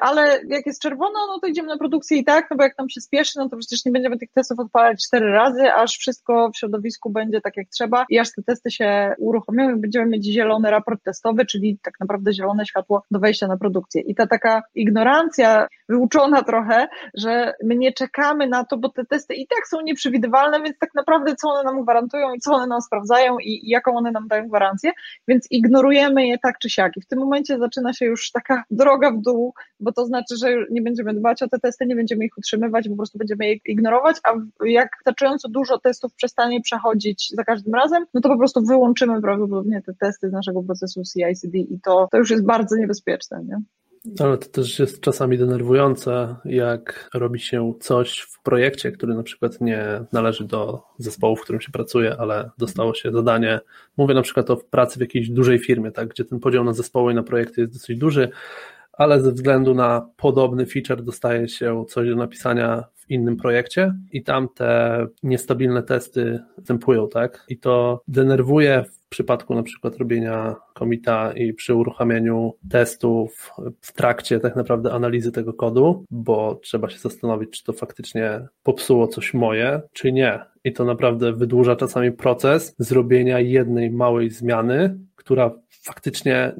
ale 0.00 0.40
jak 0.48 0.66
jest 0.66 0.82
czerwono, 0.82 1.26
no 1.26 1.40
to 1.40 1.46
idziemy 1.46 1.68
na 1.68 1.78
produkcję 1.78 2.18
i 2.18 2.24
tak, 2.24 2.46
no 2.50 2.56
bo 2.56 2.62
jak 2.62 2.78
nam 2.78 2.88
się 2.88 3.00
spieszy, 3.00 3.32
no 3.36 3.48
to 3.48 3.56
przecież 3.56 3.84
nie 3.84 3.92
będziemy 3.92 4.18
tych 4.18 4.32
testów 4.32 4.58
odpalać 4.58 5.04
cztery 5.06 5.32
razy, 5.32 5.72
aż 5.72 5.96
wszystko 5.98 6.50
w 6.54 6.58
środowisku 6.58 7.10
będzie 7.10 7.40
tak 7.40 7.56
jak 7.56 7.68
trzeba 7.68 8.06
i 8.10 8.18
aż 8.18 8.32
te 8.32 8.42
testy 8.42 8.70
się 8.70 9.14
uruchomią 9.18 9.76
i 9.76 9.80
będziemy 9.80 10.06
mieć 10.06 10.24
zielony 10.24 10.70
raport 10.70 11.02
testowy, 11.04 11.46
czyli 11.46 11.78
tak 11.82 12.00
naprawdę 12.00 12.32
zielone 12.32 12.66
światło 12.66 13.02
do 13.10 13.18
wejścia 13.18 13.46
na 13.46 13.56
produkcję. 13.56 14.02
I 14.02 14.14
ta 14.14 14.26
taka 14.26 14.62
ignorancja 14.74 15.68
wyuczona 15.88 16.42
trochę, 16.42 16.88
że 17.14 17.54
my 17.64 17.76
nie 17.76 17.92
czekamy 17.92 18.48
na 18.48 18.64
to, 18.64 18.76
bo 18.76 18.88
te 18.88 19.04
testy 19.04 19.34
i 19.34 19.46
tak 19.46 19.68
są 19.68 19.80
nieprzewidywalne, 19.80 20.62
więc 20.62 20.78
tak 20.78 20.90
naprawdę 20.94 21.36
co 21.36 21.48
one 21.48 21.62
nam 21.62 21.82
gwarantują 21.82 22.34
i 22.34 22.40
co 22.40 22.52
one 22.52 22.66
nam 22.66 22.80
sprawdzają 22.80 23.38
i, 23.38 23.50
i 23.66 23.68
jaką 23.68 23.96
one 23.96 24.10
nam 24.10 24.28
dają 24.28 24.48
gwarancję, 24.48 24.92
więc 25.28 25.46
ignorujemy 25.50 26.26
je 26.26 26.38
tak 26.38 26.58
czy 26.58 26.70
siak. 26.70 26.96
I 26.96 27.00
w 27.00 27.06
tym 27.06 27.18
momencie 27.18 27.58
zaczyna 27.58 27.92
się 27.92 28.06
już 28.06 28.30
taka 28.30 28.64
droga 28.70 29.10
w 29.10 29.20
dół, 29.20 29.54
bo 29.80 29.92
to 29.92 30.06
znaczy, 30.06 30.36
że 30.36 30.56
nie 30.70 30.82
będziemy 30.82 31.14
dbać 31.14 31.42
o 31.42 31.48
te 31.48 31.58
testy, 31.58 31.86
nie 31.86 31.96
będziemy 31.96 32.24
ich 32.24 32.38
utrzymywać, 32.38 32.88
po 32.88 32.96
prostu 32.96 33.18
będziemy 33.18 33.46
je 33.48 33.56
ignorować, 33.66 34.16
a 34.24 34.34
jak 34.64 34.88
wystarczająco 34.98 35.48
dużo 35.48 35.78
testów 35.78 36.14
przestanie 36.14 36.60
przechodzić 36.60 37.30
za 37.36 37.44
każdym 37.44 37.74
razem, 37.74 38.06
no 38.14 38.20
to 38.20 38.28
po 38.28 38.38
prostu 38.38 38.64
wyłączymy 38.64 39.22
prawdopodobnie 39.22 39.82
te 39.82 39.94
testy 39.94 40.28
z 40.28 40.32
naszego 40.32 40.62
procesu 40.62 41.02
CI/CD 41.02 41.58
i 41.58 41.80
to, 41.84 42.08
to 42.12 42.18
już 42.18 42.30
jest 42.30 42.44
bardzo 42.44 42.76
niebezpieczne. 42.76 43.44
Nie? 43.44 43.56
Ale 44.20 44.38
to 44.38 44.48
też 44.48 44.78
jest 44.78 45.00
czasami 45.00 45.38
denerwujące, 45.38 46.36
jak 46.44 47.10
robi 47.14 47.40
się 47.40 47.74
coś 47.80 48.18
w 48.20 48.42
projekcie, 48.42 48.92
który 48.92 49.14
na 49.14 49.22
przykład 49.22 49.60
nie 49.60 50.04
należy 50.12 50.44
do 50.44 50.82
zespołu, 50.98 51.36
w 51.36 51.40
którym 51.40 51.60
się 51.60 51.72
pracuje, 51.72 52.16
ale 52.18 52.50
dostało 52.58 52.94
się 52.94 53.12
zadanie. 53.12 53.60
Mówię 53.96 54.14
na 54.14 54.22
przykład 54.22 54.50
o 54.50 54.56
pracy 54.56 54.98
w 54.98 55.00
jakiejś 55.00 55.30
dużej 55.30 55.58
firmie, 55.58 55.92
tak, 55.92 56.08
gdzie 56.08 56.24
ten 56.24 56.40
podział 56.40 56.64
na 56.64 56.72
zespoły 56.72 57.12
i 57.12 57.14
na 57.14 57.22
projekty 57.22 57.60
jest 57.60 57.72
dosyć 57.72 57.98
duży, 57.98 58.30
ale 58.96 59.20
ze 59.20 59.32
względu 59.32 59.74
na 59.74 60.08
podobny 60.16 60.66
feature 60.66 61.02
dostaje 61.02 61.48
się 61.48 61.84
coś 61.88 62.08
do 62.08 62.16
napisania 62.16 62.84
w 62.94 63.10
innym 63.10 63.36
projekcie 63.36 63.94
i 64.12 64.22
tam 64.22 64.48
te 64.54 65.06
niestabilne 65.22 65.82
testy 65.82 66.40
występują, 66.58 67.08
tak? 67.08 67.44
I 67.48 67.58
to 67.58 68.02
denerwuje 68.08 68.84
w 68.84 69.08
przypadku 69.08 69.54
na 69.54 69.62
przykład 69.62 69.96
robienia 69.96 70.54
komita 70.74 71.32
i 71.32 71.52
przy 71.52 71.74
uruchamianiu 71.74 72.52
testów 72.70 73.50
w 73.80 73.92
trakcie 73.92 74.40
tak 74.40 74.56
naprawdę 74.56 74.92
analizy 74.92 75.32
tego 75.32 75.52
kodu, 75.52 76.04
bo 76.10 76.54
trzeba 76.62 76.88
się 76.90 76.98
zastanowić, 76.98 77.50
czy 77.50 77.64
to 77.64 77.72
faktycznie 77.72 78.46
popsuło 78.62 79.08
coś 79.08 79.34
moje, 79.34 79.82
czy 79.92 80.12
nie. 80.12 80.40
I 80.66 80.72
to 80.72 80.84
naprawdę 80.84 81.32
wydłuża 81.32 81.76
czasami 81.76 82.12
proces 82.12 82.74
zrobienia 82.78 83.40
jednej 83.40 83.90
małej 83.90 84.30
zmiany, 84.30 84.98
która 85.16 85.50
faktycznie 85.82 86.52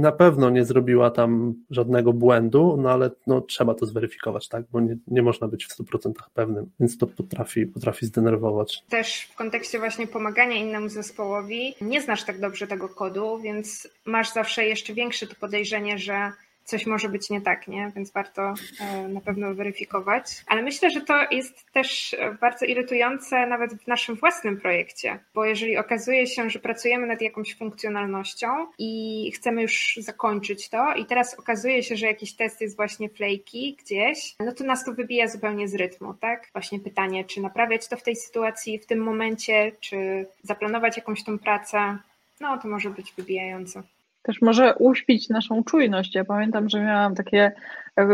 na 0.00 0.12
pewno 0.12 0.50
nie 0.50 0.64
zrobiła 0.64 1.10
tam 1.10 1.54
żadnego 1.70 2.12
błędu, 2.12 2.76
no 2.82 2.90
ale 2.90 3.10
no, 3.26 3.40
trzeba 3.40 3.74
to 3.74 3.86
zweryfikować, 3.86 4.48
tak? 4.48 4.64
Bo 4.72 4.80
nie, 4.80 4.96
nie 5.06 5.22
można 5.22 5.48
być 5.48 5.66
w 5.66 5.78
100% 5.78 6.12
pewnym, 6.34 6.70
więc 6.80 6.98
to 6.98 7.06
potrafi, 7.06 7.66
potrafi 7.66 8.06
zdenerwować. 8.06 8.82
Też 8.88 9.28
w 9.32 9.36
kontekście 9.36 9.78
właśnie 9.78 10.06
pomagania 10.06 10.56
innemu 10.56 10.88
zespołowi 10.88 11.74
nie 11.80 12.02
znasz 12.02 12.24
tak 12.24 12.40
dobrze 12.40 12.66
tego 12.66 12.88
kodu, 12.88 13.38
więc 13.38 13.88
masz 14.06 14.32
zawsze 14.32 14.64
jeszcze 14.64 14.94
większe 14.94 15.26
to 15.26 15.34
podejrzenie, 15.40 15.98
że 15.98 16.32
coś 16.64 16.86
może 16.86 17.08
być 17.08 17.30
nie 17.30 17.40
tak, 17.40 17.68
nie? 17.68 17.92
Więc 17.96 18.12
warto 18.12 18.54
e, 18.80 19.08
na 19.08 19.20
pewno 19.20 19.54
weryfikować. 19.54 20.24
Ale 20.46 20.62
myślę, 20.62 20.90
że 20.90 21.00
to 21.00 21.14
jest 21.30 21.72
też 21.72 22.16
bardzo 22.40 22.66
irytujące 22.66 23.46
nawet 23.46 23.74
w 23.74 23.86
naszym 23.86 24.14
własnym 24.14 24.60
projekcie, 24.60 25.18
bo 25.34 25.44
jeżeli 25.44 25.76
okazuje 25.76 26.26
się, 26.26 26.50
że 26.50 26.58
pracujemy 26.58 27.06
nad 27.06 27.20
jakąś 27.20 27.56
funkcjonalnością 27.56 28.46
i 28.78 29.32
chcemy 29.34 29.62
już 29.62 29.98
zakończyć 30.00 30.68
to 30.68 30.94
i 30.94 31.04
teraz 31.04 31.38
okazuje 31.38 31.82
się, 31.82 31.96
że 31.96 32.06
jakiś 32.06 32.34
test 32.34 32.60
jest 32.60 32.76
właśnie 32.76 33.08
flaky 33.08 33.74
gdzieś, 33.78 34.34
no 34.40 34.52
to 34.52 34.64
nas 34.64 34.84
to 34.84 34.92
wybija 34.92 35.28
zupełnie 35.28 35.68
z 35.68 35.74
rytmu, 35.74 36.14
tak? 36.14 36.48
Właśnie 36.52 36.80
pytanie, 36.80 37.24
czy 37.24 37.40
naprawiać 37.40 37.88
to 37.88 37.96
w 37.96 38.02
tej 38.02 38.16
sytuacji, 38.16 38.78
w 38.78 38.86
tym 38.86 38.98
momencie, 38.98 39.72
czy 39.80 40.26
zaplanować 40.42 40.96
jakąś 40.96 41.24
tą 41.24 41.38
pracę, 41.38 41.98
no 42.40 42.58
to 42.58 42.68
może 42.68 42.90
być 42.90 43.12
wybijające 43.16 43.82
też 44.24 44.42
może 44.42 44.74
uśpić 44.74 45.28
naszą 45.28 45.64
czujność. 45.64 46.14
Ja 46.14 46.24
pamiętam, 46.24 46.68
że 46.68 46.80
miałam 46.80 47.14
takie, 47.14 47.52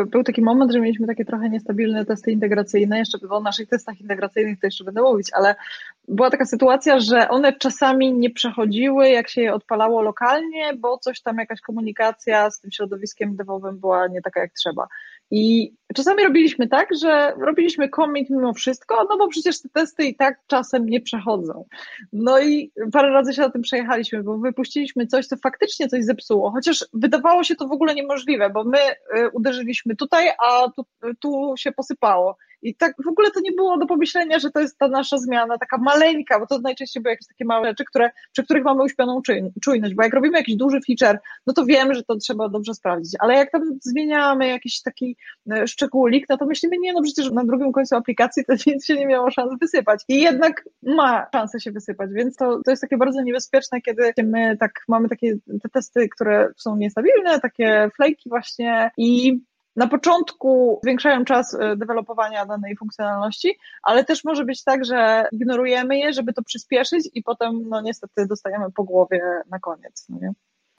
był 0.06 0.24
taki 0.24 0.42
moment, 0.42 0.72
że 0.72 0.80
mieliśmy 0.80 1.06
takie 1.06 1.24
trochę 1.24 1.50
niestabilne 1.50 2.04
testy 2.04 2.32
integracyjne, 2.32 2.98
jeszcze 2.98 3.18
o 3.30 3.40
naszych 3.40 3.68
testach 3.68 4.00
integracyjnych 4.00 4.60
to 4.60 4.66
jeszcze 4.66 4.84
będę 4.84 5.02
mówić, 5.02 5.30
ale 5.32 5.54
była 6.08 6.30
taka 6.30 6.44
sytuacja, 6.44 7.00
że 7.00 7.28
one 7.28 7.52
czasami 7.52 8.12
nie 8.12 8.30
przechodziły, 8.30 9.08
jak 9.08 9.28
się 9.28 9.42
je 9.42 9.54
odpalało 9.54 10.02
lokalnie, 10.02 10.74
bo 10.78 10.98
coś 10.98 11.22
tam, 11.22 11.38
jakaś 11.38 11.60
komunikacja 11.60 12.50
z 12.50 12.60
tym 12.60 12.72
środowiskiem 12.72 13.36
devowym 13.36 13.78
była 13.78 14.06
nie 14.06 14.22
taka 14.22 14.40
jak 14.40 14.52
trzeba. 14.52 14.88
I 15.30 15.72
czasami 15.94 16.24
robiliśmy 16.24 16.68
tak, 16.68 16.88
że 17.00 17.32
robiliśmy 17.38 17.88
commit 17.88 18.30
mimo 18.30 18.54
wszystko, 18.54 19.06
no 19.10 19.18
bo 19.18 19.28
przecież 19.28 19.62
te 19.62 19.68
testy 19.68 20.04
i 20.04 20.14
tak 20.14 20.40
czasem 20.46 20.86
nie 20.86 21.00
przechodzą. 21.00 21.64
No 22.12 22.40
i 22.40 22.72
parę 22.92 23.10
razy 23.10 23.32
się 23.32 23.42
na 23.42 23.50
tym 23.50 23.62
przejechaliśmy, 23.62 24.22
bo 24.22 24.38
wypuściliśmy 24.38 25.06
coś, 25.06 25.26
co 25.26 25.36
faktycznie 25.36 25.88
coś 25.88 26.04
zepsuło, 26.04 26.50
chociaż 26.50 26.84
wydawało 26.92 27.44
się 27.44 27.54
to 27.54 27.68
w 27.68 27.72
ogóle 27.72 27.94
niemożliwe, 27.94 28.50
bo 28.50 28.64
my 28.64 28.78
y, 28.78 29.30
uderzyliśmy 29.32 29.96
tutaj, 29.96 30.28
a 30.28 30.68
tu, 30.76 30.84
tu 31.20 31.54
się 31.56 31.72
posypało. 31.72 32.36
I 32.62 32.74
tak 32.74 32.94
w 33.04 33.08
ogóle 33.08 33.30
to 33.30 33.40
nie 33.40 33.52
było 33.52 33.78
do 33.78 33.86
pomyślenia, 33.86 34.38
że 34.38 34.50
to 34.50 34.60
jest 34.60 34.78
ta 34.78 34.88
nasza 34.88 35.18
zmiana, 35.18 35.58
taka 35.58 35.78
maleńka, 35.78 36.40
bo 36.40 36.46
to 36.46 36.58
najczęściej 36.58 37.02
były 37.02 37.12
jakieś 37.12 37.28
takie 37.28 37.44
małe 37.44 37.68
rzeczy, 37.68 37.84
które, 37.84 38.10
przy 38.32 38.44
których 38.44 38.64
mamy 38.64 38.82
uśpioną 38.82 39.22
czujność, 39.62 39.94
bo 39.94 40.02
jak 40.02 40.14
robimy 40.14 40.38
jakiś 40.38 40.56
duży 40.56 40.80
feature, 40.86 41.18
no 41.46 41.52
to 41.52 41.64
wiemy, 41.64 41.94
że 41.94 42.02
to 42.02 42.16
trzeba 42.16 42.48
dobrze 42.48 42.74
sprawdzić, 42.74 43.16
ale 43.18 43.34
jak 43.34 43.50
tam 43.50 43.62
zmieniamy 43.82 44.48
jakiś 44.48 44.82
taki 44.82 45.16
e, 45.50 45.68
szczególik, 45.80 46.28
no 46.28 46.36
to 46.36 46.46
myślimy, 46.46 46.78
nie, 46.78 46.92
no 46.92 47.02
przecież 47.02 47.30
na 47.30 47.44
drugim 47.44 47.72
końcu 47.72 47.96
aplikacji 47.96 48.44
to 48.44 48.52
nic 48.66 48.84
się 48.84 48.94
nie 48.94 49.06
miało 49.06 49.30
szans 49.30 49.52
wysypać 49.60 50.04
i 50.08 50.20
jednak 50.20 50.64
ma 50.82 51.26
szansę 51.32 51.60
się 51.60 51.70
wysypać, 51.70 52.10
więc 52.12 52.36
to, 52.36 52.60
to 52.64 52.70
jest 52.70 52.80
takie 52.80 52.96
bardzo 52.96 53.22
niebezpieczne, 53.22 53.80
kiedy 53.80 54.12
my 54.24 54.56
tak 54.56 54.72
mamy 54.88 55.08
takie 55.08 55.36
te 55.62 55.68
testy, 55.68 56.08
które 56.08 56.48
są 56.56 56.76
niestabilne, 56.76 57.40
takie 57.40 57.90
flejki 57.96 58.28
właśnie 58.28 58.90
i 58.96 59.40
na 59.76 59.88
początku 59.88 60.80
zwiększają 60.82 61.24
czas 61.24 61.54
e, 61.54 61.76
dewelopowania 61.76 62.46
danej 62.46 62.76
funkcjonalności, 62.76 63.58
ale 63.82 64.04
też 64.04 64.24
może 64.24 64.44
być 64.44 64.64
tak, 64.64 64.84
że 64.84 65.28
ignorujemy 65.32 65.98
je, 65.98 66.12
żeby 66.12 66.32
to 66.32 66.42
przyspieszyć 66.42 67.08
i 67.14 67.22
potem 67.22 67.68
no 67.68 67.80
niestety 67.80 68.26
dostajemy 68.26 68.66
po 68.74 68.84
głowie 68.84 69.22
na 69.50 69.58
koniec. 69.58 70.06
No 70.08 70.18
nie? 70.22 70.32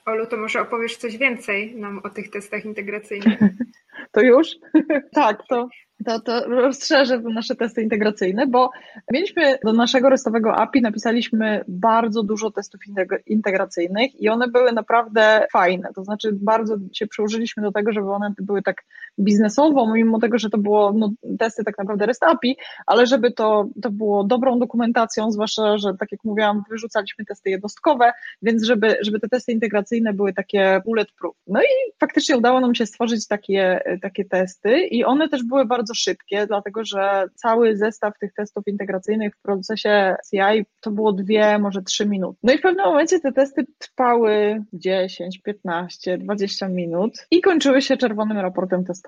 Olu, 0.05 0.27
to 0.27 0.37
może 0.37 0.61
opowiesz 0.61 0.97
coś 0.97 1.17
więcej 1.17 1.75
nam 1.75 2.01
o 2.03 2.09
tych 2.09 2.29
testach 2.29 2.65
integracyjnych. 2.65 3.39
to 4.11 4.21
już? 4.21 4.47
tak, 5.13 5.43
to 5.49 5.67
to, 6.05 6.19
to 6.19 6.47
rozszerzę 6.47 7.19
nasze 7.19 7.55
testy 7.55 7.81
integracyjne, 7.81 8.47
bo 8.47 8.69
mieliśmy 9.11 9.57
do 9.65 9.73
naszego 9.73 10.09
restowego 10.09 10.55
API, 10.55 10.81
napisaliśmy 10.81 11.63
bardzo 11.67 12.23
dużo 12.23 12.51
testów 12.51 12.81
integracyjnych 13.25 14.21
i 14.21 14.29
one 14.29 14.47
były 14.47 14.71
naprawdę 14.71 15.47
fajne. 15.51 15.89
To 15.95 16.03
znaczy, 16.03 16.29
bardzo 16.33 16.77
się 16.93 17.07
przyłożyliśmy 17.07 17.63
do 17.63 17.71
tego, 17.71 17.91
żeby 17.91 18.11
one 18.11 18.33
były 18.37 18.61
tak 18.61 18.83
biznesowo, 19.19 19.93
mimo 19.93 20.19
tego, 20.19 20.37
że 20.37 20.49
to 20.49 20.57
było 20.57 20.93
no, 20.93 21.11
testy 21.39 21.63
tak 21.63 21.77
naprawdę 21.77 22.05
REST 22.05 22.23
API, 22.23 22.57
ale 22.85 23.05
żeby 23.05 23.31
to, 23.31 23.65
to 23.81 23.91
było 23.91 24.23
dobrą 24.23 24.59
dokumentacją, 24.59 25.31
zwłaszcza, 25.31 25.77
że 25.77 25.93
tak 25.99 26.11
jak 26.11 26.23
mówiłam, 26.23 26.63
wyrzucaliśmy 26.69 27.25
testy 27.25 27.49
jednostkowe, 27.49 28.11
więc 28.41 28.63
żeby, 28.63 28.97
żeby 29.01 29.19
te 29.19 29.29
testy 29.29 29.51
integracyjne 29.51 30.13
były 30.13 30.33
takie 30.33 30.81
bulletproof. 30.85 31.35
No 31.47 31.61
i 31.61 31.91
faktycznie 31.99 32.37
udało 32.37 32.59
nam 32.59 32.75
się 32.75 32.85
stworzyć 32.85 33.27
takie, 33.27 33.81
takie 34.01 34.25
testy 34.25 34.79
i 34.79 35.03
one 35.03 35.29
też 35.29 35.43
były 35.43 35.65
bardzo 35.65 35.93
szybkie, 35.93 36.47
dlatego 36.47 36.85
że 36.85 37.25
cały 37.35 37.77
zestaw 37.77 38.13
tych 38.19 38.33
testów 38.33 38.67
integracyjnych 38.67 39.35
w 39.35 39.41
procesie 39.41 40.15
CI 40.29 40.65
to 40.81 40.91
było 40.91 41.13
dwie, 41.13 41.59
może 41.59 41.81
trzy 41.81 42.05
minuty. 42.05 42.39
No 42.43 42.53
i 42.53 42.57
w 42.57 42.61
pewnym 42.61 42.85
momencie 42.85 43.19
te 43.19 43.31
testy 43.31 43.65
trwały 43.77 44.63
10, 44.73 45.41
15, 45.41 46.17
20 46.17 46.67
minut 46.67 47.13
i 47.31 47.41
kończyły 47.41 47.81
się 47.81 47.97
czerwonym 47.97 48.37
raportem 48.37 48.85
testowym. 48.85 49.00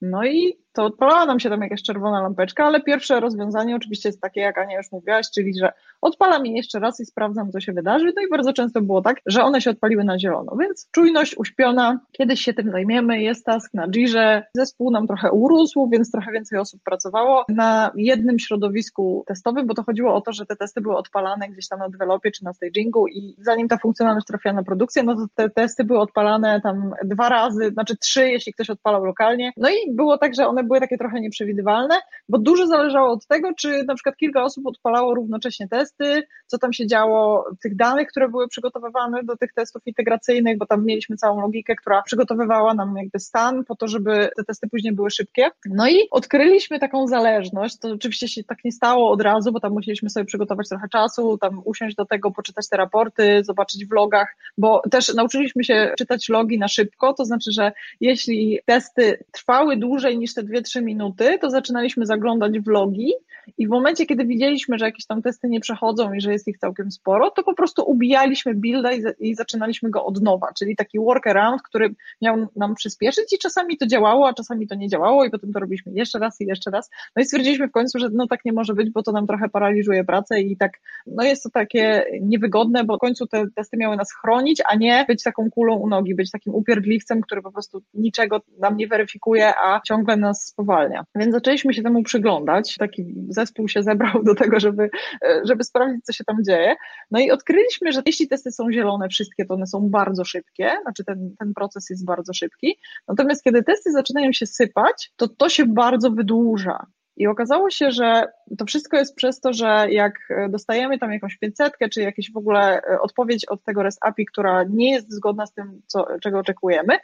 No 0.00 0.22
i 0.24 0.56
to 0.80 0.86
odpalała 0.86 1.26
nam 1.26 1.40
się 1.40 1.50
tam 1.50 1.62
jakaś 1.62 1.82
czerwona 1.82 2.22
lampeczka, 2.22 2.64
ale 2.64 2.80
pierwsze 2.80 3.20
rozwiązanie 3.20 3.76
oczywiście 3.76 4.08
jest 4.08 4.20
takie, 4.20 4.40
jak 4.40 4.58
Ania 4.58 4.76
już 4.76 4.92
mówiłaś, 4.92 5.26
czyli 5.34 5.58
że 5.58 5.72
odpalam 6.00 6.46
je 6.46 6.56
jeszcze 6.56 6.78
raz 6.78 7.00
i 7.00 7.06
sprawdzam, 7.06 7.50
co 7.50 7.60
się 7.60 7.72
wydarzy. 7.72 8.12
No 8.16 8.22
i 8.22 8.30
bardzo 8.30 8.52
często 8.52 8.82
było 8.82 9.02
tak, 9.02 9.16
że 9.26 9.42
one 9.42 9.60
się 9.60 9.70
odpaliły 9.70 10.04
na 10.04 10.18
zielono, 10.18 10.56
więc 10.60 10.88
czujność 10.90 11.38
uśpiona, 11.38 12.00
kiedyś 12.12 12.40
się 12.40 12.54
tym 12.54 12.70
zajmiemy, 12.70 13.22
jest 13.22 13.46
task 13.46 13.74
na 13.74 13.88
Jirze, 13.88 14.42
zespół 14.54 14.90
nam 14.90 15.06
trochę 15.06 15.32
urósł, 15.32 15.88
więc 15.92 16.10
trochę 16.10 16.32
więcej 16.32 16.58
osób 16.58 16.80
pracowało 16.84 17.44
na 17.48 17.90
jednym 17.96 18.38
środowisku 18.38 19.24
testowym, 19.26 19.66
bo 19.66 19.74
to 19.74 19.82
chodziło 19.82 20.14
o 20.14 20.20
to, 20.20 20.32
że 20.32 20.46
te 20.46 20.56
testy 20.56 20.80
były 20.80 20.96
odpalane 20.96 21.48
gdzieś 21.48 21.68
tam 21.68 21.78
na 21.78 21.88
developie 21.88 22.30
czy 22.30 22.44
na 22.44 22.52
stagingu 22.52 23.08
i 23.08 23.34
zanim 23.38 23.68
ta 23.68 23.78
funkcjonalność 23.78 24.26
trafiła 24.26 24.54
na 24.54 24.62
produkcję, 24.62 25.02
no 25.02 25.14
to 25.14 25.26
te 25.34 25.50
testy 25.50 25.84
były 25.84 25.98
odpalane 25.98 26.60
tam 26.60 26.92
dwa 27.04 27.28
razy, 27.28 27.70
znaczy 27.70 27.96
trzy, 27.96 28.30
jeśli 28.30 28.52
ktoś 28.52 28.70
odpalał 28.70 29.04
lokalnie. 29.04 29.52
No 29.56 29.68
i 29.70 29.94
było 29.94 30.18
tak, 30.18 30.34
że 30.34 30.46
one 30.46 30.64
były 30.70 30.80
takie 30.80 30.98
trochę 30.98 31.20
nieprzewidywalne, 31.20 31.94
bo 32.28 32.38
dużo 32.38 32.66
zależało 32.66 33.12
od 33.12 33.26
tego, 33.26 33.52
czy 33.58 33.84
na 33.84 33.94
przykład 33.94 34.16
kilka 34.16 34.42
osób 34.42 34.66
odpalało 34.66 35.14
równocześnie 35.14 35.68
testy, 35.68 36.22
co 36.46 36.58
tam 36.58 36.72
się 36.72 36.86
działo, 36.86 37.44
tych 37.62 37.76
danych, 37.76 38.08
które 38.08 38.28
były 38.28 38.48
przygotowywane 38.48 39.22
do 39.24 39.36
tych 39.36 39.52
testów 39.52 39.82
integracyjnych, 39.86 40.58
bo 40.58 40.66
tam 40.66 40.84
mieliśmy 40.84 41.16
całą 41.16 41.40
logikę, 41.40 41.76
która 41.76 42.02
przygotowywała 42.02 42.74
nam 42.74 42.96
jakby 42.96 43.18
stan 43.18 43.64
po 43.64 43.76
to, 43.76 43.88
żeby 43.88 44.30
te 44.36 44.44
testy 44.44 44.68
później 44.68 44.92
były 44.92 45.10
szybkie. 45.10 45.50
No 45.66 45.88
i 45.88 46.08
odkryliśmy 46.10 46.78
taką 46.78 47.06
zależność, 47.06 47.78
to 47.78 47.88
oczywiście 47.88 48.28
się 48.28 48.44
tak 48.44 48.64
nie 48.64 48.72
stało 48.72 49.10
od 49.10 49.22
razu, 49.22 49.52
bo 49.52 49.60
tam 49.60 49.72
musieliśmy 49.72 50.10
sobie 50.10 50.26
przygotować 50.26 50.68
trochę 50.68 50.88
czasu, 50.88 51.38
tam 51.38 51.62
usiąść 51.64 51.96
do 51.96 52.04
tego, 52.04 52.30
poczytać 52.30 52.68
te 52.68 52.76
raporty, 52.76 53.44
zobaczyć 53.44 53.86
w 53.86 53.92
logach, 53.92 54.36
bo 54.58 54.82
też 54.90 55.14
nauczyliśmy 55.14 55.64
się 55.64 55.92
czytać 55.98 56.28
logi 56.28 56.58
na 56.58 56.68
szybko, 56.68 57.14
to 57.14 57.24
znaczy, 57.24 57.52
że 57.52 57.72
jeśli 58.00 58.60
testy 58.66 59.24
trwały 59.32 59.76
dłużej 59.76 60.18
niż 60.18 60.34
te 60.34 60.42
2-3 60.50 60.82
minuty, 60.82 61.38
to 61.40 61.50
zaczynaliśmy 61.50 62.06
zaglądać 62.06 62.58
w 62.58 62.66
logi 62.66 63.12
i 63.58 63.66
w 63.66 63.70
momencie, 63.70 64.06
kiedy 64.06 64.24
widzieliśmy, 64.24 64.78
że 64.78 64.84
jakieś 64.84 65.06
tam 65.06 65.22
testy 65.22 65.48
nie 65.48 65.60
przechodzą 65.60 66.12
i 66.12 66.20
że 66.20 66.32
jest 66.32 66.48
ich 66.48 66.58
całkiem 66.58 66.90
sporo, 66.90 67.30
to 67.30 67.42
po 67.42 67.54
prostu 67.54 67.82
ubijaliśmy 67.90 68.54
builda 68.54 68.92
i, 68.92 69.02
i 69.18 69.34
zaczynaliśmy 69.34 69.90
go 69.90 70.04
od 70.04 70.22
nowa, 70.22 70.46
czyli 70.58 70.76
taki 70.76 70.98
workaround, 70.98 71.62
który 71.62 71.94
miał 72.22 72.48
nam 72.56 72.74
przyspieszyć 72.74 73.32
i 73.32 73.38
czasami 73.38 73.76
to 73.76 73.86
działało, 73.86 74.28
a 74.28 74.34
czasami 74.34 74.66
to 74.66 74.74
nie 74.74 74.88
działało 74.88 75.24
i 75.24 75.30
potem 75.30 75.52
to 75.52 75.60
robiliśmy 75.60 75.92
jeszcze 75.92 76.18
raz 76.18 76.40
i 76.40 76.46
jeszcze 76.46 76.70
raz. 76.70 76.90
No 77.16 77.22
i 77.22 77.24
stwierdziliśmy 77.24 77.68
w 77.68 77.72
końcu, 77.72 77.98
że 77.98 78.08
no 78.12 78.26
tak 78.26 78.44
nie 78.44 78.52
może 78.52 78.74
być, 78.74 78.90
bo 78.90 79.02
to 79.02 79.12
nam 79.12 79.26
trochę 79.26 79.48
paraliżuje 79.48 80.04
pracę 80.04 80.40
i 80.40 80.56
tak, 80.56 80.72
no 81.06 81.24
jest 81.24 81.42
to 81.42 81.50
takie 81.50 82.04
niewygodne, 82.20 82.84
bo 82.84 82.96
w 82.96 83.00
końcu 83.00 83.26
te 83.26 83.44
testy 83.56 83.76
miały 83.76 83.96
nas 83.96 84.12
chronić, 84.12 84.62
a 84.68 84.74
nie 84.74 85.04
być 85.08 85.22
taką 85.22 85.50
kulą 85.50 85.76
u 85.76 85.88
nogi, 85.88 86.14
być 86.14 86.30
takim 86.30 86.54
upierdliwcem, 86.54 87.20
który 87.20 87.42
po 87.42 87.52
prostu 87.52 87.82
niczego 87.94 88.40
nam 88.58 88.76
nie 88.76 88.88
weryfikuje, 88.88 89.52
a 89.64 89.80
ciągle 89.80 90.16
nas 90.16 90.39
spowalnia. 90.42 91.04
Więc 91.14 91.34
zaczęliśmy 91.34 91.74
się 91.74 91.82
temu 91.82 92.02
przyglądać. 92.02 92.76
Taki 92.78 93.14
zespół 93.28 93.68
się 93.68 93.82
zebrał 93.82 94.22
do 94.24 94.34
tego, 94.34 94.60
żeby, 94.60 94.90
e, 95.24 95.42
żeby 95.44 95.64
sprawdzić, 95.64 96.04
co 96.04 96.12
się 96.12 96.24
tam 96.24 96.44
dzieje. 96.44 96.76
No 97.10 97.20
i 97.20 97.30
odkryliśmy, 97.30 97.92
że 97.92 98.02
jeśli 98.06 98.28
testy 98.28 98.52
są 98.52 98.72
zielone, 98.72 99.08
wszystkie, 99.08 99.44
to 99.44 99.54
one 99.54 99.66
są 99.66 99.88
bardzo 99.88 100.24
szybkie, 100.24 100.72
znaczy 100.82 101.04
ten, 101.04 101.34
ten 101.38 101.54
proces 101.54 101.90
jest 101.90 102.04
bardzo 102.04 102.32
szybki. 102.32 102.78
Natomiast 103.08 103.44
kiedy 103.44 103.62
testy 103.62 103.92
zaczynają 103.92 104.32
się 104.32 104.46
sypać, 104.46 105.12
to 105.16 105.28
to 105.28 105.48
się 105.48 105.66
bardzo 105.66 106.10
wydłuża. 106.10 106.86
I 107.16 107.26
okazało 107.26 107.70
się, 107.70 107.90
że 107.90 108.24
to 108.58 108.64
wszystko 108.64 108.96
jest 108.96 109.14
przez 109.14 109.40
to, 109.40 109.52
że 109.52 109.86
jak 109.90 110.12
dostajemy 110.48 110.98
tam 110.98 111.12
jakąś 111.12 111.38
500 111.38 111.72
czy 111.92 112.02
jakieś 112.02 112.32
w 112.32 112.36
ogóle 112.36 112.82
e, 112.82 113.00
odpowiedź 113.00 113.44
od 113.44 113.64
tego 113.64 113.82
REST 113.82 113.98
API, 114.02 114.26
która 114.26 114.64
nie 114.64 114.90
jest 114.92 115.12
zgodna 115.12 115.46
z 115.46 115.52
tym, 115.52 115.82
co, 115.86 116.06
czego 116.22 116.38
oczekujemy, 116.38 116.98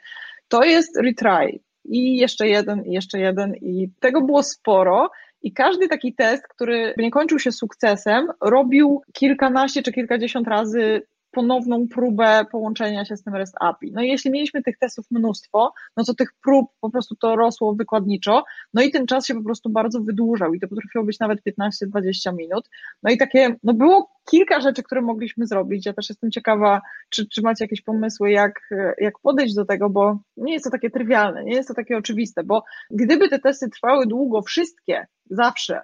to 0.49 0.65
jest 0.65 0.97
retry 0.97 1.61
i 1.89 2.17
jeszcze 2.17 2.49
jeden, 2.49 2.85
i 2.85 2.93
jeszcze 2.93 3.19
jeden, 3.19 3.55
i 3.55 3.89
tego 4.01 4.21
było 4.21 4.43
sporo. 4.43 5.11
I 5.43 5.53
każdy 5.53 5.89
taki 5.89 6.15
test, 6.15 6.49
który 6.49 6.95
nie 6.97 7.11
kończył 7.11 7.39
się 7.39 7.53
sukcesem, 7.53 8.27
robił 8.41 9.03
kilkanaście 9.13 9.83
czy 9.83 9.93
kilkadziesiąt 9.93 10.49
razy 10.49 11.03
ponowną 11.37 11.89
próbę 11.89 12.45
połączenia 12.53 13.05
się 13.05 13.17
z 13.17 13.23
tym 13.23 13.35
REST 13.35 13.55
API. 13.61 13.93
No 13.93 14.03
i 14.03 14.09
jeśli 14.09 14.31
mieliśmy 14.31 14.63
tych 14.63 14.79
testów 14.79 15.07
mnóstwo, 15.11 15.73
no 15.97 16.05
to 16.05 16.15
tych 16.15 16.29
prób 16.45 16.71
po 16.81 16.91
prostu 16.91 17.17
to 17.17 17.37
rosło 17.37 17.75
wykładniczo, 17.75 18.45
no 18.75 18.83
i 18.83 18.91
ten 18.91 19.07
czas 19.07 19.27
się 19.27 19.35
po 19.35 19.43
prostu 19.43 19.71
bardzo 19.71 20.01
wydłużał 20.01 20.55
i 20.55 20.61
to 20.61 20.69
potrafiło 20.69 21.05
być 21.05 21.21
nawet 21.21 21.39
15-20 21.49 22.35
minut. 22.37 22.69
No 23.03 23.11
i 23.11 23.17
takie, 23.17 23.57
no 23.63 23.75
było 23.75 24.11
kilka 24.31 24.61
rzeczy, 24.61 24.83
które 24.83 25.01
mogliśmy 25.01 25.47
zrobić. 25.47 25.87
Ja 25.87 25.93
też 25.93 26.09
jestem 26.09 26.31
ciekawa, 26.31 26.81
czy, 27.11 27.29
czy 27.29 27.43
macie 27.43 27.65
jakieś 27.65 27.83
pomysły, 27.83 28.31
jak, 28.31 28.61
jak 28.99 29.19
podejść 29.19 29.55
do 29.55 29.65
tego, 29.65 29.91
bo 29.91 30.19
nie 30.37 30.53
jest 30.53 30.65
to 30.65 30.71
takie 30.71 30.91
trywialne, 30.91 31.45
nie 31.45 31.55
jest 31.55 31.69
to 31.69 31.75
takie 31.75 31.97
oczywiste, 31.97 32.45
bo 32.45 32.65
gdyby 32.91 33.29
te 33.29 33.39
testy 33.39 33.69
trwały 33.69 34.07
długo, 34.07 34.43
wszystkie, 34.43 35.07
zawsze, 35.31 35.81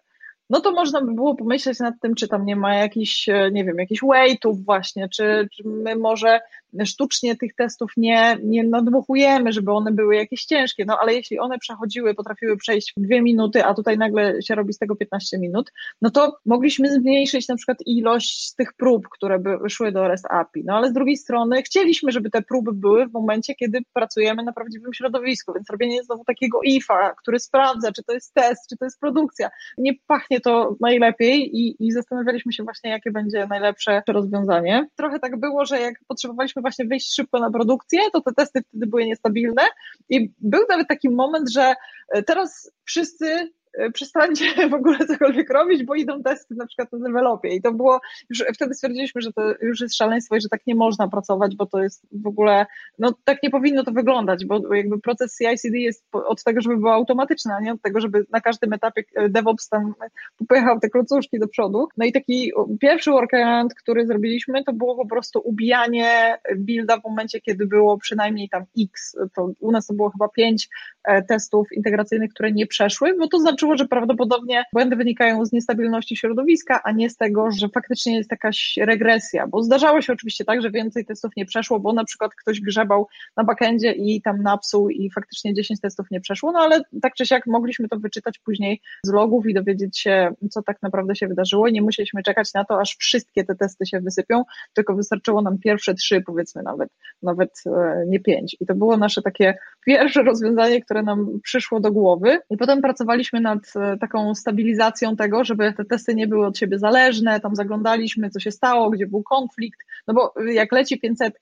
no 0.53 0.61
to 0.61 0.73
można 0.73 1.01
by 1.01 1.15
było 1.15 1.35
pomyśleć 1.35 1.79
nad 1.79 1.95
tym, 2.01 2.15
czy 2.15 2.29
tam 2.29 2.45
nie 2.45 2.57
ma 2.57 2.75
jakichś, 2.75 3.29
e, 3.29 3.51
nie 3.53 3.65
wiem, 3.65 3.79
jakichś 3.79 4.01
weightów 4.03 4.65
właśnie, 4.65 5.09
czy, 5.09 5.49
czy 5.53 5.63
my 5.69 5.97
może 5.97 6.41
sztucznie 6.85 7.37
tych 7.37 7.55
testów 7.55 7.93
nie, 7.97 8.39
nie 8.43 8.65
nadmuchujemy, 8.65 9.53
żeby 9.53 9.73
one 9.73 9.93
były 9.93 10.17
jakieś 10.17 10.45
ciężkie, 10.45 10.85
no 10.85 10.99
ale 11.01 11.15
jeśli 11.15 11.39
one 11.39 11.59
przechodziły, 11.59 12.15
potrafiły 12.15 12.57
przejść 12.57 12.93
w 12.97 13.01
dwie 13.01 13.23
minuty, 13.23 13.65
a 13.65 13.75
tutaj 13.75 13.99
nagle 13.99 14.43
się 14.43 14.55
robi 14.55 14.73
z 14.73 14.79
tego 14.79 14.97
15 14.97 15.39
minut, 15.39 15.73
no 16.03 16.11
to 16.11 16.37
mogliśmy 16.47 16.93
zmniejszyć 16.93 17.49
na 17.49 17.57
przykład 17.57 17.79
ilość 17.87 18.55
tych 18.55 18.73
prób, 18.73 19.09
które 19.09 19.39
by 19.39 19.59
szły 19.69 19.93
do 19.93 20.09
REST 20.09 20.27
API, 20.31 20.65
no 20.65 20.77
ale 20.77 20.91
z 20.91 20.93
drugiej 20.93 21.17
strony 21.17 21.63
chcieliśmy, 21.63 22.13
żeby 22.13 22.31
te 22.31 22.43
próby 22.43 22.73
były 22.73 23.07
w 23.07 23.13
momencie, 23.13 23.55
kiedy 23.55 23.79
pracujemy 23.93 24.43
na 24.43 24.53
prawdziwym 24.53 24.95
środowisku, 24.95 25.53
więc 25.55 25.71
robienie 25.71 26.03
znowu 26.03 26.25
takiego 26.25 26.59
IFA, 26.65 27.15
który 27.15 27.41
sprawdza, 27.41 27.93
czy 27.93 28.03
to 28.03 28.13
jest 28.13 28.35
test, 28.35 28.69
czy 28.69 28.77
to 28.77 28.85
jest 28.85 29.01
produkcja, 29.01 29.51
nie 29.79 29.93
pachnie 30.07 30.41
to 30.41 30.77
najlepiej 30.81 31.57
i, 31.57 31.87
i 31.87 31.93
zastanawialiśmy 31.93 32.53
się 32.53 32.65
właśnie, 32.65 32.91
jakie 32.91 33.11
będzie 33.11 33.47
najlepsze 33.47 34.03
rozwiązanie. 34.09 34.89
Trochę 34.97 35.19
tak 35.19 35.41
było, 35.41 35.65
że 35.65 35.81
jak 35.81 35.95
potrzebowaliśmy 36.09 36.62
właśnie 36.63 36.85
wyjść 36.85 37.15
szybko 37.15 37.39
na 37.39 37.51
produkcję, 37.51 38.01
to 38.13 38.21
te 38.21 38.33
testy 38.33 38.63
wtedy 38.69 38.87
były 38.87 39.05
niestabilne. 39.05 39.63
I 40.09 40.31
był 40.39 40.63
nawet 40.69 40.89
taki 40.89 41.11
moment, 41.11 41.51
że 41.51 41.75
e, 42.09 42.23
teraz 42.23 42.73
wszyscy 42.85 43.53
przestańcie 43.95 44.45
w 44.69 44.75
ogóle 44.75 44.99
cokolwiek 44.99 45.51
robić, 45.51 45.85
bo 45.85 45.95
idą 45.95 46.23
testy 46.23 46.55
na 46.55 46.67
przykład 46.67 46.93
na 46.93 46.99
developie 46.99 47.49
i 47.49 47.63
to 47.63 47.73
było, 47.73 48.01
już 48.31 48.45
wtedy 48.55 48.75
stwierdziliśmy, 48.75 49.21
że 49.21 49.33
to 49.33 49.43
już 49.63 49.81
jest 49.81 49.97
szaleństwo 49.97 50.37
i 50.37 50.41
że 50.41 50.49
tak 50.49 50.67
nie 50.67 50.75
można 50.75 51.09
pracować, 51.09 51.57
bo 51.57 51.67
to 51.67 51.83
jest 51.83 52.07
w 52.13 52.27
ogóle, 52.27 52.67
no 52.99 53.15
tak 53.25 53.43
nie 53.43 53.51
powinno 53.51 53.85
to 53.85 53.93
wyglądać, 53.93 54.47
bo 54.47 54.75
jakby 54.75 55.01
proces 55.01 55.39
CI/CD 55.39 55.79
jest 55.79 56.05
od 56.13 56.45
tego, 56.45 56.61
żeby 56.61 56.77
był 56.77 56.89
automatyczny, 56.89 57.55
a 57.55 57.61
nie 57.61 57.73
od 57.73 57.83
tego, 57.83 58.01
żeby 58.01 58.27
na 58.31 58.41
każdym 58.41 58.73
etapie 58.73 59.03
e, 59.15 59.29
DevOps 59.29 59.69
tam 59.69 59.95
popychał 60.39 60.81
te 60.81 60.89
klocuszki 60.89 61.39
do 61.39 61.49
przodu. 61.49 61.89
No 61.97 62.05
i 62.05 62.13
taki 62.13 62.53
pierwszy 62.81 63.11
workaround, 63.11 63.75
który 63.75 64.07
zrobiliśmy, 64.07 64.65
to 64.65 64.73
było 64.73 64.97
po 64.97 65.07
prostu 65.07 65.41
ubijanie 65.45 66.39
builda 66.57 67.01
w 67.01 67.05
momencie, 67.05 67.41
kiedy 67.41 67.67
było 67.67 67.99
przynajmniej 67.99 68.49
tam 68.49 68.65
X, 68.81 69.17
to 69.35 69.53
u 69.61 69.73
nas 69.73 69.87
to 69.87 69.95
było 69.95 70.11
chyba 70.11 70.29
pięć 70.29 70.69
e, 71.05 71.23
testów 71.23 71.73
integracyjnych, 71.73 72.31
które 72.31 72.53
nie 72.53 72.67
przeszły, 72.67 73.15
bo 73.19 73.29
to 73.29 73.39
znaczy 73.39 73.62
że 73.77 73.89
prawdopodobnie 73.89 74.65
błędy 74.73 74.97
wynikają 74.97 75.47
z 75.47 75.53
niestabilności 75.53 76.17
środowiska, 76.17 76.81
a 76.85 76.93
nie 76.93 77.11
z 77.11 77.17
tego, 77.17 77.51
że 77.51 77.69
faktycznie 77.69 78.17
jest 78.17 78.31
jakaś 78.31 78.75
regresja, 78.81 79.47
bo 79.47 79.63
zdarzało 79.63 80.01
się 80.03 80.13
oczywiście 80.13 80.45
tak, 80.45 80.63
że 80.63 80.71
więcej 80.71 81.05
testów 81.05 81.33
nie 81.37 81.47
przeszło, 81.47 81.81
bo 81.81 81.93
na 81.93 82.05
przykład 82.05 82.35
ktoś 82.35 82.61
grzebał 82.61 83.09
na 83.37 83.45
backendzie 83.45 83.93
i 83.93 84.23
tam 84.23 84.43
napsuł 84.43 84.91
i 84.91 85.11
faktycznie 85.11 85.55
10 85.55 85.81
testów 85.81 86.07
nie 86.11 86.21
przeszło, 86.21 86.53
no 86.53 86.59
ale 86.59 86.81
tak 87.03 87.15
czy 87.15 87.27
siak 87.27 87.47
mogliśmy 87.47 87.89
to 87.89 87.99
wyczytać 87.99 88.39
później 88.39 88.81
z 89.07 89.13
logów 89.13 89.47
i 89.47 89.55
dowiedzieć 89.55 89.99
się, 89.99 90.35
co 90.51 90.63
tak 90.63 90.83
naprawdę 90.83 91.17
się 91.17 91.29
wydarzyło. 91.29 91.67
I 91.67 91.73
nie 91.73 91.83
musieliśmy 91.83 92.23
czekać 92.23 92.55
na 92.55 92.65
to, 92.65 92.81
aż 92.81 92.97
wszystkie 92.97 93.45
te 93.45 93.55
testy 93.55 93.87
się 93.87 94.01
wysypią, 94.01 94.45
tylko 94.73 94.95
wystarczyło 94.95 95.43
nam 95.43 95.59
pierwsze 95.59 95.95
trzy, 95.95 96.23
powiedzmy 96.27 96.63
nawet, 96.63 96.89
nawet 97.23 97.63
e, 97.67 98.05
nie 98.07 98.21
pięć. 98.21 98.57
I 98.61 98.67
to 98.67 98.75
było 98.75 98.97
nasze 98.97 99.23
takie 99.23 99.55
pierwsze 99.87 100.23
rozwiązanie, 100.23 100.83
które 100.83 101.03
nam 101.03 101.41
przyszło 101.43 101.81
do 101.81 101.93
głowy. 101.93 102.39
I 102.51 102.57
potem 102.57 102.83
pracowaliśmy 102.83 103.41
nad 103.55 103.73
e, 103.77 103.97
taką 103.99 104.35
stabilizacją 104.35 105.17
tego, 105.17 105.45
żeby 105.45 105.73
te 105.73 105.85
testy 105.85 106.15
nie 106.15 106.27
były 106.27 106.47
od 106.47 106.59
siebie 106.59 106.79
zależne, 106.79 107.41
tam 107.41 107.57
zaglądaliśmy, 107.57 108.31
co 108.31 108.41
się 108.41 108.51
stało, 108.51 108.91
gdzie 108.91 109.07
był 109.07 109.23
konflikt, 109.23 109.81
no 110.07 110.15
bo 110.15 110.35
jak 110.53 110.73
leci 110.73 111.01
500, 111.01 111.35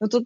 no 0.00 0.08
to 0.08 0.20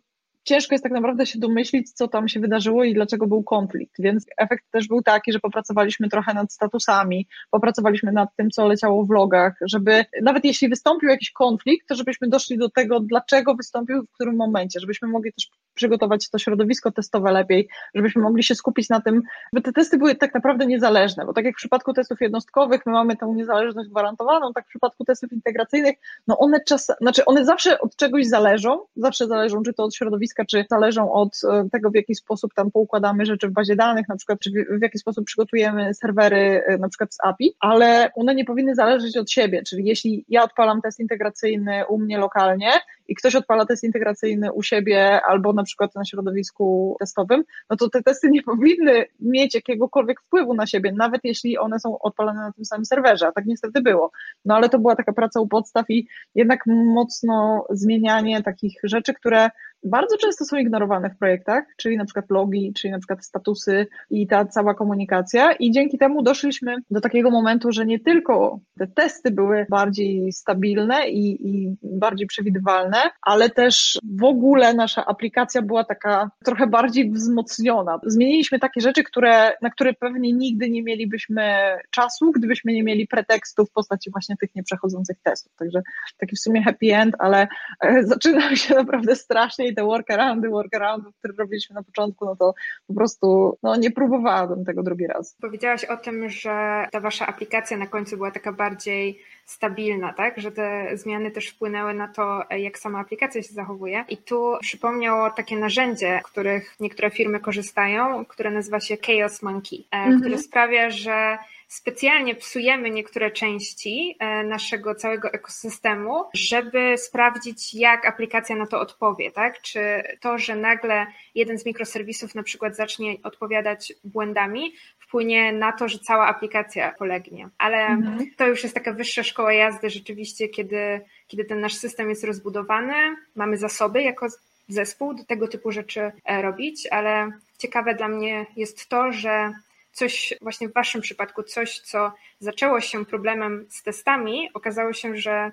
ciężko 0.44 0.74
jest 0.74 0.82
tak 0.82 0.92
naprawdę 0.92 1.26
się 1.26 1.38
domyślić, 1.38 1.92
co 1.92 2.08
tam 2.08 2.28
się 2.28 2.40
wydarzyło 2.40 2.84
i 2.84 2.94
dlaczego 2.94 3.26
był 3.26 3.42
konflikt. 3.42 3.94
Więc 3.98 4.26
efekt 4.38 4.64
też 4.70 4.88
był 4.88 5.02
taki, 5.02 5.32
że 5.32 5.40
popracowaliśmy 5.40 6.08
trochę 6.08 6.34
nad 6.34 6.52
statusami, 6.52 7.26
popracowaliśmy 7.50 8.12
nad 8.12 8.28
tym, 8.36 8.50
co 8.50 8.66
leciało 8.66 9.04
w 9.04 9.10
logach, 9.10 9.54
żeby 9.60 10.04
nawet 10.22 10.44
jeśli 10.44 10.68
wystąpił 10.68 11.08
jakiś 11.08 11.30
konflikt, 11.30 11.88
to 11.88 11.94
żebyśmy 11.94 12.28
doszli 12.28 12.58
do 12.58 12.70
tego, 12.70 13.00
dlaczego 13.00 13.54
wystąpił, 13.54 14.02
w 14.02 14.10
którym 14.14 14.36
momencie, 14.36 14.80
żebyśmy 14.80 15.08
mogli 15.08 15.32
też 15.32 15.50
przygotować 15.74 16.30
to 16.30 16.38
środowisko 16.38 16.92
testowe 16.92 17.32
lepiej, 17.32 17.68
żebyśmy 17.94 18.22
mogli 18.22 18.42
się 18.42 18.54
skupić 18.54 18.88
na 18.88 19.00
tym, 19.00 19.22
żeby 19.52 19.62
te 19.62 19.72
testy 19.72 19.98
były 19.98 20.14
tak 20.14 20.34
naprawdę 20.34 20.66
niezależne, 20.66 21.26
bo 21.26 21.32
tak 21.32 21.44
jak 21.44 21.54
w 21.54 21.56
przypadku 21.56 21.92
testów 21.92 22.20
jednostkowych 22.20 22.86
my 22.86 22.92
mamy 22.92 23.16
tę 23.16 23.26
niezależność 23.36 23.90
gwarantowaną, 23.90 24.52
tak 24.52 24.64
w 24.64 24.68
przypadku 24.68 25.04
testów 25.04 25.32
integracyjnych, 25.32 25.96
no 26.26 26.38
one 26.38 26.60
czas, 26.68 26.92
znaczy 27.00 27.24
one 27.24 27.44
zawsze 27.44 27.80
od 27.80 27.96
czegoś 27.96 28.26
zależą, 28.26 28.80
zawsze 28.96 29.26
zależą, 29.26 29.62
czy 29.62 29.72
to 29.72 29.84
od 29.84 29.94
środowiska, 29.94 30.31
czy 30.48 30.64
zależą 30.70 31.12
od 31.12 31.40
e, 31.44 31.68
tego, 31.72 31.90
w 31.90 31.94
jaki 31.94 32.14
sposób 32.14 32.54
tam 32.54 32.70
poukładamy 32.70 33.26
rzeczy 33.26 33.48
w 33.48 33.52
bazie 33.52 33.76
danych, 33.76 34.08
na 34.08 34.16
przykład, 34.16 34.38
czy 34.40 34.50
w 34.50 34.82
jaki 34.82 34.98
sposób 34.98 35.24
przygotujemy 35.24 35.94
serwery, 35.94 36.62
e, 36.66 36.78
na 36.78 36.88
przykład 36.88 37.14
z 37.14 37.18
API, 37.22 37.56
ale 37.60 38.10
one 38.14 38.34
nie 38.34 38.44
powinny 38.44 38.74
zależeć 38.74 39.16
od 39.16 39.30
siebie, 39.30 39.62
czyli 39.62 39.84
jeśli 39.84 40.24
ja 40.28 40.44
odpalam 40.44 40.82
test 40.82 41.00
integracyjny 41.00 41.86
u 41.88 41.98
mnie 41.98 42.18
lokalnie 42.18 42.70
i 43.08 43.14
ktoś 43.14 43.34
odpala 43.34 43.66
test 43.66 43.84
integracyjny 43.84 44.52
u 44.52 44.62
siebie 44.62 45.20
albo 45.28 45.52
na 45.52 45.62
przykład 45.62 45.94
na 45.94 46.04
środowisku 46.04 46.96
testowym, 47.00 47.44
no 47.70 47.76
to 47.76 47.88
te 47.88 48.02
testy 48.02 48.30
nie 48.30 48.42
powinny 48.42 49.04
mieć 49.20 49.54
jakiegokolwiek 49.54 50.20
wpływu 50.20 50.54
na 50.54 50.66
siebie, 50.66 50.92
nawet 50.96 51.20
jeśli 51.24 51.58
one 51.58 51.80
są 51.80 51.98
odpalane 51.98 52.40
na 52.40 52.52
tym 52.52 52.64
samym 52.64 52.84
serwerze, 52.84 53.26
a 53.26 53.32
tak 53.32 53.46
niestety 53.46 53.80
było. 53.80 54.10
No 54.44 54.56
ale 54.56 54.68
to 54.68 54.78
była 54.78 54.96
taka 54.96 55.12
praca 55.12 55.40
u 55.40 55.48
podstaw 55.48 55.90
i 55.90 56.08
jednak 56.34 56.66
mocno 56.66 57.66
zmienianie 57.70 58.42
takich 58.42 58.80
rzeczy, 58.84 59.14
które 59.14 59.50
bardzo 59.84 60.16
często 60.16 60.44
są 60.44 60.56
ignorowane 60.56 61.10
w 61.10 61.18
projektach, 61.18 61.64
czyli 61.76 61.96
na 61.96 62.04
przykład 62.04 62.30
logi, 62.30 62.72
czyli 62.72 62.90
na 62.90 62.98
przykład 62.98 63.24
statusy 63.24 63.86
i 64.10 64.26
ta 64.26 64.44
cała 64.44 64.74
komunikacja 64.74 65.52
i 65.52 65.70
dzięki 65.70 65.98
temu 65.98 66.22
doszliśmy 66.22 66.76
do 66.90 67.00
takiego 67.00 67.30
momentu, 67.30 67.72
że 67.72 67.86
nie 67.86 68.00
tylko 68.00 68.60
te 68.78 68.86
testy 68.86 69.30
były 69.30 69.66
bardziej 69.70 70.32
stabilne 70.32 71.08
i, 71.08 71.48
i 71.48 71.76
bardziej 71.82 72.26
przewidywalne, 72.26 72.98
ale 73.22 73.50
też 73.50 73.98
w 74.18 74.24
ogóle 74.24 74.74
nasza 74.74 75.06
aplikacja 75.06 75.62
była 75.62 75.84
taka 75.84 76.30
trochę 76.44 76.66
bardziej 76.66 77.10
wzmocniona. 77.10 77.98
Zmieniliśmy 78.06 78.58
takie 78.58 78.80
rzeczy, 78.80 79.04
które, 79.04 79.52
na 79.62 79.70
które 79.70 79.94
pewnie 79.94 80.32
nigdy 80.32 80.70
nie 80.70 80.82
mielibyśmy 80.82 81.54
czasu, 81.90 82.32
gdybyśmy 82.32 82.72
nie 82.72 82.82
mieli 82.82 83.06
pretekstu 83.06 83.66
w 83.66 83.70
postaci 83.70 84.10
właśnie 84.10 84.36
tych 84.36 84.54
nieprzechodzących 84.54 85.16
testów. 85.22 85.52
Także 85.56 85.82
taki 86.18 86.36
w 86.36 86.40
sumie 86.40 86.62
happy 86.62 86.94
end, 86.94 87.14
ale 87.18 87.48
e, 87.80 88.02
zaczyna 88.02 88.56
się 88.56 88.74
naprawdę 88.74 89.16
strasznie 89.16 89.71
i 89.72 89.74
te 89.74 89.82
workaroundy, 89.82 90.48
workaroundy, 90.48 91.10
które 91.18 91.34
robiliśmy 91.38 91.74
na 91.74 91.82
początku, 91.82 92.24
no 92.24 92.36
to 92.36 92.54
po 92.86 92.94
prostu 92.94 93.58
no, 93.62 93.76
nie 93.76 93.90
próbowałabym 93.90 94.64
tego 94.64 94.82
drugi 94.82 95.06
raz. 95.06 95.36
Powiedziałaś 95.40 95.84
o 95.84 95.96
tym, 95.96 96.28
że 96.28 96.86
ta 96.90 97.00
wasza 97.00 97.26
aplikacja 97.26 97.76
na 97.76 97.86
końcu 97.86 98.16
była 98.16 98.30
taka 98.30 98.52
bardziej 98.52 99.18
stabilna, 99.44 100.12
tak? 100.12 100.38
Że 100.38 100.52
te 100.52 100.96
zmiany 100.96 101.30
też 101.30 101.48
wpłynęły 101.48 101.94
na 101.94 102.08
to, 102.08 102.42
jak 102.50 102.78
sama 102.78 102.98
aplikacja 102.98 103.42
się 103.42 103.54
zachowuje. 103.54 104.04
I 104.08 104.16
tu 104.16 104.52
przypomniało 104.60 105.30
takie 105.30 105.56
narzędzie, 105.56 106.20
których 106.24 106.76
niektóre 106.80 107.10
firmy 107.10 107.40
korzystają, 107.40 108.24
które 108.24 108.50
nazywa 108.50 108.80
się 108.80 108.96
Chaos 109.06 109.42
Monkey, 109.42 109.84
mm 109.90 110.12
-hmm. 110.12 110.20
które 110.20 110.38
sprawia, 110.38 110.90
że 110.90 111.38
specjalnie 111.72 112.34
psujemy 112.34 112.90
niektóre 112.90 113.30
części 113.30 114.16
e, 114.18 114.44
naszego 114.44 114.94
całego 114.94 115.32
ekosystemu, 115.32 116.24
żeby 116.34 116.94
sprawdzić, 116.98 117.74
jak 117.74 118.06
aplikacja 118.06 118.56
na 118.56 118.66
to 118.66 118.80
odpowie, 118.80 119.30
tak? 119.30 119.60
Czy 119.62 119.80
to, 120.20 120.38
że 120.38 120.56
nagle 120.56 121.06
jeden 121.34 121.58
z 121.58 121.66
mikroserwisów 121.66 122.34
na 122.34 122.42
przykład 122.42 122.76
zacznie 122.76 123.16
odpowiadać 123.22 123.92
błędami, 124.04 124.72
wpłynie 124.98 125.52
na 125.52 125.72
to, 125.72 125.88
że 125.88 125.98
cała 125.98 126.26
aplikacja 126.26 126.92
polegnie. 126.98 127.48
Ale 127.58 127.86
mhm. 127.86 128.30
to 128.36 128.46
już 128.46 128.62
jest 128.62 128.74
taka 128.74 128.92
wyższa 128.92 129.22
szkoła 129.22 129.52
jazdy 129.52 129.90
rzeczywiście, 129.90 130.48
kiedy, 130.48 131.00
kiedy 131.28 131.44
ten 131.44 131.60
nasz 131.60 131.74
system 131.74 132.10
jest 132.10 132.24
rozbudowany, 132.24 132.94
mamy 133.36 133.56
zasoby 133.56 134.02
jako 134.02 134.26
zespół 134.68 135.14
do 135.14 135.24
tego 135.24 135.48
typu 135.48 135.72
rzeczy 135.72 136.12
e, 136.24 136.42
robić, 136.42 136.86
ale 136.90 137.32
ciekawe 137.58 137.94
dla 137.94 138.08
mnie 138.08 138.46
jest 138.56 138.88
to, 138.88 139.12
że 139.12 139.52
coś 139.92 140.34
właśnie 140.40 140.68
w 140.68 140.72
Waszym 140.72 141.00
przypadku, 141.00 141.42
coś, 141.42 141.80
co 141.80 142.12
zaczęło 142.38 142.80
się 142.80 143.04
problemem 143.04 143.66
z 143.68 143.82
testami, 143.82 144.50
okazało 144.54 144.92
się, 144.92 145.16
że 145.16 145.50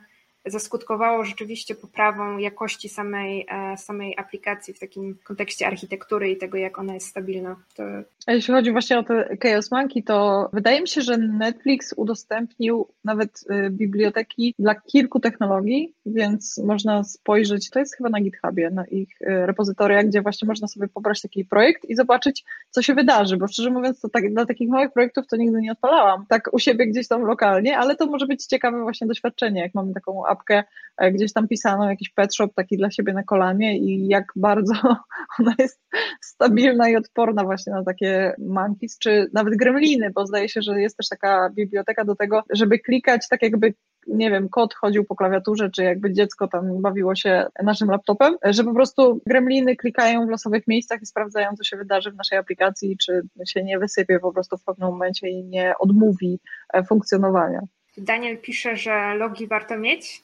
zaskutkowało 0.49 1.23
rzeczywiście 1.23 1.75
poprawą 1.75 2.37
jakości 2.37 2.89
samej, 2.89 3.45
e, 3.49 3.77
samej 3.77 4.15
aplikacji 4.17 4.73
w 4.73 4.79
takim 4.79 5.17
kontekście 5.23 5.67
architektury 5.67 6.31
i 6.31 6.37
tego, 6.37 6.57
jak 6.57 6.79
ona 6.79 6.93
jest 6.93 7.07
stabilna. 7.07 7.55
To... 7.75 7.83
A 8.27 8.33
jeśli 8.33 8.53
chodzi 8.53 8.71
właśnie 8.71 8.99
o 8.99 9.03
te 9.03 9.37
Chaos 9.43 9.71
Monkey, 9.71 10.03
to 10.03 10.49
wydaje 10.53 10.81
mi 10.81 10.87
się, 10.87 11.01
że 11.01 11.17
Netflix 11.17 11.93
udostępnił 11.97 12.87
nawet 13.05 13.43
y, 13.51 13.69
biblioteki 13.69 14.55
dla 14.59 14.75
kilku 14.75 15.19
technologii, 15.19 15.93
więc 16.05 16.57
można 16.57 17.03
spojrzeć, 17.03 17.69
to 17.69 17.79
jest 17.79 17.95
chyba 17.95 18.09
na 18.09 18.21
GitHubie, 18.21 18.69
na 18.69 18.85
ich 18.85 19.21
y, 19.21 19.25
repozytoriach, 19.45 20.05
gdzie 20.05 20.21
właśnie 20.21 20.47
można 20.47 20.67
sobie 20.67 20.87
pobrać 20.87 21.21
taki 21.21 21.45
projekt 21.45 21.85
i 21.85 21.95
zobaczyć, 21.95 22.43
co 22.69 22.81
się 22.81 22.93
wydarzy, 22.93 23.37
bo 23.37 23.47
szczerze 23.47 23.69
mówiąc, 23.69 24.01
to 24.01 24.09
tak, 24.09 24.33
dla 24.33 24.45
takich 24.45 24.69
małych 24.69 24.91
projektów 24.91 25.27
to 25.27 25.35
nigdy 25.35 25.61
nie 25.61 25.71
odpalałam, 25.71 26.25
tak 26.29 26.49
u 26.53 26.59
siebie 26.59 26.87
gdzieś 26.87 27.07
tam 27.07 27.21
lokalnie, 27.21 27.77
ale 27.77 27.95
to 27.95 28.05
może 28.05 28.27
być 28.27 28.45
ciekawe 28.45 28.81
właśnie 28.81 29.07
doświadczenie, 29.07 29.61
jak 29.61 29.75
mamy 29.75 29.93
taką 29.93 30.25
apkę, 30.25 30.38
e, 30.97 31.11
gdzieś 31.11 31.33
tam 31.33 31.47
pisano 31.47 31.89
jakiś 31.89 32.09
pet 32.09 32.35
shop 32.35 32.49
taki 32.55 32.77
dla 32.77 32.91
siebie 32.91 33.13
na 33.13 33.23
kolanie 33.23 33.77
i 33.77 34.07
jak 34.07 34.25
bardzo 34.35 34.73
ona 35.39 35.53
jest 35.59 35.81
stabilna 36.21 36.89
i 36.89 36.95
odporna 36.95 37.43
właśnie 37.43 37.73
na 37.73 37.83
takie 37.83 38.35
monkeys, 38.39 38.97
czy 38.99 39.29
nawet 39.33 39.55
gremliny, 39.55 40.11
bo 40.15 40.25
zdaje 40.25 40.49
się, 40.49 40.61
że 40.61 40.81
jest 40.81 40.97
też 40.97 41.09
taka 41.09 41.49
biblioteka 41.49 42.05
do 42.05 42.15
tego, 42.15 42.43
żeby 42.49 42.79
klikać 42.79 43.27
tak 43.29 43.41
jakby 43.41 43.73
nie 44.07 44.31
wiem, 44.31 44.49
kot 44.49 44.73
chodził 44.73 45.05
po 45.05 45.15
klawiaturze, 45.15 45.69
czy 45.69 45.83
jakby 45.83 46.13
dziecko 46.13 46.47
tam 46.47 46.81
bawiło 46.81 47.15
się 47.15 47.45
naszym 47.63 47.89
laptopem, 47.89 48.35
że 48.43 48.63
po 48.63 48.73
prostu 48.73 49.21
gremliny 49.25 49.75
klikają 49.75 50.25
w 50.25 50.29
losowych 50.29 50.67
miejscach 50.67 51.01
i 51.01 51.05
sprawdzają, 51.05 51.55
co 51.57 51.63
się 51.63 51.77
wydarzy 51.77 52.11
w 52.11 52.15
naszej 52.15 52.37
aplikacji, 52.37 52.97
czy 52.97 53.21
się 53.45 53.63
nie 53.63 53.79
wysypie 53.79 54.19
po 54.19 54.33
prostu 54.33 54.57
w 54.57 54.63
pewnym 54.63 54.89
momencie 54.89 55.27
i 55.29 55.43
nie 55.43 55.73
odmówi 55.79 56.39
e, 56.73 56.83
funkcjonowania. 56.83 57.59
Daniel 57.97 58.37
pisze, 58.37 58.75
że 58.75 59.15
logi 59.15 59.47
warto 59.47 59.77
mieć 59.77 60.23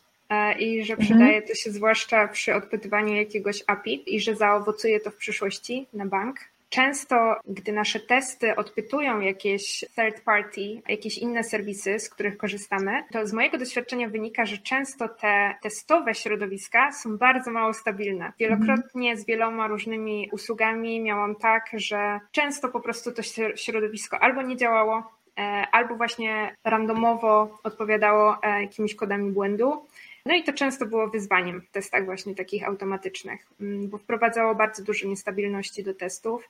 i 0.59 0.86
że 0.86 0.93
mhm. 0.93 1.07
przydaje 1.07 1.41
to 1.41 1.55
się 1.55 1.71
zwłaszcza 1.71 2.28
przy 2.28 2.55
odpytywaniu 2.55 3.15
jakiegoś 3.15 3.63
API 3.67 4.15
i 4.15 4.19
że 4.19 4.36
zaowocuje 4.36 4.99
to 4.99 5.11
w 5.11 5.15
przyszłości 5.15 5.88
na 5.93 6.05
bank. 6.05 6.39
Często, 6.69 7.36
gdy 7.47 7.71
nasze 7.71 7.99
testy 7.99 8.55
odpytują 8.55 9.19
jakieś 9.19 9.86
third 9.95 10.21
party, 10.21 10.82
jakieś 10.88 11.17
inne 11.17 11.43
serwisy, 11.43 11.99
z 11.99 12.09
których 12.09 12.38
korzystamy, 12.38 13.03
to 13.11 13.28
z 13.28 13.34
mojego 13.34 13.57
doświadczenia 13.57 14.09
wynika, 14.09 14.45
że 14.45 14.57
często 14.57 15.09
te 15.09 15.55
testowe 15.61 16.15
środowiska 16.15 16.91
są 16.91 17.17
bardzo 17.17 17.51
mało 17.51 17.73
stabilne. 17.73 18.32
Wielokrotnie 18.39 19.17
z 19.17 19.26
wieloma 19.26 19.67
różnymi 19.67 20.30
usługami 20.32 21.01
miałam 21.01 21.36
tak, 21.36 21.69
że 21.73 22.19
często 22.32 22.69
po 22.69 22.80
prostu 22.80 23.11
to 23.11 23.21
środowisko 23.55 24.19
albo 24.19 24.41
nie 24.41 24.57
działało, 24.57 25.15
E, 25.39 25.67
albo 25.71 25.95
właśnie 25.95 26.55
randomowo 26.63 27.57
odpowiadało 27.63 28.38
e, 28.43 28.61
jakimiś 28.61 28.95
kodami 28.95 29.32
błędu. 29.32 29.86
No 30.26 30.36
i 30.36 30.43
to 30.43 30.53
często 30.53 30.86
było 30.86 31.09
wyzwaniem 31.09 31.61
w 31.61 31.69
testach 31.69 32.05
właśnie 32.05 32.36
takich 32.36 32.67
automatycznych, 32.67 33.47
mm, 33.61 33.89
bo 33.89 33.97
wprowadzało 33.97 34.55
bardzo 34.55 34.84
dużo 34.84 35.07
niestabilności 35.07 35.84
do 35.84 35.93
testów. 35.93 36.49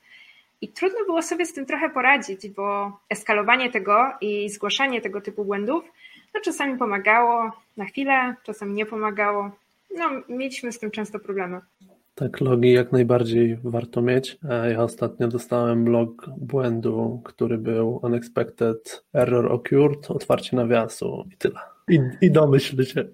I 0.62 0.68
trudno 0.68 1.00
było 1.06 1.22
sobie 1.22 1.46
z 1.46 1.54
tym 1.54 1.66
trochę 1.66 1.90
poradzić, 1.90 2.50
bo 2.50 3.00
eskalowanie 3.10 3.72
tego 3.72 4.12
i 4.22 4.50
zgłaszanie 4.50 5.02
tego 5.02 5.22
typu 5.22 5.46
błędów 5.46 5.86
no 6.36 6.42
czasami 6.42 6.78
pomagało 6.78 7.52
na 7.78 7.86
chwilę, 7.86 8.36
czasami 8.44 8.74
nie 8.74 8.86
pomagało. 8.86 9.52
No, 9.96 10.10
mieliśmy 10.30 10.72
z 10.72 10.80
tym 10.80 10.92
często 10.92 11.20
problemy. 11.20 11.62
Tak, 12.16 12.42
logi 12.42 12.72
jak 12.72 12.92
najbardziej 12.92 13.60
warto 13.64 14.02
mieć. 14.02 14.38
E, 14.50 14.72
ja 14.72 14.84
ostatnio 14.84 15.28
dostałem 15.28 15.90
log 15.90 16.26
błędu, 16.38 17.22
który 17.26 17.58
był 17.58 18.00
unexpected 18.04 19.04
error 19.14 19.52
occurred, 19.52 20.12
otwarcie 20.12 20.58
nawiasu 20.58 21.26
i 21.34 21.38
tyle. 21.38 21.60
I, 21.90 22.00
i 22.22 22.32
domyśl 22.32 22.84
się. 22.84 23.06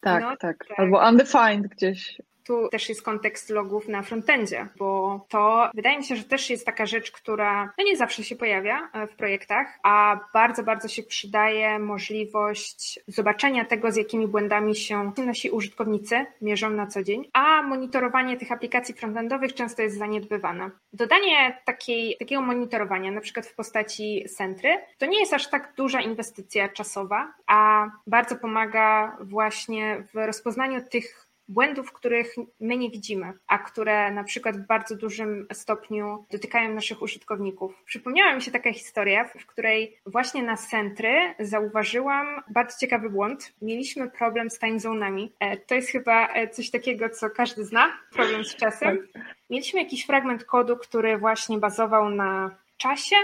Tak, 0.00 0.22
no, 0.22 0.36
tak, 0.40 0.66
tak. 0.68 0.78
Albo 0.78 1.08
undefined 1.08 1.68
gdzieś 1.68 2.22
tu 2.48 2.68
też 2.68 2.88
jest 2.88 3.02
kontekst 3.02 3.50
logów 3.50 3.88
na 3.88 4.02
frontendzie, 4.02 4.68
bo 4.76 5.20
to 5.28 5.70
wydaje 5.74 5.98
mi 5.98 6.04
się, 6.04 6.16
że 6.16 6.24
też 6.24 6.50
jest 6.50 6.66
taka 6.66 6.86
rzecz, 6.86 7.10
która 7.10 7.72
no 7.78 7.84
nie 7.84 7.96
zawsze 7.96 8.24
się 8.24 8.36
pojawia 8.36 8.90
e, 8.92 9.06
w 9.06 9.16
projektach, 9.16 9.78
a 9.82 10.20
bardzo, 10.34 10.62
bardzo 10.62 10.88
się 10.88 11.02
przydaje 11.02 11.78
możliwość 11.78 13.00
zobaczenia 13.08 13.64
tego, 13.64 13.92
z 13.92 13.96
jakimi 13.96 14.26
błędami 14.26 14.76
się 14.76 15.12
nasi 15.16 15.50
użytkownicy 15.50 16.26
mierzą 16.42 16.70
na 16.70 16.86
co 16.86 17.02
dzień, 17.02 17.30
a 17.32 17.62
monitorowanie 17.62 18.36
tych 18.36 18.52
aplikacji 18.52 18.94
frontendowych 18.94 19.54
często 19.54 19.82
jest 19.82 19.98
zaniedbywane. 19.98 20.70
Dodanie 20.92 21.62
takiej, 21.64 22.16
takiego 22.18 22.42
monitorowania, 22.42 23.10
na 23.10 23.20
przykład 23.20 23.46
w 23.46 23.54
postaci 23.54 24.24
Sentry, 24.28 24.68
to 24.98 25.06
nie 25.06 25.20
jest 25.20 25.34
aż 25.34 25.50
tak 25.50 25.72
duża 25.76 26.00
inwestycja 26.00 26.68
czasowa, 26.68 27.32
a 27.46 27.90
bardzo 28.06 28.36
pomaga 28.36 29.16
właśnie 29.20 30.04
w 30.14 30.26
rozpoznaniu 30.26 30.80
tych 30.90 31.27
błędów, 31.48 31.92
których 31.92 32.34
my 32.60 32.76
nie 32.76 32.90
widzimy, 32.90 33.32
a 33.46 33.58
które 33.58 34.10
na 34.10 34.24
przykład 34.24 34.56
w 34.56 34.66
bardzo 34.66 34.96
dużym 34.96 35.46
stopniu 35.52 36.24
dotykają 36.30 36.74
naszych 36.74 37.02
użytkowników. 37.02 37.82
Przypomniała 37.84 38.34
mi 38.34 38.42
się 38.42 38.50
taka 38.50 38.72
historia, 38.72 39.24
w 39.24 39.46
której 39.46 39.96
właśnie 40.06 40.42
na 40.42 40.56
Sentry 40.56 41.34
zauważyłam 41.40 42.26
bardzo 42.50 42.78
ciekawy 42.78 43.10
błąd. 43.10 43.52
Mieliśmy 43.62 44.10
problem 44.10 44.50
z 44.50 44.58
time 44.58 44.78
zone'ami. 44.78 45.28
E, 45.40 45.56
to 45.56 45.74
jest 45.74 45.88
chyba 45.88 46.28
e, 46.28 46.48
coś 46.48 46.70
takiego, 46.70 47.08
co 47.08 47.30
każdy 47.30 47.64
zna, 47.64 47.92
problem 48.12 48.44
z 48.44 48.56
czasem. 48.56 48.98
Tak. 49.12 49.24
Mieliśmy 49.50 49.82
jakiś 49.82 50.06
fragment 50.06 50.44
kodu, 50.44 50.76
który 50.76 51.18
właśnie 51.18 51.58
bazował 51.58 52.10
na 52.10 52.56
czasie, 52.76 53.16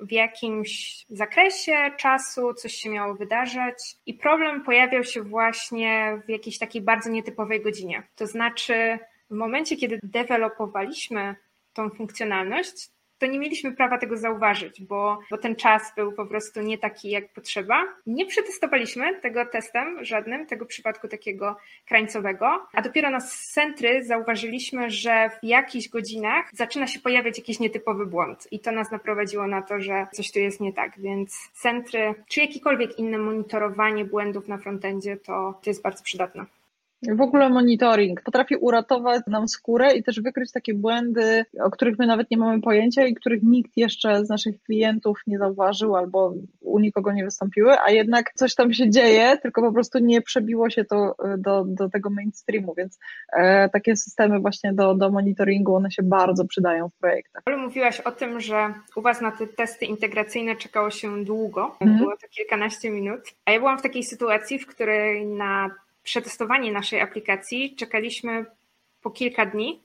w 0.00 0.12
jakimś 0.12 1.04
zakresie 1.08 1.90
czasu 1.96 2.54
coś 2.54 2.74
się 2.74 2.90
miało 2.90 3.14
wydarzyć 3.14 3.76
i 4.06 4.14
problem 4.14 4.64
pojawiał 4.64 5.04
się 5.04 5.22
właśnie 5.22 6.22
w 6.26 6.28
jakiejś 6.28 6.58
takiej 6.58 6.82
bardzo 6.82 7.10
nietypowej 7.10 7.62
godzinie. 7.62 8.02
To 8.16 8.26
znaczy, 8.26 8.98
w 9.30 9.34
momencie, 9.34 9.76
kiedy 9.76 9.98
dewelopowaliśmy 10.02 11.36
tą 11.72 11.90
funkcjonalność, 11.90 12.90
to 13.18 13.26
nie 13.26 13.38
mieliśmy 13.38 13.72
prawa 13.72 13.98
tego 13.98 14.16
zauważyć, 14.16 14.82
bo, 14.82 15.18
bo 15.30 15.38
ten 15.38 15.56
czas 15.56 15.92
był 15.96 16.12
po 16.12 16.26
prostu 16.26 16.60
nie 16.62 16.78
taki 16.78 17.10
jak 17.10 17.28
potrzeba. 17.32 17.84
Nie 18.06 18.26
przetestowaliśmy 18.26 19.20
tego 19.20 19.46
testem 19.46 20.04
żadnym, 20.04 20.46
tego 20.46 20.66
przypadku 20.66 21.08
takiego 21.08 21.56
krańcowego, 21.86 22.66
a 22.72 22.82
dopiero 22.82 23.10
na 23.10 23.20
centry 23.54 24.04
zauważyliśmy, 24.04 24.90
że 24.90 25.30
w 25.30 25.44
jakichś 25.46 25.88
godzinach 25.88 26.50
zaczyna 26.52 26.86
się 26.86 27.00
pojawiać 27.00 27.38
jakiś 27.38 27.60
nietypowy 27.60 28.06
błąd 28.06 28.48
i 28.50 28.60
to 28.60 28.72
nas 28.72 28.90
naprowadziło 28.90 29.46
na 29.46 29.62
to, 29.62 29.80
że 29.80 30.06
coś 30.12 30.32
tu 30.32 30.38
jest 30.38 30.60
nie 30.60 30.72
tak, 30.72 31.00
więc 31.00 31.50
centry 31.52 32.14
czy 32.28 32.40
jakiekolwiek 32.40 32.98
inne 32.98 33.18
monitorowanie 33.18 34.04
błędów 34.04 34.48
na 34.48 34.58
frontendzie 34.58 35.16
to, 35.16 35.60
to 35.62 35.70
jest 35.70 35.82
bardzo 35.82 36.02
przydatne. 36.04 36.46
W 37.02 37.20
ogóle 37.20 37.48
monitoring 37.48 38.22
potrafi 38.22 38.56
uratować 38.56 39.22
nam 39.26 39.48
skórę 39.48 39.94
i 39.96 40.02
też 40.02 40.20
wykryć 40.20 40.52
takie 40.52 40.74
błędy, 40.74 41.44
o 41.60 41.70
których 41.70 41.98
my 41.98 42.06
nawet 42.06 42.30
nie 42.30 42.36
mamy 42.36 42.60
pojęcia 42.60 43.06
i 43.06 43.14
których 43.14 43.42
nikt 43.42 43.76
jeszcze 43.76 44.24
z 44.24 44.28
naszych 44.28 44.62
klientów 44.62 45.18
nie 45.26 45.38
zauważył 45.38 45.96
albo 45.96 46.34
u 46.60 46.78
nikogo 46.78 47.12
nie 47.12 47.24
wystąpiły, 47.24 47.76
a 47.86 47.90
jednak 47.90 48.32
coś 48.34 48.54
tam 48.54 48.72
się 48.72 48.90
dzieje, 48.90 49.38
tylko 49.42 49.62
po 49.62 49.72
prostu 49.72 49.98
nie 49.98 50.22
przebiło 50.22 50.70
się 50.70 50.84
to 50.84 51.14
e, 51.24 51.38
do, 51.38 51.64
do 51.64 51.88
tego 51.88 52.10
mainstreamu, 52.10 52.74
więc 52.74 52.98
e, 53.32 53.68
takie 53.68 53.96
systemy 53.96 54.40
właśnie 54.40 54.72
do, 54.72 54.94
do 54.94 55.10
monitoringu, 55.10 55.74
one 55.74 55.90
się 55.90 56.02
bardzo 56.02 56.44
przydają 56.44 56.88
w 56.88 56.94
projektach. 56.94 57.42
Ale 57.46 57.56
mówiłaś 57.56 58.00
o 58.00 58.12
tym, 58.12 58.40
że 58.40 58.74
u 58.96 59.02
Was 59.02 59.20
na 59.20 59.30
te 59.32 59.46
testy 59.46 59.84
integracyjne 59.84 60.56
czekało 60.56 60.90
się 60.90 61.24
długo, 61.24 61.76
mm. 61.80 61.98
było 61.98 62.16
to 62.16 62.28
kilkanaście 62.28 62.90
minut, 62.90 63.20
a 63.44 63.52
ja 63.52 63.58
byłam 63.58 63.78
w 63.78 63.82
takiej 63.82 64.04
sytuacji, 64.04 64.58
w 64.58 64.66
której 64.66 65.26
na 65.26 65.70
przetestowanie 66.06 66.72
naszej 66.72 67.00
aplikacji 67.00 67.76
czekaliśmy 67.76 68.46
po 69.02 69.10
kilka 69.10 69.46
dni, 69.46 69.82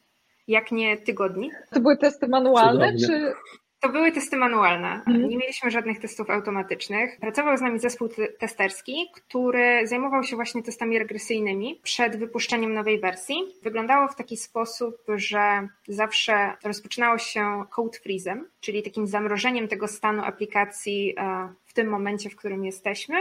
jak 0.47 0.71
nie 0.71 0.97
tygodni. 0.97 1.51
To 1.73 1.79
były 1.79 1.97
testy 1.97 2.27
manualne, 2.27 2.95
czy 3.07 3.33
to 3.79 3.89
były 3.89 4.11
testy 4.11 4.37
manualne. 4.37 4.87
Mhm. 4.87 5.29
Nie 5.29 5.37
mieliśmy 5.37 5.71
żadnych 5.71 5.99
testów 5.99 6.29
automatycznych. 6.29 7.19
Pracował 7.19 7.57
z 7.57 7.61
nami 7.61 7.79
zespół 7.79 8.09
testerski, 8.39 9.11
który 9.13 9.87
zajmował 9.87 10.23
się 10.23 10.35
właśnie 10.35 10.63
testami 10.63 10.99
regresyjnymi 10.99 11.79
przed 11.83 12.15
wypuszczeniem 12.15 12.73
nowej 12.73 12.99
wersji. 12.99 13.35
Wyglądało 13.63 14.07
w 14.07 14.15
taki 14.15 14.37
sposób, 14.37 14.95
że 15.15 15.67
zawsze 15.87 16.53
rozpoczynało 16.63 17.17
się 17.17 17.63
code 17.69 17.99
freezem, 17.99 18.47
czyli 18.59 18.83
takim 18.83 19.07
zamrożeniem 19.07 19.67
tego 19.67 19.87
stanu 19.87 20.23
aplikacji 20.23 21.15
e, 21.17 21.53
w 21.65 21.73
tym 21.73 21.87
momencie, 21.87 22.29
w 22.29 22.35
którym 22.35 22.65
jesteśmy 22.65 23.15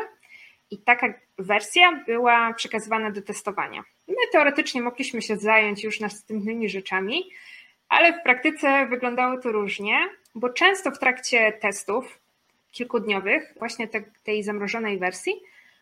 i 0.71 0.79
taka 0.79 1.15
wersja 1.39 2.05
była 2.07 2.55
przekazywana 2.55 3.11
do 3.11 3.23
testowania. 3.23 3.85
My 4.09 4.15
teoretycznie 4.33 4.83
mogliśmy 4.83 5.23
się 5.23 5.37
zająć 5.37 5.85
już 5.85 6.01
następnymi 6.01 6.69
rzeczami, 6.69 7.31
ale 7.89 8.13
w 8.13 8.23
praktyce 8.23 8.87
wyglądało 8.87 9.39
to 9.39 9.53
różnie, 9.53 9.99
bo 10.35 10.51
często 10.51 10.91
w 10.91 10.99
trakcie 10.99 11.53
testów 11.53 12.21
kilkudniowych, 12.71 13.55
właśnie 13.59 13.89
te, 13.89 14.03
tej 14.25 14.43
zamrożonej 14.43 14.99
wersji, 14.99 15.33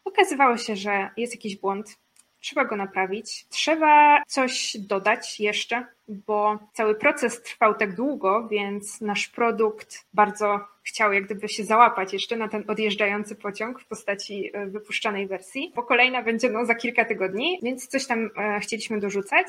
okazywało 0.05 0.57
się, 0.57 0.76
że 0.76 1.11
jest 1.16 1.34
jakiś 1.34 1.57
błąd, 1.57 1.99
trzeba 2.41 2.64
go 2.64 2.76
naprawić, 2.76 3.47
trzeba 3.49 4.22
coś 4.26 4.76
dodać 4.78 5.41
jeszcze, 5.41 5.86
bo 6.09 6.59
cały 6.72 6.95
proces 6.95 7.43
trwał 7.43 7.74
tak 7.74 7.95
długo, 7.95 8.49
więc 8.49 9.01
nasz 9.01 9.28
produkt 9.28 10.07
bardzo 10.14 10.61
chciał 10.82 11.12
jak 11.12 11.24
gdyby 11.24 11.49
się 11.49 11.64
załapać 11.64 12.12
jeszcze 12.12 12.36
na 12.36 12.49
ten 12.49 12.64
odjeżdżający 12.68 13.36
pociąg 13.36 13.80
w 13.80 13.86
postaci 13.86 14.51
e, 14.53 14.66
wypuszczanej 14.66 15.26
wersji, 15.26 15.72
bo 15.74 15.82
kolejna 15.82 16.22
będzie 16.22 16.51
no, 16.51 16.66
za 16.66 16.74
kilka 16.74 17.05
tygodni, 17.05 17.59
więc 17.62 17.86
coś 17.86 18.07
tam 18.07 18.30
e, 18.36 18.61
chcieliśmy 18.61 19.01
dorzucać. 19.01 19.47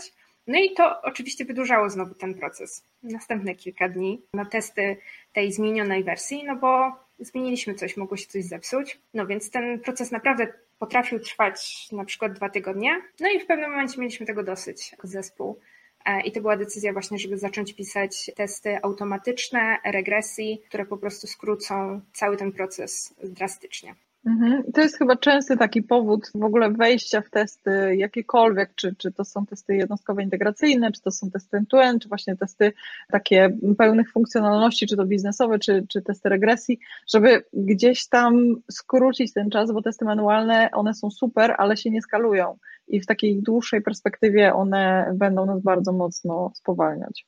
No 0.48 0.60
i 0.60 0.74
to 0.74 1.02
oczywiście 1.02 1.46
wydłużało 1.46 1.90
znowu 1.90 2.16
ten 2.16 2.34
proces. 2.34 2.84
Następne 3.04 3.56
kilka 3.56 3.90
dni 3.90 4.22
na 4.34 4.46
testy 4.46 4.98
tej 5.34 5.52
zmienionej 5.52 6.04
wersji, 6.04 6.44
no 6.44 6.56
bo 6.56 6.92
zmieniliśmy 7.20 7.76
coś, 7.76 7.98
mogło 7.98 8.18
się 8.18 8.28
coś 8.28 8.44
zepsuć. 8.44 9.00
No 9.14 9.28
więc 9.28 9.52
ten 9.52 9.80
proces 9.80 10.12
naprawdę 10.12 10.48
potrafił 10.80 11.20
trwać 11.20 11.88
na 11.92 12.06
przykład 12.06 12.34
dwa 12.34 12.50
tygodnie. 12.50 13.02
No 13.20 13.30
i 13.30 13.40
w 13.40 13.46
pewnym 13.46 13.72
momencie 13.72 14.02
mieliśmy 14.02 14.26
tego 14.26 14.44
dosyć 14.44 14.92
jako 14.92 15.08
zespół. 15.08 15.60
E, 16.06 16.22
I 16.22 16.32
to 16.32 16.42
była 16.42 16.58
decyzja 16.58 16.94
właśnie, 16.94 17.20
żeby 17.20 17.38
zacząć 17.38 17.74
pisać 17.74 18.32
testy 18.36 18.78
automatyczne, 18.84 19.78
regresji, 19.86 20.62
które 20.68 20.86
po 20.86 20.98
prostu 20.98 21.28
skrócą 21.28 22.02
cały 22.14 22.38
ten 22.38 22.52
proces 22.52 23.16
drastycznie. 23.24 23.96
Mhm. 24.26 24.64
To 24.74 24.82
jest 24.82 24.98
chyba 24.98 25.16
częsty 25.16 25.58
taki 25.58 25.84
powód 25.84 26.32
w 26.36 26.44
ogóle 26.44 26.72
wejścia 26.72 27.22
w 27.22 27.30
testy 27.30 27.96
jakiekolwiek, 27.96 28.76
czy, 28.76 28.96
czy 28.96 29.12
to 29.12 29.26
są 29.26 29.46
testy 29.46 29.76
jednostkowe 29.76 30.24
integracyjne, 30.24 30.92
czy 30.92 31.02
to 31.02 31.12
są 31.12 31.32
testy 31.32 31.58
end-to-end, 31.58 32.02
czy 32.04 32.10
właśnie 32.10 32.36
testy 32.36 32.74
takie 33.12 33.58
pełnych 33.78 34.12
funkcjonalności, 34.12 34.88
czy 34.88 34.98
to 34.98 35.06
biznesowe, 35.06 35.60
czy, 35.60 35.86
czy 35.90 36.02
testy 36.02 36.30
regresji, 36.30 36.80
żeby 37.14 37.44
gdzieś 37.54 38.08
tam 38.08 38.56
skrócić 38.72 39.34
ten 39.34 39.50
czas, 39.50 39.72
bo 39.72 39.82
testy 39.82 40.06
manualne, 40.06 40.70
one 40.74 40.94
są 40.94 41.12
super, 41.12 41.56
ale 41.58 41.78
się 41.78 41.92
nie 41.92 42.02
skalują 42.02 42.58
i 42.88 43.00
w 43.02 43.06
takiej 43.06 43.42
dłuższej 43.42 43.82
perspektywie 43.82 44.54
one 44.54 45.12
będą 45.16 45.46
nas 45.46 45.62
bardzo 45.62 45.92
mocno 45.92 46.52
spowalniać. 46.56 47.26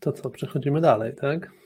To 0.00 0.12
co, 0.12 0.30
przechodzimy 0.30 0.80
dalej, 0.80 1.14
tak? 1.20 1.59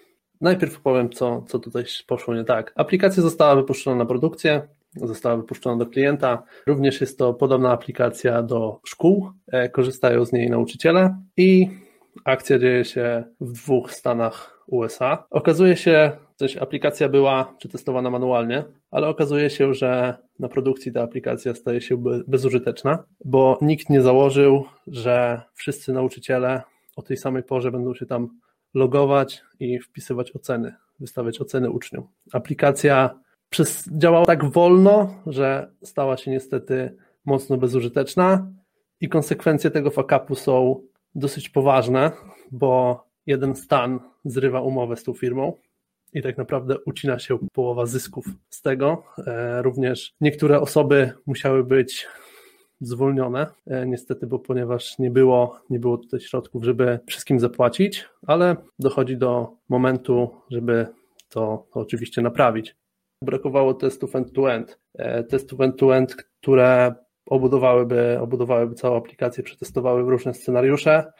Najpierw 0.44 0.80
powiem, 0.80 1.10
co, 1.10 1.42
co 1.48 1.58
tutaj 1.58 1.84
poszło 2.06 2.34
nie 2.34 2.44
tak. 2.44 2.72
Aplikacja 2.76 3.22
została 3.22 3.56
wypuszczona 3.56 3.96
na 3.96 4.06
produkcję, 4.06 4.62
została 4.96 5.36
wypuszczona 5.36 5.76
do 5.76 5.86
klienta. 5.86 6.42
Również 6.66 7.00
jest 7.00 7.18
to 7.18 7.34
podobna 7.34 7.72
aplikacja 7.72 8.42
do 8.42 8.80
szkół. 8.86 9.30
E, 9.52 9.68
korzystają 9.68 10.24
z 10.24 10.32
niej 10.32 10.50
nauczyciele 10.50 11.16
i 11.36 11.68
akcja 12.24 12.58
dzieje 12.58 12.84
się 12.84 13.24
w 13.40 13.52
dwóch 13.52 13.92
stanach 13.92 14.64
USA. 14.66 15.26
Okazuje 15.30 15.76
się, 15.76 16.12
że 16.40 16.62
aplikacja 16.62 17.08
była 17.08 17.54
przetestowana 17.58 18.10
manualnie, 18.10 18.64
ale 18.90 19.08
okazuje 19.08 19.50
się, 19.50 19.74
że 19.74 20.16
na 20.38 20.48
produkcji 20.48 20.92
ta 20.92 21.02
aplikacja 21.02 21.54
staje 21.54 21.80
się 21.80 22.02
bezużyteczna, 22.28 23.04
bo 23.24 23.58
nikt 23.62 23.90
nie 23.90 24.02
założył, 24.02 24.64
że 24.86 25.42
wszyscy 25.54 25.92
nauczyciele 25.92 26.62
o 26.96 27.02
tej 27.02 27.16
samej 27.16 27.42
porze 27.42 27.70
będą 27.70 27.94
się 27.94 28.06
tam 28.06 28.28
logować 28.74 29.42
i 29.60 29.78
wpisywać 29.78 30.36
oceny, 30.36 30.74
wystawiać 31.00 31.40
oceny 31.40 31.70
uczniom. 31.70 32.08
Aplikacja 32.32 33.20
przez, 33.50 33.88
działała 33.98 34.26
tak 34.26 34.44
wolno, 34.44 35.14
że 35.26 35.70
stała 35.82 36.16
się 36.16 36.30
niestety 36.30 36.96
mocno 37.24 37.56
bezużyteczna 37.56 38.50
i 39.00 39.08
konsekwencje 39.08 39.70
tego 39.70 39.90
fakapu 39.90 40.34
są 40.34 40.80
dosyć 41.14 41.48
poważne, 41.48 42.10
bo 42.52 43.04
jeden 43.26 43.56
stan 43.56 44.00
zrywa 44.24 44.60
umowę 44.60 44.96
z 44.96 45.04
tą 45.04 45.12
firmą 45.12 45.52
i 46.12 46.22
tak 46.22 46.38
naprawdę 46.38 46.76
ucina 46.86 47.18
się 47.18 47.38
połowa 47.52 47.86
zysków 47.86 48.26
z 48.50 48.62
tego. 48.62 49.02
E, 49.26 49.62
również 49.62 50.14
niektóre 50.20 50.60
osoby 50.60 51.12
musiały 51.26 51.64
być 51.64 52.06
zwolnione, 52.86 53.46
e, 53.66 53.86
niestety, 53.86 54.26
bo 54.26 54.38
ponieważ 54.38 54.98
nie 54.98 55.10
było, 55.10 55.60
nie 55.70 55.78
było 55.78 55.98
tutaj 55.98 56.20
środków, 56.20 56.64
żeby 56.64 56.98
wszystkim 57.06 57.40
zapłacić, 57.40 58.08
ale 58.26 58.56
dochodzi 58.78 59.16
do 59.16 59.56
momentu, 59.68 60.30
żeby 60.50 60.86
to, 61.28 61.66
oczywiście 61.72 62.22
naprawić. 62.22 62.76
Brakowało 63.22 63.74
testów 63.74 64.16
end-to-end, 64.16 64.78
e, 64.94 65.24
testów 65.24 65.60
end-to-end, 65.60 66.16
które 66.16 66.94
obudowałyby, 67.26 68.18
obudowałyby 68.20 68.74
całą 68.74 68.96
aplikację, 68.96 69.44
przetestowały 69.44 70.02
różne 70.02 70.34
scenariusze 70.34 71.12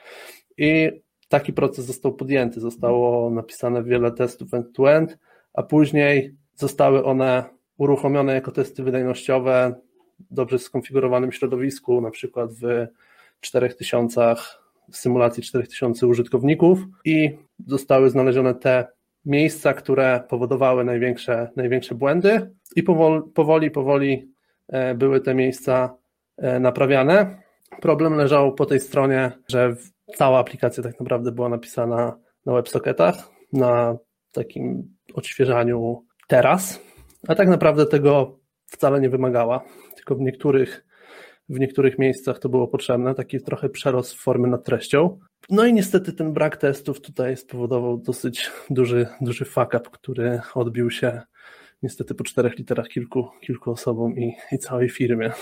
i 0.59 0.91
taki 1.29 1.53
proces 1.53 1.85
został 1.85 2.15
podjęty. 2.15 2.61
Zostało 2.61 3.31
napisane 3.31 3.85
wiele 3.85 4.13
testów 4.13 4.55
end-to-end, 4.55 5.19
a 5.55 5.63
później 5.63 6.37
zostały 6.55 7.05
one 7.05 7.45
uruchomione 7.79 8.35
jako 8.35 8.53
testy 8.53 8.83
wydajnościowe 8.83 9.75
dobrze 10.31 10.59
skonfigurowanym 10.59 11.33
środowisku, 11.33 12.01
na 12.01 12.11
przykład 12.11 12.51
w 12.53 12.87
4000 13.41 14.35
w 14.93 14.97
symulacji 14.97 15.43
4000 15.43 16.07
użytkowników 16.07 16.79
i 17.05 17.39
zostały 17.67 18.11
znalezione 18.11 18.55
te 18.55 18.87
miejsca, 19.25 19.75
które 19.75 20.25
powodowały 20.29 20.85
największe, 20.85 21.51
największe 21.57 21.95
błędy 21.95 22.51
i 22.77 22.83
powoli, 22.83 23.23
powoli, 23.35 23.71
powoli 23.71 24.33
e, 24.69 24.95
były 24.95 25.21
te 25.21 25.35
miejsca 25.35 25.97
e, 26.37 26.61
naprawiane. 26.61 27.43
Problem 27.81 28.15
leżał 28.15 28.55
po 28.55 28.67
tej 28.67 28.81
stronie, 28.81 29.33
że 29.49 29.77
cała 30.17 30.39
aplikacja 30.39 30.83
tak 30.83 31.01
naprawdę 31.01 31.33
była 31.33 31.49
napisana 31.49 32.19
na 32.47 32.53
WebSocketach, 32.53 33.31
na 33.53 33.97
takim 34.33 34.95
odświeżaniu 35.15 36.05
teraz, 36.29 36.81
a 37.29 37.35
tak 37.35 37.49
naprawdę 37.49 37.87
tego 37.87 38.39
wcale 38.67 39.01
nie 39.01 39.09
wymagała, 39.09 39.65
tylko 40.05 40.15
w 40.15 40.21
niektórych, 40.21 40.85
w 41.49 41.59
niektórych 41.59 41.99
miejscach 41.99 42.39
to 42.39 42.49
było 42.49 42.69
potrzebne, 42.69 43.15
taki 43.15 43.41
trochę 43.41 43.69
przerost 43.69 44.15
formy 44.15 44.49
nad 44.49 44.65
treścią. 44.65 45.19
No 45.51 45.67
i 45.67 45.73
niestety 45.73 46.13
ten 46.13 46.33
brak 46.33 46.57
testów 46.57 47.01
tutaj 47.01 47.37
spowodował 47.37 47.99
dosyć 47.99 48.51
duży, 48.71 49.07
duży 49.21 49.45
fuck 49.45 49.75
up, 49.75 49.81
który 49.93 50.41
odbił 50.55 50.91
się 50.91 51.23
niestety 51.83 52.15
po 52.15 52.25
czterech 52.25 52.59
literach 52.59 52.89
kilku, 52.89 53.29
kilku 53.41 53.71
osobom 53.71 54.19
i, 54.19 54.37
i 54.53 54.59
całej 54.59 54.89
firmie 54.89 55.33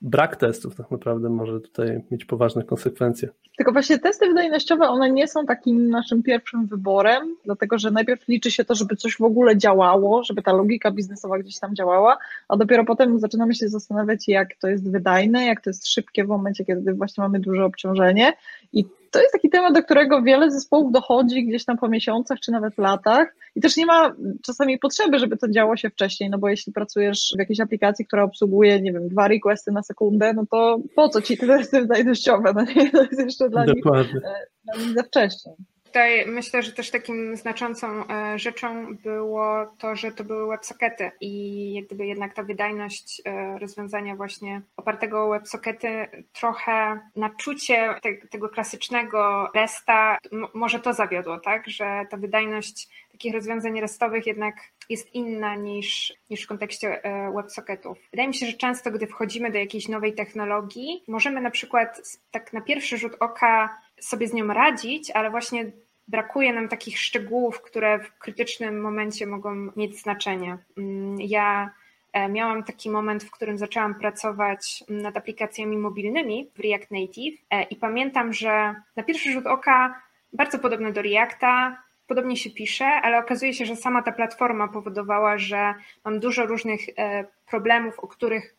brak 0.00 0.36
testów 0.36 0.74
tak 0.74 0.90
naprawdę 0.90 1.28
może 1.28 1.60
tutaj 1.60 2.02
mieć 2.10 2.24
poważne 2.24 2.62
konsekwencje. 2.62 3.28
Tylko 3.56 3.72
właśnie 3.72 3.98
testy 3.98 4.26
wydajnościowe, 4.26 4.88
one 4.88 5.10
nie 5.10 5.28
są 5.28 5.46
takim 5.46 5.90
naszym 5.90 6.22
pierwszym 6.22 6.66
wyborem, 6.66 7.36
dlatego 7.44 7.78
że 7.78 7.90
najpierw 7.90 8.28
liczy 8.28 8.50
się 8.50 8.64
to, 8.64 8.74
żeby 8.74 8.96
coś 8.96 9.16
w 9.16 9.22
ogóle 9.22 9.56
działało, 9.56 10.24
żeby 10.24 10.42
ta 10.42 10.52
logika 10.52 10.90
biznesowa 10.90 11.38
gdzieś 11.38 11.58
tam 11.58 11.74
działała, 11.74 12.18
a 12.48 12.56
dopiero 12.56 12.84
potem 12.84 13.20
zaczynamy 13.20 13.54
się 13.54 13.68
zastanawiać, 13.68 14.28
jak 14.28 14.56
to 14.56 14.68
jest 14.68 14.90
wydajne, 14.90 15.46
jak 15.46 15.60
to 15.60 15.70
jest 15.70 15.88
szybkie 15.88 16.24
w 16.24 16.28
momencie, 16.28 16.64
kiedy 16.64 16.94
właśnie 16.94 17.22
mamy 17.22 17.40
duże 17.40 17.64
obciążenie 17.64 18.32
i 18.72 18.84
to 19.10 19.20
jest 19.20 19.32
taki 19.32 19.50
temat, 19.50 19.74
do 19.74 19.82
którego 19.82 20.22
wiele 20.22 20.50
zespołów 20.50 20.92
dochodzi 20.92 21.46
gdzieś 21.46 21.64
tam 21.64 21.78
po 21.78 21.88
miesiącach 21.88 22.40
czy 22.40 22.52
nawet 22.52 22.78
latach 22.78 23.34
i 23.54 23.60
też 23.60 23.76
nie 23.76 23.86
ma 23.86 24.14
czasami 24.42 24.78
potrzeby, 24.78 25.18
żeby 25.18 25.36
to 25.36 25.48
działo 25.48 25.76
się 25.76 25.90
wcześniej, 25.90 26.30
no 26.30 26.38
bo 26.38 26.48
jeśli 26.48 26.72
pracujesz 26.72 27.32
w 27.36 27.38
jakiejś 27.38 27.60
aplikacji, 27.60 28.06
która 28.06 28.22
obsługuje, 28.22 28.80
nie 28.80 28.92
wiem, 28.92 29.08
dwa 29.08 29.28
requesty 29.28 29.72
na 29.72 29.82
sekundę, 29.82 30.32
no 30.34 30.46
to 30.50 30.78
po 30.96 31.08
co 31.08 31.22
ci 31.22 31.38
te 31.38 31.46
testy 31.46 31.80
wydajnościowe, 31.82 32.52
no 32.54 32.62
nie, 32.62 32.90
to 32.90 33.02
jest 33.02 33.20
jeszcze 33.20 33.50
dla 33.50 33.64
Dokładnie. 33.66 34.14
nich, 34.14 34.24
e, 34.24 34.46
dla 34.64 34.84
nich 34.84 34.94
za 34.94 35.02
wcześnie. 35.02 35.52
Tutaj 35.88 36.26
myślę, 36.26 36.62
że 36.62 36.72
też 36.72 36.90
takim 36.90 37.36
znaczącą 37.36 38.08
e, 38.08 38.38
rzeczą 38.38 38.96
było 38.96 39.66
to, 39.78 39.96
że 39.96 40.12
to 40.12 40.24
były 40.24 40.48
WebSockety 40.48 41.10
i 41.20 41.74
jak 41.74 41.86
gdyby 41.86 42.06
jednak 42.06 42.34
ta 42.34 42.42
wydajność 42.42 43.22
e, 43.24 43.58
rozwiązania 43.58 44.16
właśnie 44.16 44.62
opartego 44.76 45.24
o 45.24 45.30
WebSockety 45.30 46.06
trochę 46.32 47.00
na 47.16 47.30
czucie 47.30 47.94
te, 48.02 48.14
tego 48.30 48.48
klasycznego 48.48 49.50
RESTA 49.54 50.18
może 50.54 50.80
to 50.80 50.92
zawiodło, 50.92 51.40
tak, 51.40 51.68
że 51.68 52.06
ta 52.10 52.16
wydajność 52.16 52.88
takich 53.12 53.34
rozwiązań 53.34 53.80
restowych 53.80 54.26
jednak 54.26 54.54
jest 54.88 55.14
inna 55.14 55.54
niż, 55.54 56.14
niż 56.30 56.42
w 56.42 56.46
kontekście 56.46 57.04
e, 57.04 57.32
WebSocketów. 57.32 57.98
Wydaje 58.10 58.28
mi 58.28 58.34
się, 58.34 58.46
że 58.46 58.52
często, 58.52 58.90
gdy 58.90 59.06
wchodzimy 59.06 59.50
do 59.50 59.58
jakiejś 59.58 59.88
nowej 59.88 60.14
technologii, 60.14 61.02
możemy 61.08 61.40
na 61.40 61.50
przykład 61.50 62.18
tak 62.30 62.52
na 62.52 62.60
pierwszy 62.60 62.98
rzut 62.98 63.12
oka 63.20 63.78
sobie 64.00 64.28
z 64.28 64.32
nią 64.32 64.46
radzić, 64.46 65.10
ale 65.10 65.30
właśnie 65.30 65.72
brakuje 66.08 66.52
nam 66.52 66.68
takich 66.68 66.98
szczegółów, 66.98 67.62
które 67.62 67.98
w 67.98 68.18
krytycznym 68.18 68.80
momencie 68.80 69.26
mogą 69.26 69.68
mieć 69.76 70.02
znaczenie. 70.02 70.58
Mm, 70.78 71.20
ja 71.20 71.70
e, 72.12 72.28
miałam 72.28 72.64
taki 72.64 72.90
moment, 72.90 73.24
w 73.24 73.30
którym 73.30 73.58
zaczęłam 73.58 73.94
pracować 73.94 74.84
nad 74.88 75.16
aplikacjami 75.16 75.76
mobilnymi 75.76 76.50
w 76.56 76.60
React 76.60 76.90
Native 76.90 77.40
e, 77.50 77.62
i 77.62 77.76
pamiętam, 77.76 78.32
że 78.32 78.74
na 78.96 79.02
pierwszy 79.02 79.32
rzut 79.32 79.46
oka 79.46 80.02
bardzo 80.32 80.58
podobne 80.58 80.92
do 80.92 81.02
Reacta, 81.02 81.82
podobnie 82.08 82.36
się 82.36 82.50
pisze, 82.50 82.86
ale 82.86 83.18
okazuje 83.18 83.54
się, 83.54 83.66
że 83.66 83.76
sama 83.76 84.02
ta 84.02 84.12
platforma 84.12 84.68
powodowała, 84.68 85.38
że 85.38 85.74
mam 86.04 86.20
dużo 86.20 86.46
różnych 86.46 86.80
e, 86.98 87.24
problemów, 87.46 87.98
o 88.00 88.08
których 88.08 88.54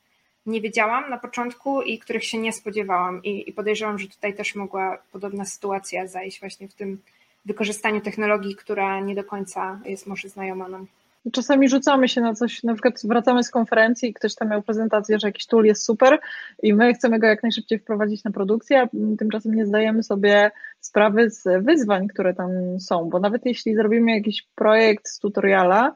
nie 0.46 0.62
wiedziałam 0.62 1.10
na 1.10 1.18
początku 1.18 1.82
i 1.82 2.00
których 2.00 2.26
się 2.26 2.38
nie 2.38 2.54
spodziewałam. 2.54 3.24
I, 3.24 3.50
i 3.50 3.54
podejrzewam, 3.54 4.00
że 4.00 4.08
tutaj 4.08 4.34
też 4.34 4.56
mogła 4.56 4.98
podobna 5.12 5.46
sytuacja 5.46 6.08
zajść 6.08 6.40
właśnie 6.40 6.68
w 6.68 6.74
tym 6.74 7.02
wykorzystaniu 7.46 8.02
technologii, 8.02 8.56
która 8.56 9.00
nie 9.00 9.16
do 9.16 9.24
końca 9.24 9.80
jest 9.86 10.08
może 10.08 10.30
znajoma 10.30 10.68
nam. 10.68 10.88
Czasami 11.32 11.70
rzucamy 11.70 12.08
się 12.08 12.22
na 12.22 12.34
coś, 12.34 12.64
na 12.64 12.74
przykład 12.74 13.02
wracamy 13.04 13.44
z 13.44 13.52
konferencji 13.52 14.10
i 14.10 14.14
ktoś 14.14 14.36
tam 14.36 14.50
miał 14.50 14.62
prezentację, 14.62 15.20
że 15.20 15.28
jakiś 15.28 15.46
tool 15.46 15.66
jest 15.66 15.86
super 15.86 16.20
i 16.64 16.74
my 16.74 16.94
chcemy 16.94 17.20
go 17.20 17.28
jak 17.28 17.44
najszybciej 17.44 17.80
wprowadzić 17.80 18.24
na 18.24 18.32
produkcję, 18.32 18.82
a 18.82 18.88
tymczasem 19.18 19.54
nie 19.54 19.66
zdajemy 19.66 20.04
sobie 20.04 20.52
sprawy 20.80 21.30
z 21.30 21.66
wyzwań, 21.66 22.08
które 22.08 22.34
tam 22.34 22.50
są, 22.80 23.10
bo 23.10 23.20
nawet 23.20 23.46
jeśli 23.46 23.76
zrobimy 23.76 24.12
jakiś 24.12 24.48
projekt 24.56 25.08
z 25.08 25.20
tutoriala, 25.20 25.96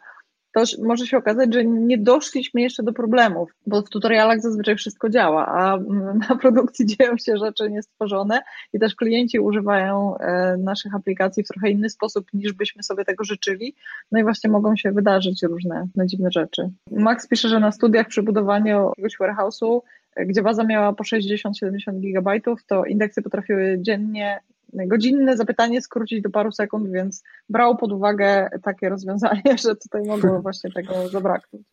to 0.53 0.63
może 0.83 1.07
się 1.07 1.17
okazać, 1.17 1.53
że 1.53 1.65
nie 1.65 1.97
doszliśmy 1.97 2.61
jeszcze 2.61 2.83
do 2.83 2.93
problemów, 2.93 3.51
bo 3.67 3.81
w 3.81 3.89
tutorialach 3.89 4.41
zazwyczaj 4.41 4.75
wszystko 4.75 5.09
działa, 5.09 5.47
a 5.47 5.77
na 6.29 6.35
produkcji 6.35 6.85
dzieją 6.85 7.17
się 7.17 7.37
rzeczy 7.37 7.71
niestworzone 7.71 8.41
i 8.73 8.79
też 8.79 8.95
klienci 8.95 9.39
używają 9.39 10.17
e, 10.17 10.57
naszych 10.57 10.95
aplikacji 10.95 11.43
w 11.43 11.47
trochę 11.47 11.69
inny 11.69 11.89
sposób 11.89 12.25
niż 12.33 12.53
byśmy 12.53 12.83
sobie 12.83 13.05
tego 13.05 13.23
życzyli. 13.23 13.75
No 14.11 14.19
i 14.19 14.23
właśnie 14.23 14.49
mogą 14.49 14.75
się 14.75 14.91
wydarzyć 14.91 15.43
różne 15.43 15.87
dziwne 16.05 16.29
rzeczy. 16.31 16.69
Max 16.91 17.27
pisze, 17.27 17.49
że 17.49 17.59
na 17.59 17.71
studiach 17.71 18.07
przy 18.07 18.23
budowaniu 18.23 18.89
jakiegoś 18.89 19.17
warehouse'u 19.17 19.79
gdzie 20.17 20.41
baza 20.41 20.63
miała 20.63 20.93
po 20.93 21.03
60-70 21.03 21.99
gigabajtów, 21.99 22.63
to 22.65 22.85
indeksy 22.85 23.21
potrafiły 23.21 23.77
dziennie 23.81 24.39
godzinne 24.75 25.37
zapytanie 25.37 25.81
skrócić 25.81 26.21
do 26.21 26.29
paru 26.29 26.51
sekund, 26.51 26.91
więc 26.91 27.23
brał 27.49 27.77
pod 27.77 27.91
uwagę 27.91 28.49
takie 28.63 28.89
rozwiązanie, 28.89 29.57
że 29.63 29.75
tutaj 29.75 30.03
mogło 30.03 30.41
właśnie 30.41 30.71
tego 30.71 31.09
zabraknąć. 31.09 31.65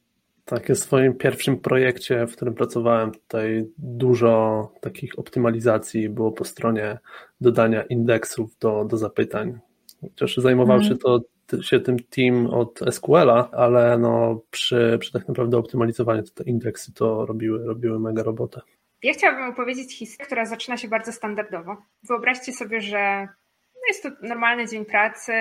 Tak, 0.45 0.69
w 0.69 0.79
swoim 0.79 1.15
pierwszym 1.15 1.59
projekcie, 1.59 2.27
w 2.27 2.37
którym 2.37 2.55
pracowałem, 2.55 3.13
tutaj 3.13 3.67
dużo 3.79 4.73
takich 4.81 5.19
optymalizacji 5.19 6.09
było 6.09 6.33
po 6.33 6.45
stronie 6.45 6.99
dodania 7.41 7.83
indeksów 7.83 8.59
do, 8.59 8.85
do 8.85 8.97
zapytań. 8.97 9.59
Chociaż 10.03 10.37
zajmował 10.37 10.77
mm. 10.77 10.89
się 10.89 10.97
to 10.97 11.21
się 11.63 11.81
tym 11.81 11.97
team 12.11 12.47
od 12.47 12.81
SQL-a, 12.91 13.51
ale 13.51 13.99
no 13.99 14.41
przy, 14.51 14.97
przy 15.01 15.13
tak 15.13 15.29
naprawdę 15.29 15.57
optymalizowaniu 15.57 16.23
te 16.23 16.45
indeksy 16.45 16.93
to 16.93 17.27
robiły, 17.27 17.65
robiły 17.65 18.01
mega 18.01 18.23
robotę. 18.23 18.61
Ja 19.03 19.13
chciałabym 19.13 19.51
opowiedzieć 19.51 19.99
historię, 19.99 20.27
która 20.27 20.45
zaczyna 20.45 20.77
się 20.77 20.89
bardzo 20.89 21.13
standardowo. 21.13 21.77
Wyobraźcie 22.03 22.53
sobie, 22.53 22.81
że 22.81 23.29
jest 23.89 24.03
to 24.03 24.09
normalny 24.23 24.69
dzień 24.69 24.85
pracy, 24.85 25.33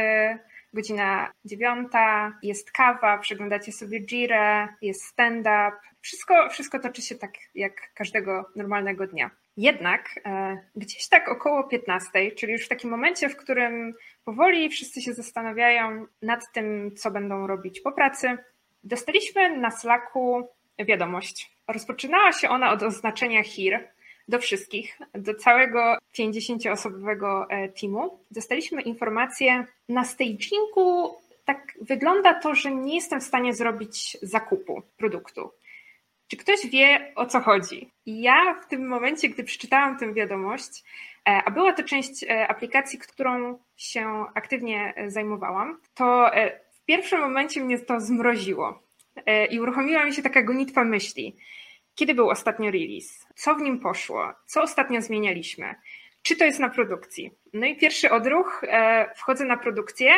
godzina 0.74 1.32
dziewiąta, 1.46 2.34
jest 2.44 2.72
kawa, 2.72 3.18
przeglądacie 3.18 3.72
sobie 3.72 4.00
Jirę, 4.00 4.68
jest 4.82 5.04
stand-up. 5.04 5.72
Wszystko, 6.02 6.50
wszystko 6.50 6.80
toczy 6.80 7.02
się 7.02 7.16
tak 7.16 7.32
jak 7.56 7.94
każdego 7.94 8.50
normalnego 8.56 9.08
dnia. 9.08 9.30
Jednak 9.58 10.20
e, 10.26 10.58
gdzieś 10.76 11.08
tak 11.10 11.30
około 11.30 11.64
15, 11.64 12.32
czyli 12.32 12.54
już 12.54 12.66
w 12.66 12.70
takim 12.70 12.90
momencie, 12.90 13.30
w 13.30 13.38
którym 13.38 13.94
powoli 14.26 14.70
wszyscy 14.70 15.02
się 15.02 15.14
zastanawiają 15.14 16.06
nad 16.22 16.52
tym, 16.52 16.96
co 16.96 17.12
będą 17.12 17.48
robić 17.48 17.82
po 17.82 17.92
pracy, 17.92 18.38
dostaliśmy 18.84 19.58
na 19.58 19.72
Slacku 19.72 20.48
wiadomość. 20.80 21.59
Rozpoczynała 21.70 22.32
się 22.32 22.50
ona 22.50 22.72
od 22.72 22.84
oznaczenia 22.84 23.44
HIR 23.44 23.88
do 24.28 24.40
wszystkich, 24.40 25.00
do 25.14 25.36
całego 25.36 25.98
50-osobowego 26.20 27.46
e, 27.50 27.70
teamu. 27.70 28.20
Dostaliśmy 28.32 28.82
informację 28.82 29.66
na 29.90 30.06
stagingu. 30.06 31.18
Tak 31.46 31.74
wygląda 31.82 32.34
to, 32.34 32.56
że 32.56 32.72
nie 32.72 32.96
jestem 32.96 33.22
w 33.22 33.24
stanie 33.24 33.54
zrobić 33.54 34.18
zakupu 34.22 34.82
produktu. 34.98 35.52
Czy 36.28 36.38
ktoś 36.38 36.68
wie 36.68 37.12
o 37.16 37.26
co 37.26 37.40
chodzi? 37.40 37.90
I 38.06 38.22
ja 38.22 38.54
w 38.54 38.68
tym 38.68 38.88
momencie, 38.88 39.30
gdy 39.30 39.44
przeczytałam 39.44 39.98
tę 39.98 40.14
wiadomość, 40.14 40.84
e, 41.30 41.42
a 41.46 41.52
była 41.52 41.74
to 41.74 41.84
część 41.84 42.24
e, 42.24 42.48
aplikacji, 42.48 43.00
którą 43.00 43.60
się 43.78 44.26
aktywnie 44.34 44.94
zajmowałam, 45.08 45.78
to 45.94 46.32
w 46.72 46.86
pierwszym 46.86 47.20
momencie 47.20 47.62
mnie 47.62 47.80
to 47.80 48.00
zmroziło 48.00 48.80
i 49.52 49.60
uruchomiła 49.60 50.06
mi 50.06 50.14
się 50.14 50.22
taka 50.22 50.42
gonitwa 50.42 50.84
myśli 50.84 51.36
kiedy 52.00 52.14
był 52.14 52.30
ostatnio 52.30 52.72
release, 52.72 53.28
co 53.36 53.56
w 53.56 53.62
nim 53.62 53.80
poszło, 53.80 54.34
co 54.46 54.62
ostatnio 54.62 55.02
zmienialiśmy, 55.02 55.76
czy 56.22 56.36
to 56.36 56.46
jest 56.46 56.60
na 56.60 56.70
produkcji. 56.70 57.32
No 57.54 57.66
i 57.66 57.78
pierwszy 57.78 58.12
odruch, 58.12 58.64
e, 58.64 59.10
wchodzę 59.16 59.46
na 59.46 59.58
produkcję 59.58 60.12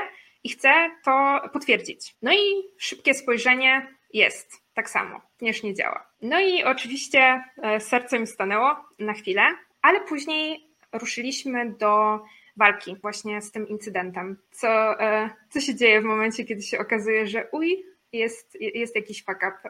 i 0.43 0.49
chcę 0.49 0.91
to 1.03 1.41
potwierdzić. 1.53 2.15
No 2.21 2.34
i 2.34 2.63
szybkie 2.77 3.13
spojrzenie 3.13 3.95
jest 4.13 4.63
tak 4.73 4.89
samo, 4.89 5.21
już 5.41 5.63
nie 5.63 5.73
działa. 5.73 6.07
No 6.21 6.39
i 6.39 6.63
oczywiście 6.63 7.43
e, 7.63 7.79
serce 7.79 8.19
mi 8.19 8.27
stanęło 8.27 8.75
na 8.99 9.13
chwilę, 9.13 9.41
ale 9.82 10.01
później 10.01 10.67
ruszyliśmy 10.91 11.71
do 11.79 12.19
walki 12.57 12.95
właśnie 13.01 13.41
z 13.41 13.51
tym 13.51 13.67
incydentem. 13.67 14.38
Co, 14.51 14.99
e, 14.99 15.29
co 15.49 15.59
się 15.59 15.75
dzieje 15.75 16.01
w 16.01 16.05
momencie, 16.05 16.45
kiedy 16.45 16.61
się 16.61 16.79
okazuje, 16.79 17.27
że 17.27 17.47
uj, 17.51 17.86
jest, 18.13 18.57
jest 18.59 18.95
jakiś 18.95 19.23
fuck 19.25 19.38
up 19.38 19.69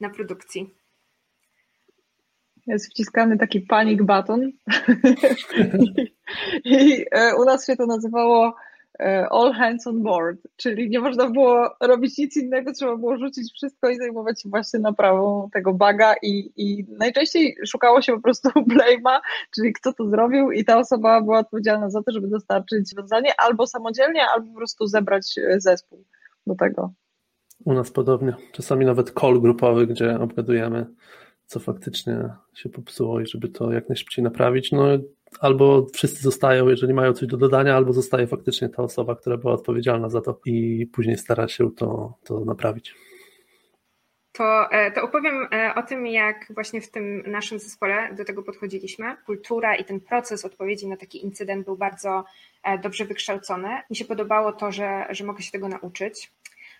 na 0.00 0.10
produkcji? 0.10 0.74
Jest 2.66 2.90
wciskany 2.90 3.38
taki 3.38 3.60
panic 3.60 4.02
button. 4.02 4.40
I 6.64 7.04
u 7.38 7.44
nas 7.44 7.66
się 7.66 7.76
to 7.76 7.86
nazywało 7.86 8.54
E, 8.98 9.28
all 9.30 9.52
hands 9.52 9.86
on 9.86 10.02
board, 10.02 10.38
czyli 10.56 10.90
nie 10.90 11.00
można 11.00 11.30
było 11.30 11.70
robić 11.80 12.18
nic 12.18 12.36
innego, 12.36 12.72
trzeba 12.72 12.96
było 12.96 13.16
rzucić 13.16 13.52
wszystko 13.52 13.90
i 13.90 13.96
zajmować 13.96 14.42
się 14.42 14.48
właśnie 14.48 14.80
naprawą 14.80 15.48
tego 15.52 15.74
baga 15.74 16.14
i, 16.22 16.52
i 16.56 16.86
najczęściej 16.98 17.56
szukało 17.66 18.02
się 18.02 18.12
po 18.12 18.20
prostu 18.20 18.48
blame'a, 18.74 19.20
czyli 19.54 19.72
kto 19.72 19.92
to 19.92 20.08
zrobił 20.08 20.50
i 20.50 20.64
ta 20.64 20.78
osoba 20.78 21.20
była 21.20 21.38
odpowiedzialna 21.38 21.90
za 21.90 22.02
to, 22.02 22.12
żeby 22.12 22.28
dostarczyć 22.28 22.92
rozwiązanie 22.96 23.30
albo 23.38 23.66
samodzielnie, 23.66 24.22
albo 24.34 24.48
po 24.48 24.56
prostu 24.56 24.86
zebrać 24.86 25.38
e, 25.38 25.60
zespół 25.60 26.04
do 26.46 26.54
tego. 26.54 26.92
U 27.64 27.72
nas 27.72 27.90
podobnie. 27.90 28.34
Czasami 28.52 28.86
nawet 28.86 29.10
call 29.20 29.40
grupowy, 29.40 29.86
gdzie 29.86 30.20
obgadujemy, 30.20 30.86
co 31.46 31.60
faktycznie 31.60 32.28
się 32.54 32.68
popsuło 32.68 33.20
i 33.20 33.26
żeby 33.26 33.48
to 33.48 33.72
jak 33.72 33.88
najszybciej 33.88 34.24
naprawić. 34.24 34.72
No 34.72 34.86
albo 35.40 35.86
wszyscy 35.94 36.22
zostają, 36.22 36.68
jeżeli 36.68 36.94
mają 36.94 37.12
coś 37.12 37.28
do 37.28 37.36
dodania, 37.36 37.76
albo 37.76 37.92
zostaje 37.92 38.26
faktycznie 38.26 38.68
ta 38.68 38.82
osoba, 38.82 39.16
która 39.16 39.36
była 39.36 39.52
odpowiedzialna 39.52 40.08
za 40.08 40.20
to 40.20 40.40
i 40.46 40.86
później 40.92 41.18
stara 41.18 41.48
się 41.48 41.70
to, 41.70 42.18
to 42.24 42.44
naprawić. 42.44 42.94
To, 44.32 44.70
e, 44.70 44.90
to 44.90 45.02
opowiem 45.02 45.48
e, 45.52 45.74
o 45.74 45.82
tym, 45.82 46.06
jak 46.06 46.46
właśnie 46.54 46.80
w 46.80 46.90
tym 46.90 47.22
naszym 47.26 47.58
zespole 47.58 48.14
do 48.14 48.24
tego 48.24 48.42
podchodziliśmy. 48.42 49.16
Kultura 49.26 49.76
i 49.76 49.84
ten 49.84 50.00
proces 50.00 50.44
odpowiedzi 50.44 50.88
na 50.88 50.96
taki 50.96 51.24
incydent 51.24 51.64
był 51.64 51.76
bardzo 51.76 52.24
e, 52.62 52.78
dobrze 52.78 53.04
wykształcony. 53.04 53.68
Mi 53.90 53.96
się 53.96 54.04
podobało 54.04 54.52
to, 54.52 54.72
że, 54.72 55.06
że 55.10 55.24
mogę 55.24 55.42
się 55.42 55.52
tego 55.52 55.68
nauczyć. 55.68 56.32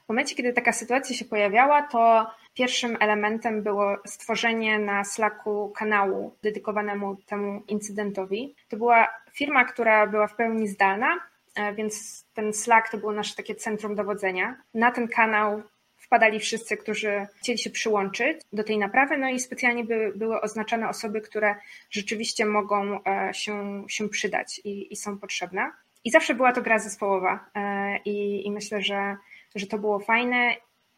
W 0.06 0.08
momencie, 0.08 0.34
kiedy 0.34 0.52
taka 0.52 0.72
sytuacja 0.72 1.16
się 1.16 1.24
pojawiała, 1.24 1.82
to 1.82 2.30
pierwszym 2.54 2.96
elementem 3.00 3.62
było 3.62 3.96
stworzenie 4.04 4.78
na 4.78 5.04
Slacku 5.04 5.72
kanału 5.76 6.36
dedykowanemu 6.42 7.16
temu 7.16 7.62
incydentowi. 7.68 8.54
To 8.68 8.76
była 8.76 9.08
firma, 9.32 9.64
która 9.64 10.06
była 10.06 10.26
w 10.26 10.36
pełni 10.36 10.68
zdalna, 10.68 11.18
e, 11.54 11.74
więc 11.74 12.24
ten 12.34 12.52
Slack 12.52 12.90
to 12.90 12.98
było 12.98 13.12
nasze 13.12 13.36
takie 13.36 13.54
centrum 13.54 13.94
dowodzenia. 13.94 14.56
Na 14.74 14.90
ten 14.90 15.08
kanał 15.08 15.62
wpadali 15.96 16.40
wszyscy, 16.40 16.76
którzy 16.76 17.26
chcieli 17.36 17.58
się 17.58 17.70
przyłączyć 17.70 18.40
do 18.52 18.64
tej 18.64 18.78
naprawy, 18.78 19.16
no 19.16 19.28
i 19.28 19.40
specjalnie 19.40 19.84
by, 19.84 20.12
były 20.16 20.40
oznaczone 20.40 20.88
osoby, 20.88 21.20
które 21.20 21.54
rzeczywiście 21.90 22.46
mogą 22.46 23.04
e, 23.04 23.34
się, 23.34 23.84
się 23.88 24.08
przydać 24.08 24.60
i, 24.64 24.92
i 24.92 24.96
są 24.96 25.18
potrzebne. 25.18 25.70
I 26.04 26.10
zawsze 26.10 26.34
była 26.34 26.52
to 26.52 26.62
gra 26.62 26.78
zespołowa 26.78 27.50
e, 27.54 27.98
i, 28.04 28.46
i 28.46 28.50
myślę, 28.50 28.82
że 28.82 29.16
że 29.56 29.66
to 29.66 29.78
było 29.78 29.98
fajne. 29.98 30.54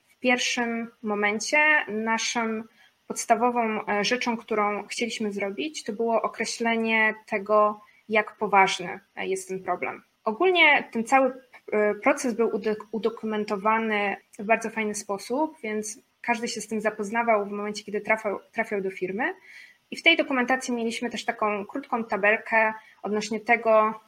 W 0.09 0.19
pierwszym 0.19 0.91
momencie 1.03 1.59
naszą 1.89 2.63
podstawową 3.07 3.87
e, 3.87 4.05
rzeczą, 4.05 4.37
którą 4.37 4.87
chcieliśmy 4.87 5.33
zrobić, 5.33 5.85
to 5.85 5.93
było 5.93 6.23
określenie 6.23 7.15
tego, 7.27 7.81
jak 8.09 8.37
poważny 8.37 9.01
jest 9.17 9.49
ten 9.49 9.63
problem. 9.63 10.03
Ogólnie 10.25 10.89
ten 10.93 11.05
cały 11.05 11.33
e, 11.73 11.95
proces 11.95 12.35
był 12.35 12.51
udokumentowany 12.93 14.17
w 14.39 14.45
bardzo 14.45 14.71
fajny 14.71 14.95
sposób, 14.95 15.57
więc 15.63 15.99
każdy 16.21 16.49
się 16.49 16.61
z 16.61 16.69
tym 16.69 16.81
zapoznawał 16.81 17.47
w 17.47 17.51
momencie, 17.51 17.85
kiedy 17.85 18.01
trafiał, 18.01 18.41
trafiał 18.53 18.81
do 18.81 18.91
firmy. 18.91 19.35
I 19.91 19.97
w 19.97 20.03
tej 20.03 20.17
dokumentacji 20.17 20.75
mieliśmy 20.75 21.11
też 21.11 21.25
taką 21.25 21.67
krótką 21.67 22.05
tabelkę 22.05 22.75
odnośnie 23.03 23.41
tego, 23.41 24.01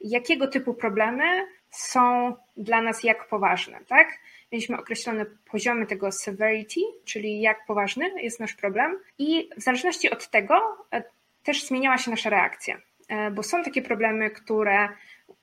jakiego 0.00 0.46
typu 0.46 0.74
problemy 0.74 1.24
są 1.70 2.34
dla 2.56 2.82
nas 2.82 3.04
jak 3.04 3.28
poważne, 3.28 3.80
tak? 3.88 4.08
Mieliśmy 4.52 4.78
określone 4.78 5.26
poziomy 5.50 5.86
tego 5.86 6.12
severity, 6.12 6.80
czyli 7.04 7.40
jak 7.40 7.66
poważny 7.66 8.22
jest 8.22 8.40
nasz 8.40 8.54
problem 8.54 8.98
i 9.18 9.50
w 9.56 9.62
zależności 9.62 10.10
od 10.10 10.30
tego 10.30 10.86
e, 10.92 11.02
też 11.42 11.66
zmieniała 11.66 11.98
się 11.98 12.10
nasza 12.10 12.30
reakcja, 12.30 12.80
e, 13.08 13.30
bo 13.30 13.42
są 13.42 13.62
takie 13.62 13.82
problemy, 13.82 14.30
które, 14.30 14.88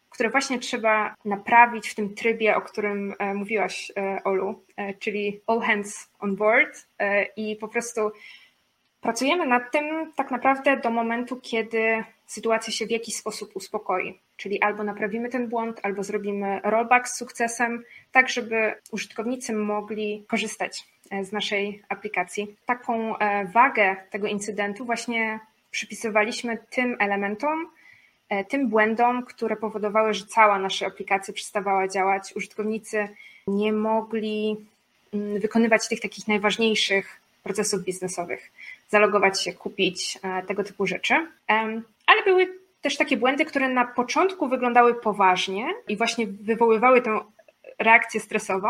które 0.09 0.29
właśnie 0.29 0.59
trzeba 0.59 1.15
naprawić 1.25 1.89
w 1.89 1.95
tym 1.95 2.15
trybie, 2.15 2.55
o 2.55 2.61
którym 2.61 3.13
e, 3.19 3.33
mówiłaś, 3.33 3.91
Olu, 4.23 4.65
czyli 4.99 5.41
all 5.47 5.61
hands 5.61 6.09
on 6.19 6.35
board 6.35 6.87
i 7.37 7.55
po 7.55 7.67
prostu 7.67 8.11
pracujemy 9.01 9.47
nad 9.47 9.71
tym 9.71 10.13
tak 10.15 10.31
naprawdę 10.31 10.77
do 10.77 10.89
momentu, 10.89 11.39
kiedy 11.41 12.03
sytuacja 12.25 12.73
się 12.73 12.85
w 12.85 12.91
jakiś 12.91 13.15
sposób 13.15 13.55
uspokoi. 13.55 14.19
Czyli 14.37 14.61
albo 14.61 14.83
naprawimy 14.83 15.29
ten 15.29 15.47
błąd, 15.47 15.79
albo 15.83 16.03
zrobimy 16.03 16.59
rollback 16.63 17.07
z 17.07 17.17
sukcesem, 17.17 17.83
tak 18.11 18.29
żeby 18.29 18.73
użytkownicy 18.91 19.53
mogli 19.53 20.23
korzystać 20.27 20.83
e, 21.11 21.25
z 21.25 21.31
naszej 21.31 21.83
aplikacji. 21.89 22.55
Taką 22.65 23.17
e, 23.17 23.45
wagę 23.45 23.95
tego 24.09 24.27
incydentu 24.27 24.85
właśnie 24.85 25.39
przypisywaliśmy 25.71 26.57
tym 26.69 26.95
elementom, 26.99 27.67
e, 28.29 28.45
tym 28.45 28.69
błędom, 28.69 29.25
które 29.25 29.55
powodowały, 29.55 30.13
że 30.13 30.25
cała 30.25 30.59
nasza 30.59 30.87
aplikacja 30.87 31.33
przestawała 31.33 31.87
działać. 31.87 32.33
Użytkownicy 32.35 33.07
nie 33.47 33.73
mogli 33.73 34.55
mm, 35.13 35.39
wykonywać 35.39 35.87
tych 35.87 36.01
takich 36.01 36.27
najważniejszych 36.27 37.21
procesów 37.43 37.83
biznesowych, 37.83 38.51
zalogować 38.89 39.41
się, 39.41 39.53
kupić 39.53 40.19
tego 40.47 40.63
typu 40.63 40.87
rzeczy. 40.87 41.13
Ale 42.07 42.23
były 42.25 42.62
też 42.83 42.97
takie 42.97 43.17
błędy, 43.17 43.45
które 43.45 43.69
na 43.69 43.85
początku 43.85 44.47
wyglądały 44.47 44.95
poważnie 44.95 45.73
i 45.87 45.97
właśnie 45.97 46.27
wywoływały 46.27 47.01
tę 47.01 47.19
reakcję 47.79 48.19
stresową, 48.19 48.69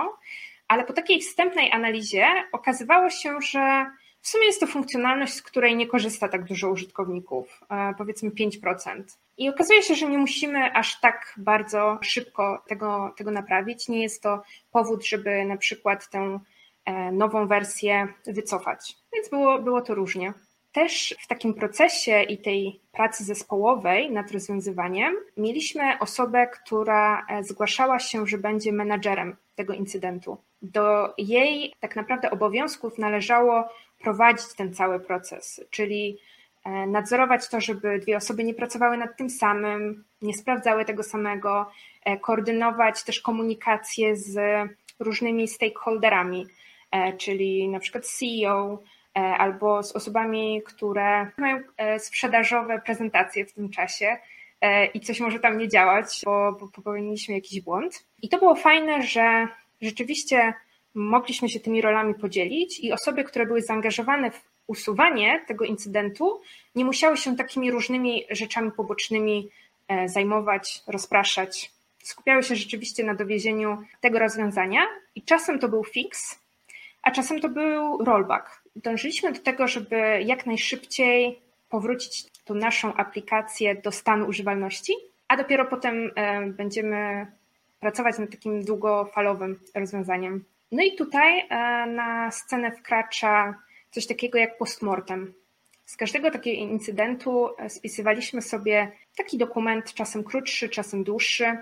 ale 0.68 0.84
po 0.84 0.94
takiej 0.94 1.22
wstępnej 1.22 1.72
analizie 1.72 2.26
okazywało 2.52 3.10
się, 3.10 3.42
że 3.42 3.86
w 4.22 4.28
sumie 4.28 4.46
jest 4.46 4.60
to 4.60 4.68
funkcjonalność, 4.68 5.34
z 5.34 5.42
której 5.42 5.76
nie 5.76 5.88
korzysta 5.88 6.28
tak 6.28 6.44
dużo 6.44 6.70
użytkowników, 6.70 7.62
e, 7.70 7.94
powiedzmy 7.98 8.32
5%. 8.32 9.04
I 9.38 9.50
okazuje 9.50 9.84
się, 9.84 9.96
że 9.96 10.10
nie 10.10 10.18
musimy 10.18 10.74
aż 10.74 11.00
tak 11.00 11.34
bardzo 11.38 12.00
szybko 12.02 12.64
tego, 12.68 13.14
tego 13.18 13.32
naprawić. 13.32 13.88
Nie 13.88 14.02
jest 14.02 14.24
to 14.24 14.44
powód, 14.72 15.06
żeby 15.06 15.46
na 15.46 15.58
przykład 15.58 16.10
tę 16.10 16.40
e, 16.86 17.12
nową 17.12 17.48
wersję 17.48 18.08
wycofać. 18.28 18.96
Więc 19.14 19.30
było, 19.30 19.60
było 19.60 19.82
to 19.82 19.96
różnie. 19.96 20.34
Też 20.74 21.16
w 21.20 21.28
takim 21.28 21.54
procesie 21.54 22.24
i 22.24 22.38
tej 22.38 22.80
pracy 22.92 23.24
zespołowej 23.24 24.12
nad 24.12 24.32
rozwiązywaniem 24.32 25.16
mieliśmy 25.38 26.00
osobę, 26.00 26.48
która 26.48 27.26
e, 27.30 27.44
zgłaszała 27.44 28.00
się, 28.00 28.28
że 28.28 28.38
będzie 28.38 28.72
menadżerem 28.72 29.36
tego 29.56 29.74
incydentu. 29.74 30.38
Do 30.62 31.14
jej 31.18 31.74
tak 31.80 31.96
naprawdę 31.96 32.32
obowiązków 32.32 32.98
należało 32.98 33.70
prowadzić 34.00 34.54
ten 34.54 34.74
cały 34.74 35.00
proces, 35.00 35.66
czyli 35.70 36.18
e, 36.66 36.88
nadzorować 36.88 37.50
to, 37.50 37.62
żeby 37.62 38.00
dwie 38.00 38.18
osoby 38.18 38.44
nie 38.44 38.54
pracowały 38.54 38.98
nad 38.98 39.18
tym 39.18 39.30
samym, 39.30 40.04
nie 40.22 40.34
sprawdzały 40.34 40.86
tego 40.86 41.04
samego, 41.04 41.72
e, 42.06 42.18
koordynować 42.18 43.04
też 43.04 43.22
komunikację 43.22 44.16
z 44.16 44.40
różnymi 45.00 45.48
stakeholderami, 45.48 46.48
czyli 47.18 47.70
na 47.70 47.80
przykład 47.80 48.06
CEO, 48.06 48.80
albo 49.14 49.84
z 49.84 49.92
osobami, 49.92 50.62
które 50.66 51.32
mają 51.38 51.60
e, 51.78 52.00
sprzedażowe 52.00 52.82
prezentacje 52.86 53.46
w 53.46 53.54
tym 53.54 53.70
czasie 53.70 54.18
e, 54.62 54.86
i 54.86 55.00
coś 55.00 55.20
może 55.20 55.40
tam 55.40 55.58
nie 55.58 55.68
działać, 55.68 56.22
bo 56.26 56.54
popełniliśmy 56.76 57.36
jakiś 57.36 57.62
błąd. 57.62 58.06
I 58.22 58.30
to 58.30 58.38
było 58.38 58.56
fajne, 58.56 59.02
że 59.02 59.48
rzeczywiście 59.82 60.54
mogliśmy 60.96 61.50
się 61.50 61.60
tymi 61.60 61.82
rolami 61.82 62.16
podzielić 62.16 62.80
i 62.80 62.92
osoby, 62.92 63.24
które 63.24 63.46
były 63.46 63.62
zaangażowane 63.62 64.32
w 64.32 64.42
usuwanie 64.68 65.44
tego 65.48 65.66
incydentu, 65.66 66.42
nie 66.76 66.86
musiały 66.86 67.18
się 67.18 67.36
takimi 67.36 67.72
różnymi 67.72 68.24
rzeczami 68.30 68.72
pobocznymi 68.72 69.50
zajmować, 70.06 70.82
rozpraszać. 70.88 71.72
Skupiały 72.04 72.44
się 72.44 72.56
rzeczywiście 72.56 73.04
na 73.04 73.16
dowiezieniu 73.16 73.78
tego 74.02 74.20
rozwiązania 74.20 74.82
i 75.16 75.22
czasem 75.22 75.60
to 75.60 75.68
był 75.68 75.84
fix, 75.84 76.40
a 77.02 77.12
czasem 77.12 77.42
to 77.42 77.50
był 77.50 77.98
rollback 78.06 78.63
dążyliśmy 78.76 79.32
do 79.32 79.40
tego, 79.40 79.68
żeby 79.68 80.22
jak 80.26 80.46
najszybciej 80.46 81.40
powrócić 81.70 82.26
tą 82.46 82.54
naszą 82.54 82.94
aplikację 82.94 83.76
do 83.76 83.92
stanu 83.92 84.28
używalności, 84.28 84.94
a 85.28 85.38
dopiero 85.38 85.66
potem 85.66 86.12
e, 86.16 86.46
będziemy 86.48 87.28
pracować 87.80 88.20
nad 88.20 88.32
takim 88.32 88.66
długofalowym 88.66 89.60
rozwiązaniem. 89.76 90.46
No 90.72 90.84
i 90.84 90.96
tutaj 90.96 91.40
e, 91.40 91.46
na 91.86 92.32
scenę 92.32 92.72
wkracza 92.72 93.56
coś 93.92 94.08
takiego 94.08 94.38
jak 94.38 94.58
postmortem. 94.58 95.34
Z 95.86 95.98
każdego 95.98 96.32
takiego 96.32 96.62
incydentu 96.62 97.50
spisywaliśmy 97.68 98.42
sobie 98.42 98.92
taki 99.18 99.38
dokument, 99.38 99.94
czasem 99.94 100.24
krótszy, 100.24 100.70
czasem 100.70 101.04
dłuższy, 101.04 101.58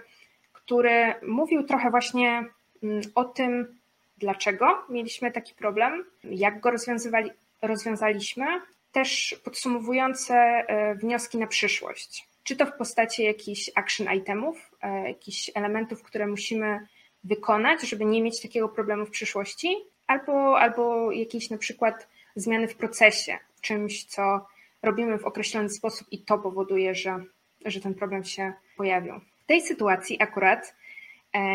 który 0.53 1.13
mówił 1.27 1.63
trochę 1.63 1.89
właśnie 1.89 2.45
mm, 2.83 3.01
o 3.15 3.23
tym, 3.23 3.79
dlaczego 4.21 4.85
mieliśmy 4.89 5.31
taki 5.31 5.53
problem, 5.55 6.05
jak 6.23 6.59
go 6.59 6.71
rozwiązywali, 6.71 7.31
rozwiązaliśmy, 7.61 8.45
też 8.91 9.35
podsumowujące 9.43 10.35
e, 10.35 10.95
wnioski 10.95 11.37
na 11.37 11.47
przyszłość. 11.47 12.27
Czy 12.43 12.55
to 12.55 12.65
w 12.65 12.73
postaci 12.73 13.23
jakichś 13.23 13.71
action 13.75 14.13
itemów, 14.13 14.71
e, 14.81 15.07
jakichś 15.07 15.51
elementów, 15.55 16.03
które 16.03 16.27
musimy 16.27 16.87
wykonać, 17.23 17.81
żeby 17.81 18.05
nie 18.05 18.21
mieć 18.21 18.41
takiego 18.41 18.69
problemu 18.69 19.05
w 19.05 19.11
przyszłości, 19.11 19.75
albo, 20.07 20.59
albo 20.59 21.11
jakieś 21.11 21.49
na 21.49 21.57
przykład 21.57 22.07
zmiany 22.35 22.67
w 22.67 22.75
procesie, 22.75 23.37
czymś, 23.61 24.05
co 24.05 24.45
robimy 24.81 25.17
w 25.17 25.25
określony 25.25 25.69
sposób 25.69 26.07
i 26.11 26.19
to 26.19 26.37
powoduje, 26.37 26.95
że, 26.95 27.23
że 27.65 27.79
ten 27.79 27.93
problem 27.93 28.23
się 28.23 28.53
pojawił. 28.77 29.13
W 29.43 29.45
tej 29.45 29.61
sytuacji 29.61 30.21
akurat 30.21 30.75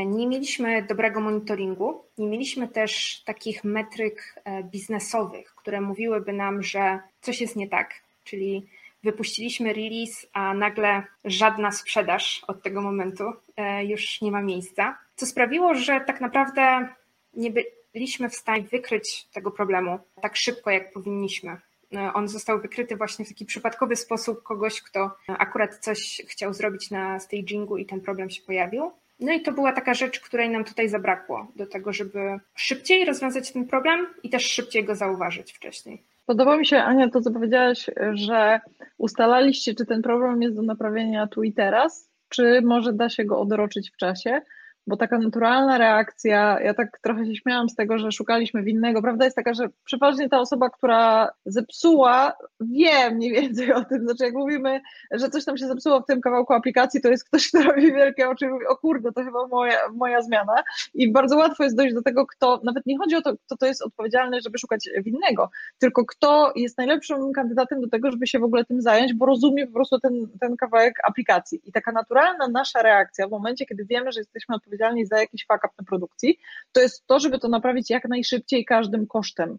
nie 0.07 0.27
mieliśmy 0.27 0.83
dobrego 0.83 1.21
monitoringu, 1.21 2.05
nie 2.19 2.27
mieliśmy 2.27 2.69
też 2.69 3.23
takich 3.25 3.65
metryk 3.65 4.35
e, 4.45 4.63
biznesowych, 4.63 5.55
które 5.55 5.81
mówiłyby 5.81 6.33
nam, 6.33 6.63
że 6.63 7.01
coś 7.21 7.41
jest 7.41 7.57
nie 7.57 7.69
tak, 7.69 7.95
czyli 8.25 8.67
wypuściliśmy 9.03 9.73
release, 9.73 10.27
a 10.33 10.55
nagle 10.55 11.03
żadna 11.25 11.73
sprzedaż 11.73 12.45
od 12.49 12.63
tego 12.63 12.83
momentu 12.83 13.25
e, 13.57 13.85
już 13.85 14.21
nie 14.21 14.31
ma 14.31 14.43
miejsca, 14.43 14.99
co 15.17 15.27
sprawiło, 15.27 15.75
że 15.75 16.01
tak 16.01 16.21
naprawdę 16.21 16.89
nie 17.35 17.53
byliśmy 17.95 18.29
w 18.29 18.37
stanie 18.37 18.63
wykryć 18.63 19.25
tego 19.25 19.51
problemu 19.51 19.99
tak 20.23 20.37
szybko, 20.37 20.71
jak 20.71 20.93
powinniśmy. 20.93 21.57
E, 21.95 22.13
on 22.15 22.29
został 22.29 22.61
wykryty 22.61 22.97
właśnie 22.97 23.25
w 23.25 23.29
taki 23.29 23.45
przypadkowy 23.45 23.97
sposób 23.97 24.43
kogoś, 24.43 24.83
kto 24.83 25.11
akurat 25.29 25.79
coś 25.79 26.23
chciał 26.29 26.55
zrobić 26.55 26.91
na 26.91 27.21
stagingu 27.21 27.77
i 27.77 27.87
ten 27.87 28.01
problem 28.01 28.31
się 28.31 28.43
pojawił. 28.43 28.93
No 29.21 29.33
i 29.33 29.43
to 29.43 29.53
była 29.53 29.73
taka 29.73 29.95
rzecz, 29.95 30.21
której 30.21 30.51
nam 30.51 30.65
tutaj 30.65 30.89
zabrakło 30.89 31.53
do 31.57 31.67
tego, 31.67 31.93
żeby 31.93 32.19
szybciej 32.55 33.05
rozwiązać 33.05 33.53
ten 33.53 33.67
problem 33.67 34.07
i 34.23 34.31
też 34.31 34.45
szybciej 34.45 34.85
go 34.85 34.95
zauważyć 34.95 35.53
wcześniej. 35.53 36.03
Podoba 36.27 36.57
mi 36.57 36.67
się, 36.67 36.77
Ania, 36.77 37.09
to 37.09 37.21
co 37.21 37.31
powiedziałaś, 37.31 37.91
że 38.13 38.61
ustalaliście, 38.99 39.75
czy 39.75 39.87
ten 39.87 40.03
problem 40.03 40.43
jest 40.43 40.57
do 40.57 40.63
naprawienia 40.63 41.27
tu 41.27 41.43
i 41.43 41.53
teraz, 41.53 42.11
czy 42.29 42.63
może 42.65 42.93
da 42.93 43.09
się 43.09 43.25
go 43.25 43.41
odroczyć 43.41 43.91
w 43.91 43.97
czasie 43.97 44.41
bo 44.87 44.97
taka 44.97 45.19
naturalna 45.19 45.79
reakcja, 45.79 46.61
ja 46.61 46.75
tak 46.75 46.99
trochę 47.03 47.27
się 47.27 47.37
śmiałam 47.37 47.69
z 47.69 47.75
tego, 47.75 47.99
że 47.99 48.13
szukaliśmy 48.13 48.63
winnego. 48.63 49.03
Prawda 49.03 49.25
jest 49.25 49.37
taka, 49.37 49.55
że 49.55 49.69
przeważnie 49.85 50.29
ta 50.29 50.41
osoba, 50.41 50.71
która 50.71 51.31
zepsuła, 51.47 52.33
wie 52.61 53.11
mniej 53.11 53.33
więcej 53.33 53.73
o 53.73 53.85
tym. 53.85 54.03
Znaczy, 54.03 54.25
jak 54.25 54.35
mówimy, 54.35 54.81
że 55.11 55.31
coś 55.31 55.45
tam 55.45 55.57
się 55.57 55.67
zepsuło 55.67 56.01
w 56.01 56.07
tym 56.07 56.21
kawałku 56.21 56.53
aplikacji, 56.53 57.01
to 57.01 57.09
jest 57.09 57.25
ktoś, 57.25 57.49
kto 57.49 57.63
robi 57.63 57.93
wielkie 57.93 58.29
oczy 58.29 58.45
i 58.45 58.49
mówi, 58.49 58.67
o 58.67 58.77
kurde, 58.77 59.13
to 59.13 59.25
chyba 59.25 59.47
moja, 59.47 59.79
moja 59.95 60.23
zmiana. 60.23 60.55
I 60.95 61.13
bardzo 61.13 61.37
łatwo 61.37 61.65
jest 61.65 61.77
dojść 61.77 61.95
do 61.95 62.03
tego, 62.03 62.27
kto, 62.27 62.61
nawet 62.65 62.87
nie 62.87 62.99
chodzi 62.99 63.17
o 63.17 63.23
to, 63.23 63.37
kto 63.47 63.57
to 63.57 63.67
jest 63.67 63.83
odpowiedzialny, 63.83 64.41
żeby 64.41 64.59
szukać 64.59 64.89
winnego, 65.05 65.51
tylko 65.79 66.05
kto 66.05 66.53
jest 66.57 66.79
najlepszym 66.79 67.33
kandydatem 67.33 67.81
do 67.81 67.89
tego, 67.89 68.11
żeby 68.11 68.27
się 68.27 68.39
w 68.39 68.45
ogóle 68.45 68.65
tym 68.65 68.83
zająć, 68.83 69.15
bo 69.15 69.27
rozumie 69.27 69.67
po 69.67 69.73
prostu 69.73 70.01
ten, 70.01 70.13
ten 70.41 70.57
kawałek 70.57 70.95
aplikacji. 71.05 71.61
I 71.65 71.73
taka 71.73 71.93
naturalna 71.93 72.49
nasza 72.49 72.83
reakcja 72.83 73.29
w 73.29 73.31
momencie, 73.31 73.67
kiedy 73.67 73.85
wiemy, 73.85 74.13
że 74.13 74.21
jesteśmy 74.21 74.55
odpowiedzialni 74.55 74.76
odpowiedzialni 74.77 75.07
za 75.07 75.19
jakiś 75.19 75.47
fuck 75.53 75.65
up 75.65 75.75
na 75.79 75.85
produkcji, 75.85 76.39
to 76.73 76.81
jest 76.81 77.07
to, 77.07 77.21
żeby 77.21 77.39
to 77.39 77.49
naprawić 77.49 77.91
jak 77.91 78.05
najszybciej 78.09 78.65
każdym 78.65 79.07
kosztem. 79.07 79.59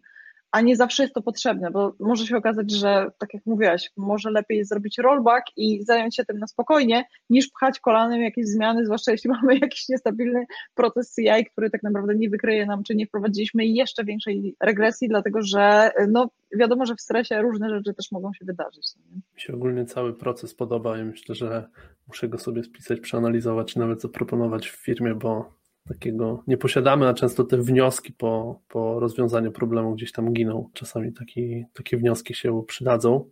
A 0.52 0.60
nie 0.60 0.76
zawsze 0.76 1.02
jest 1.02 1.14
to 1.14 1.22
potrzebne, 1.22 1.70
bo 1.70 1.94
może 2.00 2.26
się 2.26 2.36
okazać, 2.36 2.70
że 2.70 3.06
tak 3.18 3.34
jak 3.34 3.46
mówiłaś, 3.46 3.90
może 3.96 4.30
lepiej 4.30 4.64
zrobić 4.64 4.98
rollback 4.98 5.46
i 5.56 5.84
zająć 5.84 6.16
się 6.16 6.24
tym 6.24 6.38
na 6.38 6.46
spokojnie, 6.46 7.04
niż 7.30 7.48
pchać 7.48 7.80
kolanem 7.80 8.22
jakieś 8.22 8.46
zmiany, 8.46 8.84
zwłaszcza 8.84 9.12
jeśli 9.12 9.30
mamy 9.42 9.58
jakiś 9.58 9.88
niestabilny 9.88 10.46
proces 10.74 11.14
CI, 11.14 11.44
który 11.52 11.70
tak 11.70 11.82
naprawdę 11.82 12.14
nie 12.14 12.30
wykryje 12.30 12.66
nam, 12.66 12.82
czy 12.82 12.94
nie 12.94 13.06
wprowadziliśmy 13.06 13.66
jeszcze 13.66 14.04
większej 14.04 14.56
regresji, 14.60 15.08
dlatego 15.08 15.42
że 15.42 15.90
no, 16.08 16.30
wiadomo, 16.56 16.86
że 16.86 16.94
w 16.94 17.00
stresie 17.00 17.42
różne 17.42 17.70
rzeczy 17.70 17.94
też 17.94 18.12
mogą 18.12 18.32
się 18.32 18.44
wydarzyć. 18.44 18.86
Nie? 18.96 19.16
Mi 19.16 19.40
się 19.40 19.54
ogólnie 19.54 19.84
cały 19.84 20.14
proces 20.14 20.54
podoba 20.54 20.98
i 20.98 21.04
myślę, 21.04 21.34
że 21.34 21.68
muszę 22.08 22.28
go 22.28 22.38
sobie 22.38 22.64
spisać, 22.64 23.00
przeanalizować 23.00 23.76
nawet 23.76 24.00
zaproponować 24.00 24.68
w 24.68 24.76
firmie, 24.76 25.14
bo 25.14 25.57
takiego 25.88 26.42
nie 26.46 26.56
posiadamy, 26.56 27.08
a 27.08 27.14
często 27.14 27.44
te 27.44 27.58
wnioski 27.58 28.12
po, 28.12 28.60
po 28.68 29.00
rozwiązaniu 29.00 29.52
problemu 29.52 29.94
gdzieś 29.94 30.12
tam 30.12 30.32
giną. 30.32 30.70
Czasami 30.72 31.12
taki, 31.12 31.64
takie 31.74 31.96
wnioski 31.96 32.34
się 32.34 32.62
przydadzą. 32.66 33.24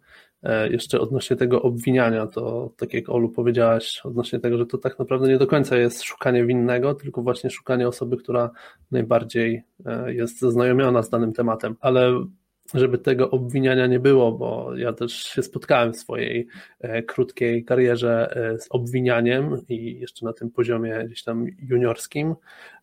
E, 0.43 0.69
jeszcze 0.69 1.01
odnośnie 1.01 1.37
tego 1.37 1.63
obwiniania, 1.63 2.27
to 2.27 2.73
tak 2.77 2.95
jak 2.95 3.09
Olu 3.09 3.29
powiedziałaś, 3.29 4.01
odnośnie 4.05 4.41
tego, 4.41 4.59
że 4.59 4.67
to 4.67 4.79
tak 4.79 4.99
naprawdę 4.99 5.29
nie 5.29 5.39
do 5.39 5.47
końca 5.47 5.77
jest 5.77 6.03
szukanie 6.03 6.47
winnego, 6.47 6.95
tylko 6.95 7.23
właśnie 7.23 7.51
szukanie 7.51 7.89
osoby, 7.89 8.17
która 8.17 8.51
najbardziej 8.91 9.63
e, 9.87 10.15
jest 10.15 10.41
zaznajomiona 10.41 11.03
z 11.03 11.11
danym 11.11 11.33
tematem. 11.33 11.77
Ale 11.81 12.27
żeby 12.75 12.99
tego 12.99 13.31
obwiniania 13.31 13.87
nie 13.87 14.01
było, 14.01 14.33
bo 14.33 14.77
ja 14.77 14.93
też 14.93 15.13
się 15.13 15.43
spotkałem 15.43 15.93
w 15.93 15.97
swojej 15.97 16.47
e, 16.81 17.03
krótkiej 17.03 17.65
karierze 17.65 18.37
e, 18.37 18.59
z 18.59 18.67
obwinianiem 18.71 19.61
i 19.69 19.99
jeszcze 20.01 20.27
na 20.27 20.33
tym 20.33 20.51
poziomie 20.51 21.05
gdzieś 21.07 21.23
tam 21.23 21.47
juniorskim, 21.69 22.35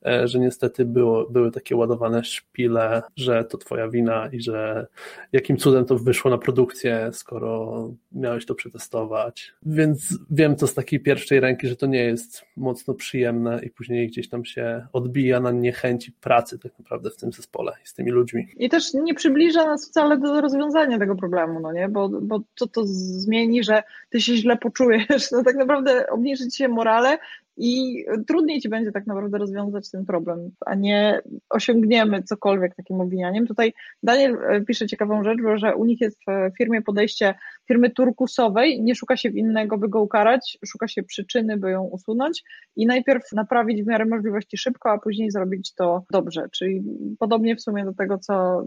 e, 0.06 0.28
że 0.28 0.40
niestety 0.40 0.86
było, 0.86 1.30
były 1.30 1.52
takie 1.52 1.76
ładowane 1.76 2.24
szpile, 2.24 3.02
że 3.16 3.44
to 3.44 3.58
twoja 3.58 3.88
wina 3.88 4.30
i 4.32 4.42
że 4.42 4.88
jakim 5.32 5.58
cudem 5.58 5.86
to 5.86 5.98
wyszło 5.98 6.32
na 6.32 6.38
produkcję, 6.38 7.10
skoro 7.14 7.92
miałeś 8.12 8.46
to 8.46 8.56
przetestować. 8.56 9.54
Więc 9.66 10.18
wiem 10.32 10.56
to 10.56 10.68
z 10.68 10.74
takiej 10.74 11.00
pierwszej 11.00 11.40
ręki, 11.40 11.68
że 11.68 11.76
to 11.76 11.86
nie 11.86 12.04
jest 12.04 12.46
mocno 12.58 12.94
przyjemne 12.94 13.60
i 13.64 13.70
później 13.70 14.08
gdzieś 14.08 14.30
tam 14.30 14.46
się 14.46 14.88
odbija 14.94 15.40
na 15.40 15.52
niechęci 15.52 16.12
pracy 16.12 16.60
tak 16.60 16.80
naprawdę 16.80 17.10
w 17.10 17.18
tym 17.18 17.32
zespole 17.32 17.72
i 17.84 17.88
z 17.88 17.94
tymi 17.94 18.12
ludźmi. 18.12 18.48
I 18.58 18.70
też 18.70 18.94
nie 18.94 19.14
przybliża 19.14 19.73
nas 19.74 19.90
wcale 19.90 20.18
do 20.18 20.42
rozwiązania 20.42 21.00
tego 21.00 21.16
problemu, 21.16 21.60
no 21.60 21.72
nie? 21.72 21.90
Bo, 21.90 22.10
bo 22.10 22.40
co 22.56 22.68
to 22.68 22.82
zmieni, 22.86 23.64
że 23.64 23.84
ty 24.10 24.22
się 24.22 24.36
źle 24.36 24.58
poczujesz? 24.58 25.32
No 25.32 25.44
tak 25.44 25.56
naprawdę 25.56 26.08
obniży 26.10 26.48
ci 26.48 26.58
się 26.58 26.68
morale 26.68 27.18
i 27.58 28.06
trudniej 28.28 28.62
ci 28.62 28.70
będzie 28.70 28.92
tak 28.92 29.08
naprawdę 29.08 29.38
rozwiązać 29.38 29.92
ten 29.92 30.06
problem, 30.06 30.52
a 30.66 30.76
nie 30.76 31.22
osiągniemy 31.50 32.24
cokolwiek 32.24 32.76
takim 32.76 33.02
obwinianiem. 33.02 33.48
Tutaj 33.48 33.74
Daniel 34.04 34.38
e, 34.44 34.62
pisze 34.62 34.88
ciekawą 34.88 35.24
rzecz, 35.24 35.40
że 35.56 35.76
u 35.76 35.86
nich 35.86 36.02
jest 36.02 36.18
w 36.28 36.58
firmie 36.58 36.82
podejście 36.82 37.34
firmy 37.68 37.90
turkusowej, 37.90 38.82
nie 38.82 38.96
szuka 38.96 39.18
się 39.18 39.32
winnego, 39.32 39.78
by 39.78 39.90
go 39.90 40.02
ukarać, 40.02 40.58
szuka 40.66 40.88
się 40.88 41.04
przyczyny, 41.04 41.58
by 41.58 41.72
ją 41.72 41.84
usunąć 41.84 42.44
i 42.76 42.86
najpierw 42.86 43.32
naprawić 43.32 43.84
w 43.84 43.88
miarę 43.88 44.06
możliwości 44.06 44.58
szybko, 44.58 44.92
a 44.92 44.98
później 44.98 45.32
zrobić 45.32 45.74
to 45.74 46.04
dobrze, 46.12 46.48
czyli 46.52 46.84
podobnie 47.20 47.56
w 47.56 47.62
sumie 47.62 47.86
do 47.86 47.94
tego, 47.94 48.18
co, 48.18 48.64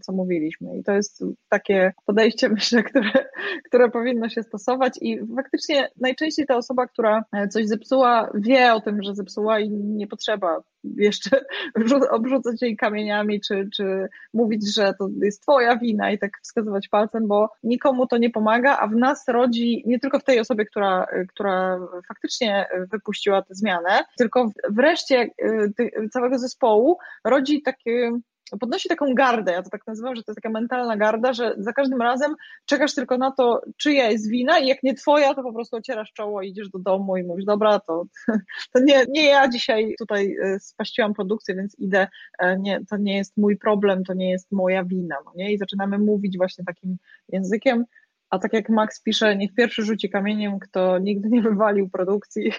co 0.00 0.12
mówiliśmy. 0.12 0.78
I 0.78 0.82
to 0.82 0.92
jest 0.92 1.24
takie 1.48 1.92
podejście, 2.06 2.48
myślę, 2.58 2.82
które, 2.82 3.10
które 3.64 3.90
powinno 3.90 4.28
się 4.28 4.42
stosować 4.42 4.98
i 5.00 5.18
faktycznie 5.36 5.88
najczęściej 6.00 6.46
ta 6.46 6.56
osoba, 6.56 6.86
która 6.86 7.24
coś 7.50 7.66
zepsuła, 7.66 8.21
wie 8.34 8.74
o 8.74 8.80
tym, 8.80 9.02
że 9.02 9.14
zepsuła 9.14 9.60
i 9.60 9.70
nie 9.70 10.06
potrzeba 10.06 10.62
jeszcze 10.84 11.44
obrzucać 12.10 12.62
jej 12.62 12.76
kamieniami, 12.76 13.40
czy, 13.40 13.68
czy 13.76 14.08
mówić, 14.34 14.74
że 14.74 14.94
to 14.98 15.08
jest 15.22 15.42
twoja 15.42 15.76
wina 15.76 16.10
i 16.10 16.18
tak 16.18 16.30
wskazywać 16.42 16.88
palcem, 16.88 17.28
bo 17.28 17.50
nikomu 17.62 18.06
to 18.06 18.18
nie 18.18 18.30
pomaga, 18.30 18.78
a 18.78 18.86
w 18.86 18.96
nas 18.96 19.28
rodzi, 19.28 19.82
nie 19.86 19.98
tylko 19.98 20.18
w 20.18 20.24
tej 20.24 20.40
osobie, 20.40 20.64
która, 20.64 21.06
która 21.28 21.78
faktycznie 22.08 22.66
wypuściła 22.90 23.42
tę 23.42 23.54
zmianę, 23.54 24.04
tylko 24.18 24.50
wreszcie 24.70 25.30
y, 25.80 26.08
całego 26.12 26.38
zespołu 26.38 26.98
rodzi 27.24 27.62
takie 27.62 28.12
podnosi 28.60 28.88
taką 28.88 29.14
gardę, 29.14 29.52
ja 29.52 29.62
to 29.62 29.70
tak 29.70 29.86
nazywam, 29.86 30.16
że 30.16 30.22
to 30.22 30.32
jest 30.32 30.42
taka 30.42 30.50
mentalna 30.50 30.96
garda, 30.96 31.32
że 31.32 31.54
za 31.58 31.72
każdym 31.72 32.02
razem 32.02 32.34
czekasz 32.66 32.94
tylko 32.94 33.18
na 33.18 33.30
to, 33.30 33.62
czyja 33.76 34.10
jest 34.10 34.28
wina 34.30 34.58
i 34.58 34.66
jak 34.66 34.82
nie 34.82 34.94
twoja, 34.94 35.34
to 35.34 35.42
po 35.42 35.52
prostu 35.52 35.76
ocierasz 35.76 36.12
czoło, 36.12 36.42
idziesz 36.42 36.68
do 36.68 36.78
domu 36.78 37.16
i 37.16 37.22
mówisz, 37.22 37.44
dobra, 37.44 37.80
to, 37.80 38.04
to 38.72 38.80
nie, 38.80 39.04
nie 39.08 39.26
ja 39.26 39.48
dzisiaj 39.48 39.94
tutaj 39.98 40.36
e, 40.42 40.60
spaściłam 40.60 41.14
produkcję, 41.14 41.54
więc 41.54 41.78
idę, 41.78 42.08
e, 42.38 42.58
nie, 42.58 42.80
to 42.90 42.96
nie 42.96 43.16
jest 43.16 43.36
mój 43.36 43.56
problem, 43.56 44.04
to 44.04 44.14
nie 44.14 44.30
jest 44.30 44.52
moja 44.52 44.84
wina, 44.84 45.16
no 45.24 45.32
nie? 45.36 45.52
I 45.52 45.58
zaczynamy 45.58 45.98
mówić 45.98 46.36
właśnie 46.36 46.64
takim 46.64 46.96
językiem, 47.28 47.84
a 48.32 48.38
tak 48.38 48.52
jak 48.52 48.68
Max 48.68 49.02
pisze, 49.02 49.36
niech 49.36 49.54
pierwszy 49.54 49.82
rzuci 49.82 50.10
kamieniem, 50.10 50.58
kto 50.58 50.98
nigdy 50.98 51.28
nie 51.28 51.42
wywalił 51.42 51.88
produkcji. 51.88 52.52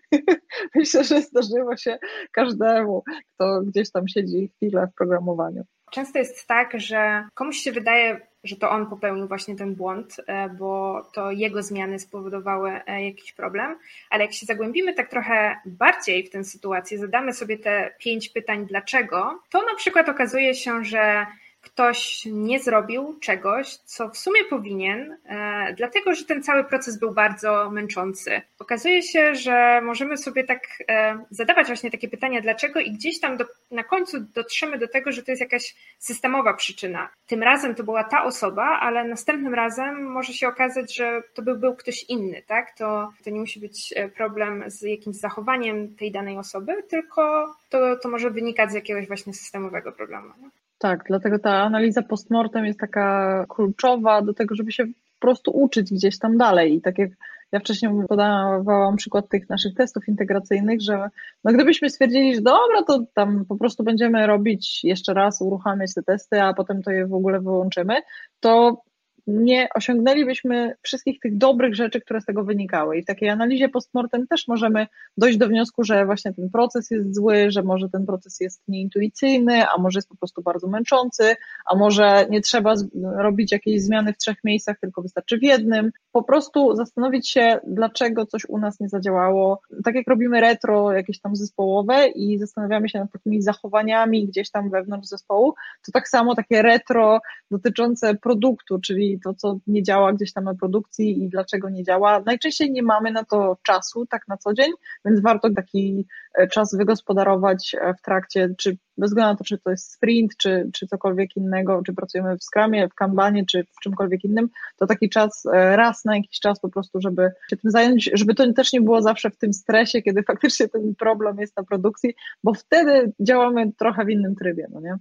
Myślę, 0.74 1.04
że 1.04 1.22
zdarzyło 1.22 1.76
się 1.76 1.98
każdemu, 2.32 3.02
kto 3.34 3.60
gdzieś 3.62 3.90
tam 3.90 4.08
siedzi 4.08 4.50
chwilę 4.56 4.88
w 4.92 4.94
programowaniu. 4.94 5.64
Często 5.90 6.18
jest 6.18 6.46
tak, 6.46 6.80
że 6.80 7.28
komuś 7.34 7.56
się 7.56 7.72
wydaje, 7.72 8.20
że 8.44 8.56
to 8.56 8.70
on 8.70 8.86
popełnił 8.86 9.28
właśnie 9.28 9.56
ten 9.56 9.74
błąd, 9.74 10.16
e, 10.26 10.48
bo 10.48 11.02
to 11.12 11.30
jego 11.30 11.62
zmiany 11.62 11.98
spowodowały 11.98 12.70
e, 12.86 13.04
jakiś 13.04 13.32
problem, 13.32 13.76
ale 14.10 14.24
jak 14.24 14.32
się 14.32 14.46
zagłębimy 14.46 14.94
tak 14.94 15.10
trochę 15.10 15.56
bardziej 15.66 16.26
w 16.26 16.30
tę 16.30 16.44
sytuację, 16.44 16.98
zadamy 16.98 17.32
sobie 17.32 17.58
te 17.58 17.94
pięć 17.98 18.28
pytań 18.28 18.66
dlaczego, 18.66 19.40
to 19.50 19.62
na 19.62 19.74
przykład 19.74 20.08
okazuje 20.08 20.54
się, 20.54 20.84
że 20.84 21.26
ktoś 21.60 22.22
nie 22.32 22.60
zrobił 22.60 23.18
czegoś, 23.20 23.76
co 23.76 24.08
w 24.08 24.18
sumie 24.18 24.44
powinien, 24.44 25.16
e, 25.24 25.74
dlatego 25.76 26.14
że 26.14 26.24
ten 26.24 26.42
cały 26.42 26.64
proces 26.64 26.98
był 26.98 27.14
bardzo 27.14 27.70
męczący. 27.70 28.42
Okazuje 28.58 29.02
się, 29.02 29.34
że 29.34 29.80
możemy 29.84 30.16
sobie 30.16 30.44
tak 30.44 30.60
e, 30.88 31.24
zadawać 31.30 31.66
właśnie 31.66 31.90
takie 31.90 32.08
pytania, 32.08 32.40
dlaczego, 32.40 32.80
i 32.80 32.92
gdzieś 32.92 33.20
tam 33.20 33.36
do, 33.36 33.44
na 33.70 33.84
końcu 33.84 34.20
dotrzemy 34.20 34.78
do 34.78 34.88
tego, 34.88 35.12
że 35.12 35.22
to 35.22 35.32
jest 35.32 35.40
jakaś 35.40 35.74
systemowa 35.98 36.54
przyczyna. 36.54 37.08
Tym 37.26 37.42
razem 37.42 37.74
to 37.74 37.84
była 37.84 38.04
ta 38.04 38.24
osoba, 38.24 38.64
ale 38.80 39.04
następnym 39.04 39.54
razem 39.54 40.02
może 40.04 40.32
się 40.32 40.48
okazać, 40.48 40.96
że 40.96 41.22
to 41.34 41.42
był, 41.42 41.58
był 41.58 41.76
ktoś 41.76 42.04
inny, 42.04 42.42
tak? 42.46 42.76
To, 42.76 43.12
to 43.24 43.30
nie 43.30 43.40
musi 43.40 43.60
być 43.60 43.92
e, 43.96 44.08
problem 44.08 44.64
z 44.66 44.82
jakimś 44.82 45.16
zachowaniem 45.16 45.96
tej 45.96 46.12
danej 46.12 46.38
osoby, 46.38 46.82
tylko 46.88 47.54
to, 47.68 47.96
to 47.96 48.08
może 48.08 48.30
wynikać 48.30 48.70
z 48.70 48.74
jakiegoś 48.74 49.06
właśnie 49.06 49.34
systemowego 49.34 49.92
problemu. 49.92 50.32
Tak, 50.80 51.04
dlatego 51.08 51.38
ta 51.38 51.62
analiza 51.62 52.02
postmortem 52.02 52.64
jest 52.64 52.80
taka 52.80 53.44
kluczowa 53.48 54.22
do 54.22 54.34
tego, 54.34 54.54
żeby 54.54 54.72
się 54.72 54.86
po 54.86 55.20
prostu 55.20 55.50
uczyć 55.50 55.92
gdzieś 55.92 56.18
tam 56.18 56.38
dalej. 56.38 56.74
I 56.74 56.80
tak 56.80 56.98
jak 56.98 57.10
ja 57.52 57.60
wcześniej 57.60 57.92
podawałam 58.08 58.96
przykład 58.96 59.28
tych 59.28 59.48
naszych 59.48 59.74
testów 59.74 60.08
integracyjnych, 60.08 60.80
że 60.80 61.08
no 61.44 61.52
gdybyśmy 61.52 61.90
stwierdzili, 61.90 62.34
że 62.34 62.40
dobra, 62.40 62.82
to 62.86 63.04
tam 63.14 63.44
po 63.48 63.56
prostu 63.56 63.84
będziemy 63.84 64.26
robić 64.26 64.84
jeszcze 64.84 65.14
raz, 65.14 65.42
uruchamiać 65.42 65.94
te 65.94 66.02
testy, 66.02 66.42
a 66.42 66.54
potem 66.54 66.82
to 66.82 66.90
je 66.90 67.06
w 67.06 67.14
ogóle 67.14 67.40
wyłączymy, 67.40 67.94
to 68.40 68.82
nie 69.30 69.68
osiągnęlibyśmy 69.74 70.74
wszystkich 70.82 71.20
tych 71.20 71.38
dobrych 71.38 71.74
rzeczy, 71.74 72.00
które 72.00 72.20
z 72.20 72.24
tego 72.24 72.44
wynikały. 72.44 72.98
I 72.98 73.02
w 73.02 73.06
takiej 73.06 73.28
analizie 73.28 73.68
postmortem 73.68 74.26
też 74.26 74.48
możemy 74.48 74.86
dojść 75.16 75.38
do 75.38 75.48
wniosku, 75.48 75.84
że 75.84 76.06
właśnie 76.06 76.32
ten 76.34 76.50
proces 76.50 76.90
jest 76.90 77.14
zły, 77.14 77.50
że 77.50 77.62
może 77.62 77.88
ten 77.88 78.06
proces 78.06 78.40
jest 78.40 78.62
nieintuicyjny, 78.68 79.66
a 79.68 79.78
może 79.78 79.98
jest 79.98 80.08
po 80.08 80.16
prostu 80.16 80.42
bardzo 80.42 80.68
męczący, 80.68 81.36
a 81.66 81.76
może 81.76 82.26
nie 82.30 82.40
trzeba 82.40 82.74
robić 83.16 83.52
jakiejś 83.52 83.82
zmiany 83.82 84.12
w 84.12 84.18
trzech 84.18 84.44
miejscach, 84.44 84.78
tylko 84.80 85.02
wystarczy 85.02 85.38
w 85.38 85.42
jednym. 85.42 85.90
Po 86.12 86.22
prostu 86.22 86.76
zastanowić 86.76 87.30
się, 87.30 87.58
dlaczego 87.66 88.26
coś 88.26 88.44
u 88.48 88.58
nas 88.58 88.80
nie 88.80 88.88
zadziałało. 88.88 89.60
Tak 89.84 89.94
jak 89.94 90.08
robimy 90.08 90.40
retro 90.40 90.92
jakieś 90.92 91.20
tam 91.20 91.36
zespołowe 91.36 92.08
i 92.08 92.38
zastanawiamy 92.38 92.88
się 92.88 92.98
nad 92.98 93.12
takimi 93.12 93.42
zachowaniami 93.42 94.26
gdzieś 94.26 94.50
tam 94.50 94.70
wewnątrz 94.70 95.08
zespołu, 95.08 95.54
to 95.86 95.92
tak 95.92 96.08
samo 96.08 96.34
takie 96.34 96.62
retro 96.62 97.20
dotyczące 97.50 98.14
produktu, 98.14 98.78
czyli 98.80 99.19
to, 99.24 99.34
co 99.34 99.58
nie 99.66 99.82
działa 99.82 100.12
gdzieś 100.12 100.32
tam 100.32 100.44
na 100.44 100.54
produkcji 100.54 101.22
i 101.24 101.28
dlaczego 101.28 101.70
nie 101.70 101.84
działa. 101.84 102.22
Najczęściej 102.26 102.70
nie 102.70 102.82
mamy 102.82 103.12
na 103.12 103.24
to 103.24 103.56
czasu, 103.62 104.06
tak 104.06 104.28
na 104.28 104.36
co 104.36 104.54
dzień, 104.54 104.72
więc 105.04 105.20
warto 105.20 105.50
taki 105.56 106.06
e, 106.34 106.48
czas 106.48 106.76
wygospodarować 106.76 107.76
e, 107.80 107.94
w 107.94 108.02
trakcie, 108.02 108.54
czy 108.58 108.76
bez 108.98 109.10
względu 109.10 109.32
na 109.32 109.36
to, 109.36 109.44
czy 109.44 109.58
to 109.58 109.70
jest 109.70 109.92
sprint, 109.92 110.36
czy, 110.36 110.70
czy 110.72 110.86
cokolwiek 110.86 111.36
innego, 111.36 111.82
czy 111.86 111.92
pracujemy 111.92 112.38
w 112.38 112.44
Scrumie, 112.44 112.88
w 112.88 112.94
Kanbanie, 112.94 113.46
czy 113.46 113.64
w 113.64 113.80
czymkolwiek 113.82 114.24
innym, 114.24 114.48
to 114.76 114.86
taki 114.86 115.08
czas 115.08 115.46
e, 115.46 115.76
raz 115.76 116.04
na 116.04 116.16
jakiś 116.16 116.40
czas 116.40 116.60
po 116.60 116.68
prostu, 116.68 117.00
żeby 117.00 117.30
się 117.50 117.56
tym 117.56 117.70
zająć, 117.70 118.10
żeby 118.12 118.34
to 118.34 118.52
też 118.52 118.72
nie 118.72 118.80
było 118.80 119.02
zawsze 119.02 119.30
w 119.30 119.36
tym 119.36 119.52
stresie, 119.52 120.02
kiedy 120.02 120.22
faktycznie 120.32 120.68
ten 120.68 120.94
problem 120.94 121.38
jest 121.38 121.56
na 121.56 121.64
produkcji, 121.64 122.14
bo 122.44 122.54
wtedy 122.54 123.12
działamy 123.20 123.72
trochę 123.78 124.04
w 124.04 124.10
innym 124.10 124.34
trybie, 124.34 124.66
no 124.70 124.80
nie? 124.80 124.96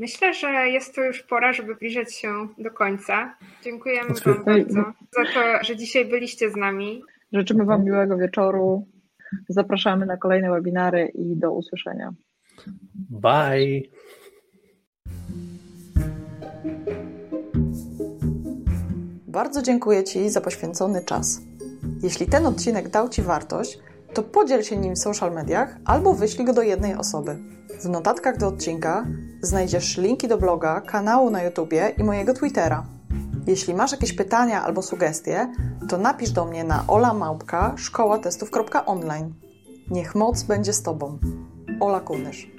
Myślę, 0.00 0.34
że 0.34 0.68
jest 0.68 0.94
to 0.94 1.04
już 1.04 1.22
pora, 1.22 1.52
żeby 1.52 1.74
zbliżać 1.74 2.14
się 2.14 2.48
do 2.58 2.70
końca. 2.70 3.34
Dziękujemy 3.64 4.14
Wam 4.26 4.44
bardzo 4.44 4.74
za 5.12 5.24
to, 5.34 5.64
że 5.64 5.76
dzisiaj 5.76 6.04
byliście 6.04 6.50
z 6.50 6.56
nami. 6.56 7.02
Życzymy 7.32 7.64
Wam 7.64 7.84
miłego 7.84 8.16
wieczoru. 8.16 8.86
Zapraszamy 9.48 10.06
na 10.06 10.16
kolejne 10.16 10.50
webinary 10.50 11.12
i 11.14 11.36
do 11.36 11.52
usłyszenia. 11.52 12.12
Bye. 12.94 13.80
Bardzo 19.26 19.62
dziękuję 19.62 20.04
Ci 20.04 20.30
za 20.30 20.40
poświęcony 20.40 21.04
czas. 21.04 21.42
Jeśli 22.02 22.26
ten 22.26 22.46
odcinek 22.46 22.88
dał 22.88 23.08
Ci 23.08 23.22
wartość, 23.22 23.78
to 24.14 24.22
podziel 24.22 24.62
się 24.62 24.76
nim 24.76 24.94
w 24.94 24.98
social 24.98 25.32
mediach 25.32 25.76
albo 25.84 26.14
wyślij 26.14 26.46
go 26.46 26.52
do 26.52 26.62
jednej 26.62 26.94
osoby. 26.94 27.38
W 27.80 27.88
notatkach 27.88 28.38
do 28.38 28.48
odcinka 28.48 29.06
znajdziesz 29.42 29.98
linki 29.98 30.28
do 30.28 30.38
bloga, 30.38 30.80
kanału 30.80 31.30
na 31.30 31.42
YouTubie 31.42 31.92
i 31.98 32.04
mojego 32.04 32.34
Twittera. 32.34 32.84
Jeśli 33.46 33.74
masz 33.74 33.92
jakieś 33.92 34.12
pytania 34.12 34.64
albo 34.64 34.82
sugestie, 34.82 35.52
to 35.88 35.98
napisz 35.98 36.30
do 36.30 36.44
mnie 36.44 36.64
na 36.64 36.84
olamałpka 36.88 37.74
szkoła 37.76 38.18
testów.online. 38.18 39.34
Niech 39.90 40.14
moc 40.14 40.42
będzie 40.42 40.72
z 40.72 40.82
Tobą. 40.82 41.18
Ola 41.80 42.00
Kunysz. 42.00 42.50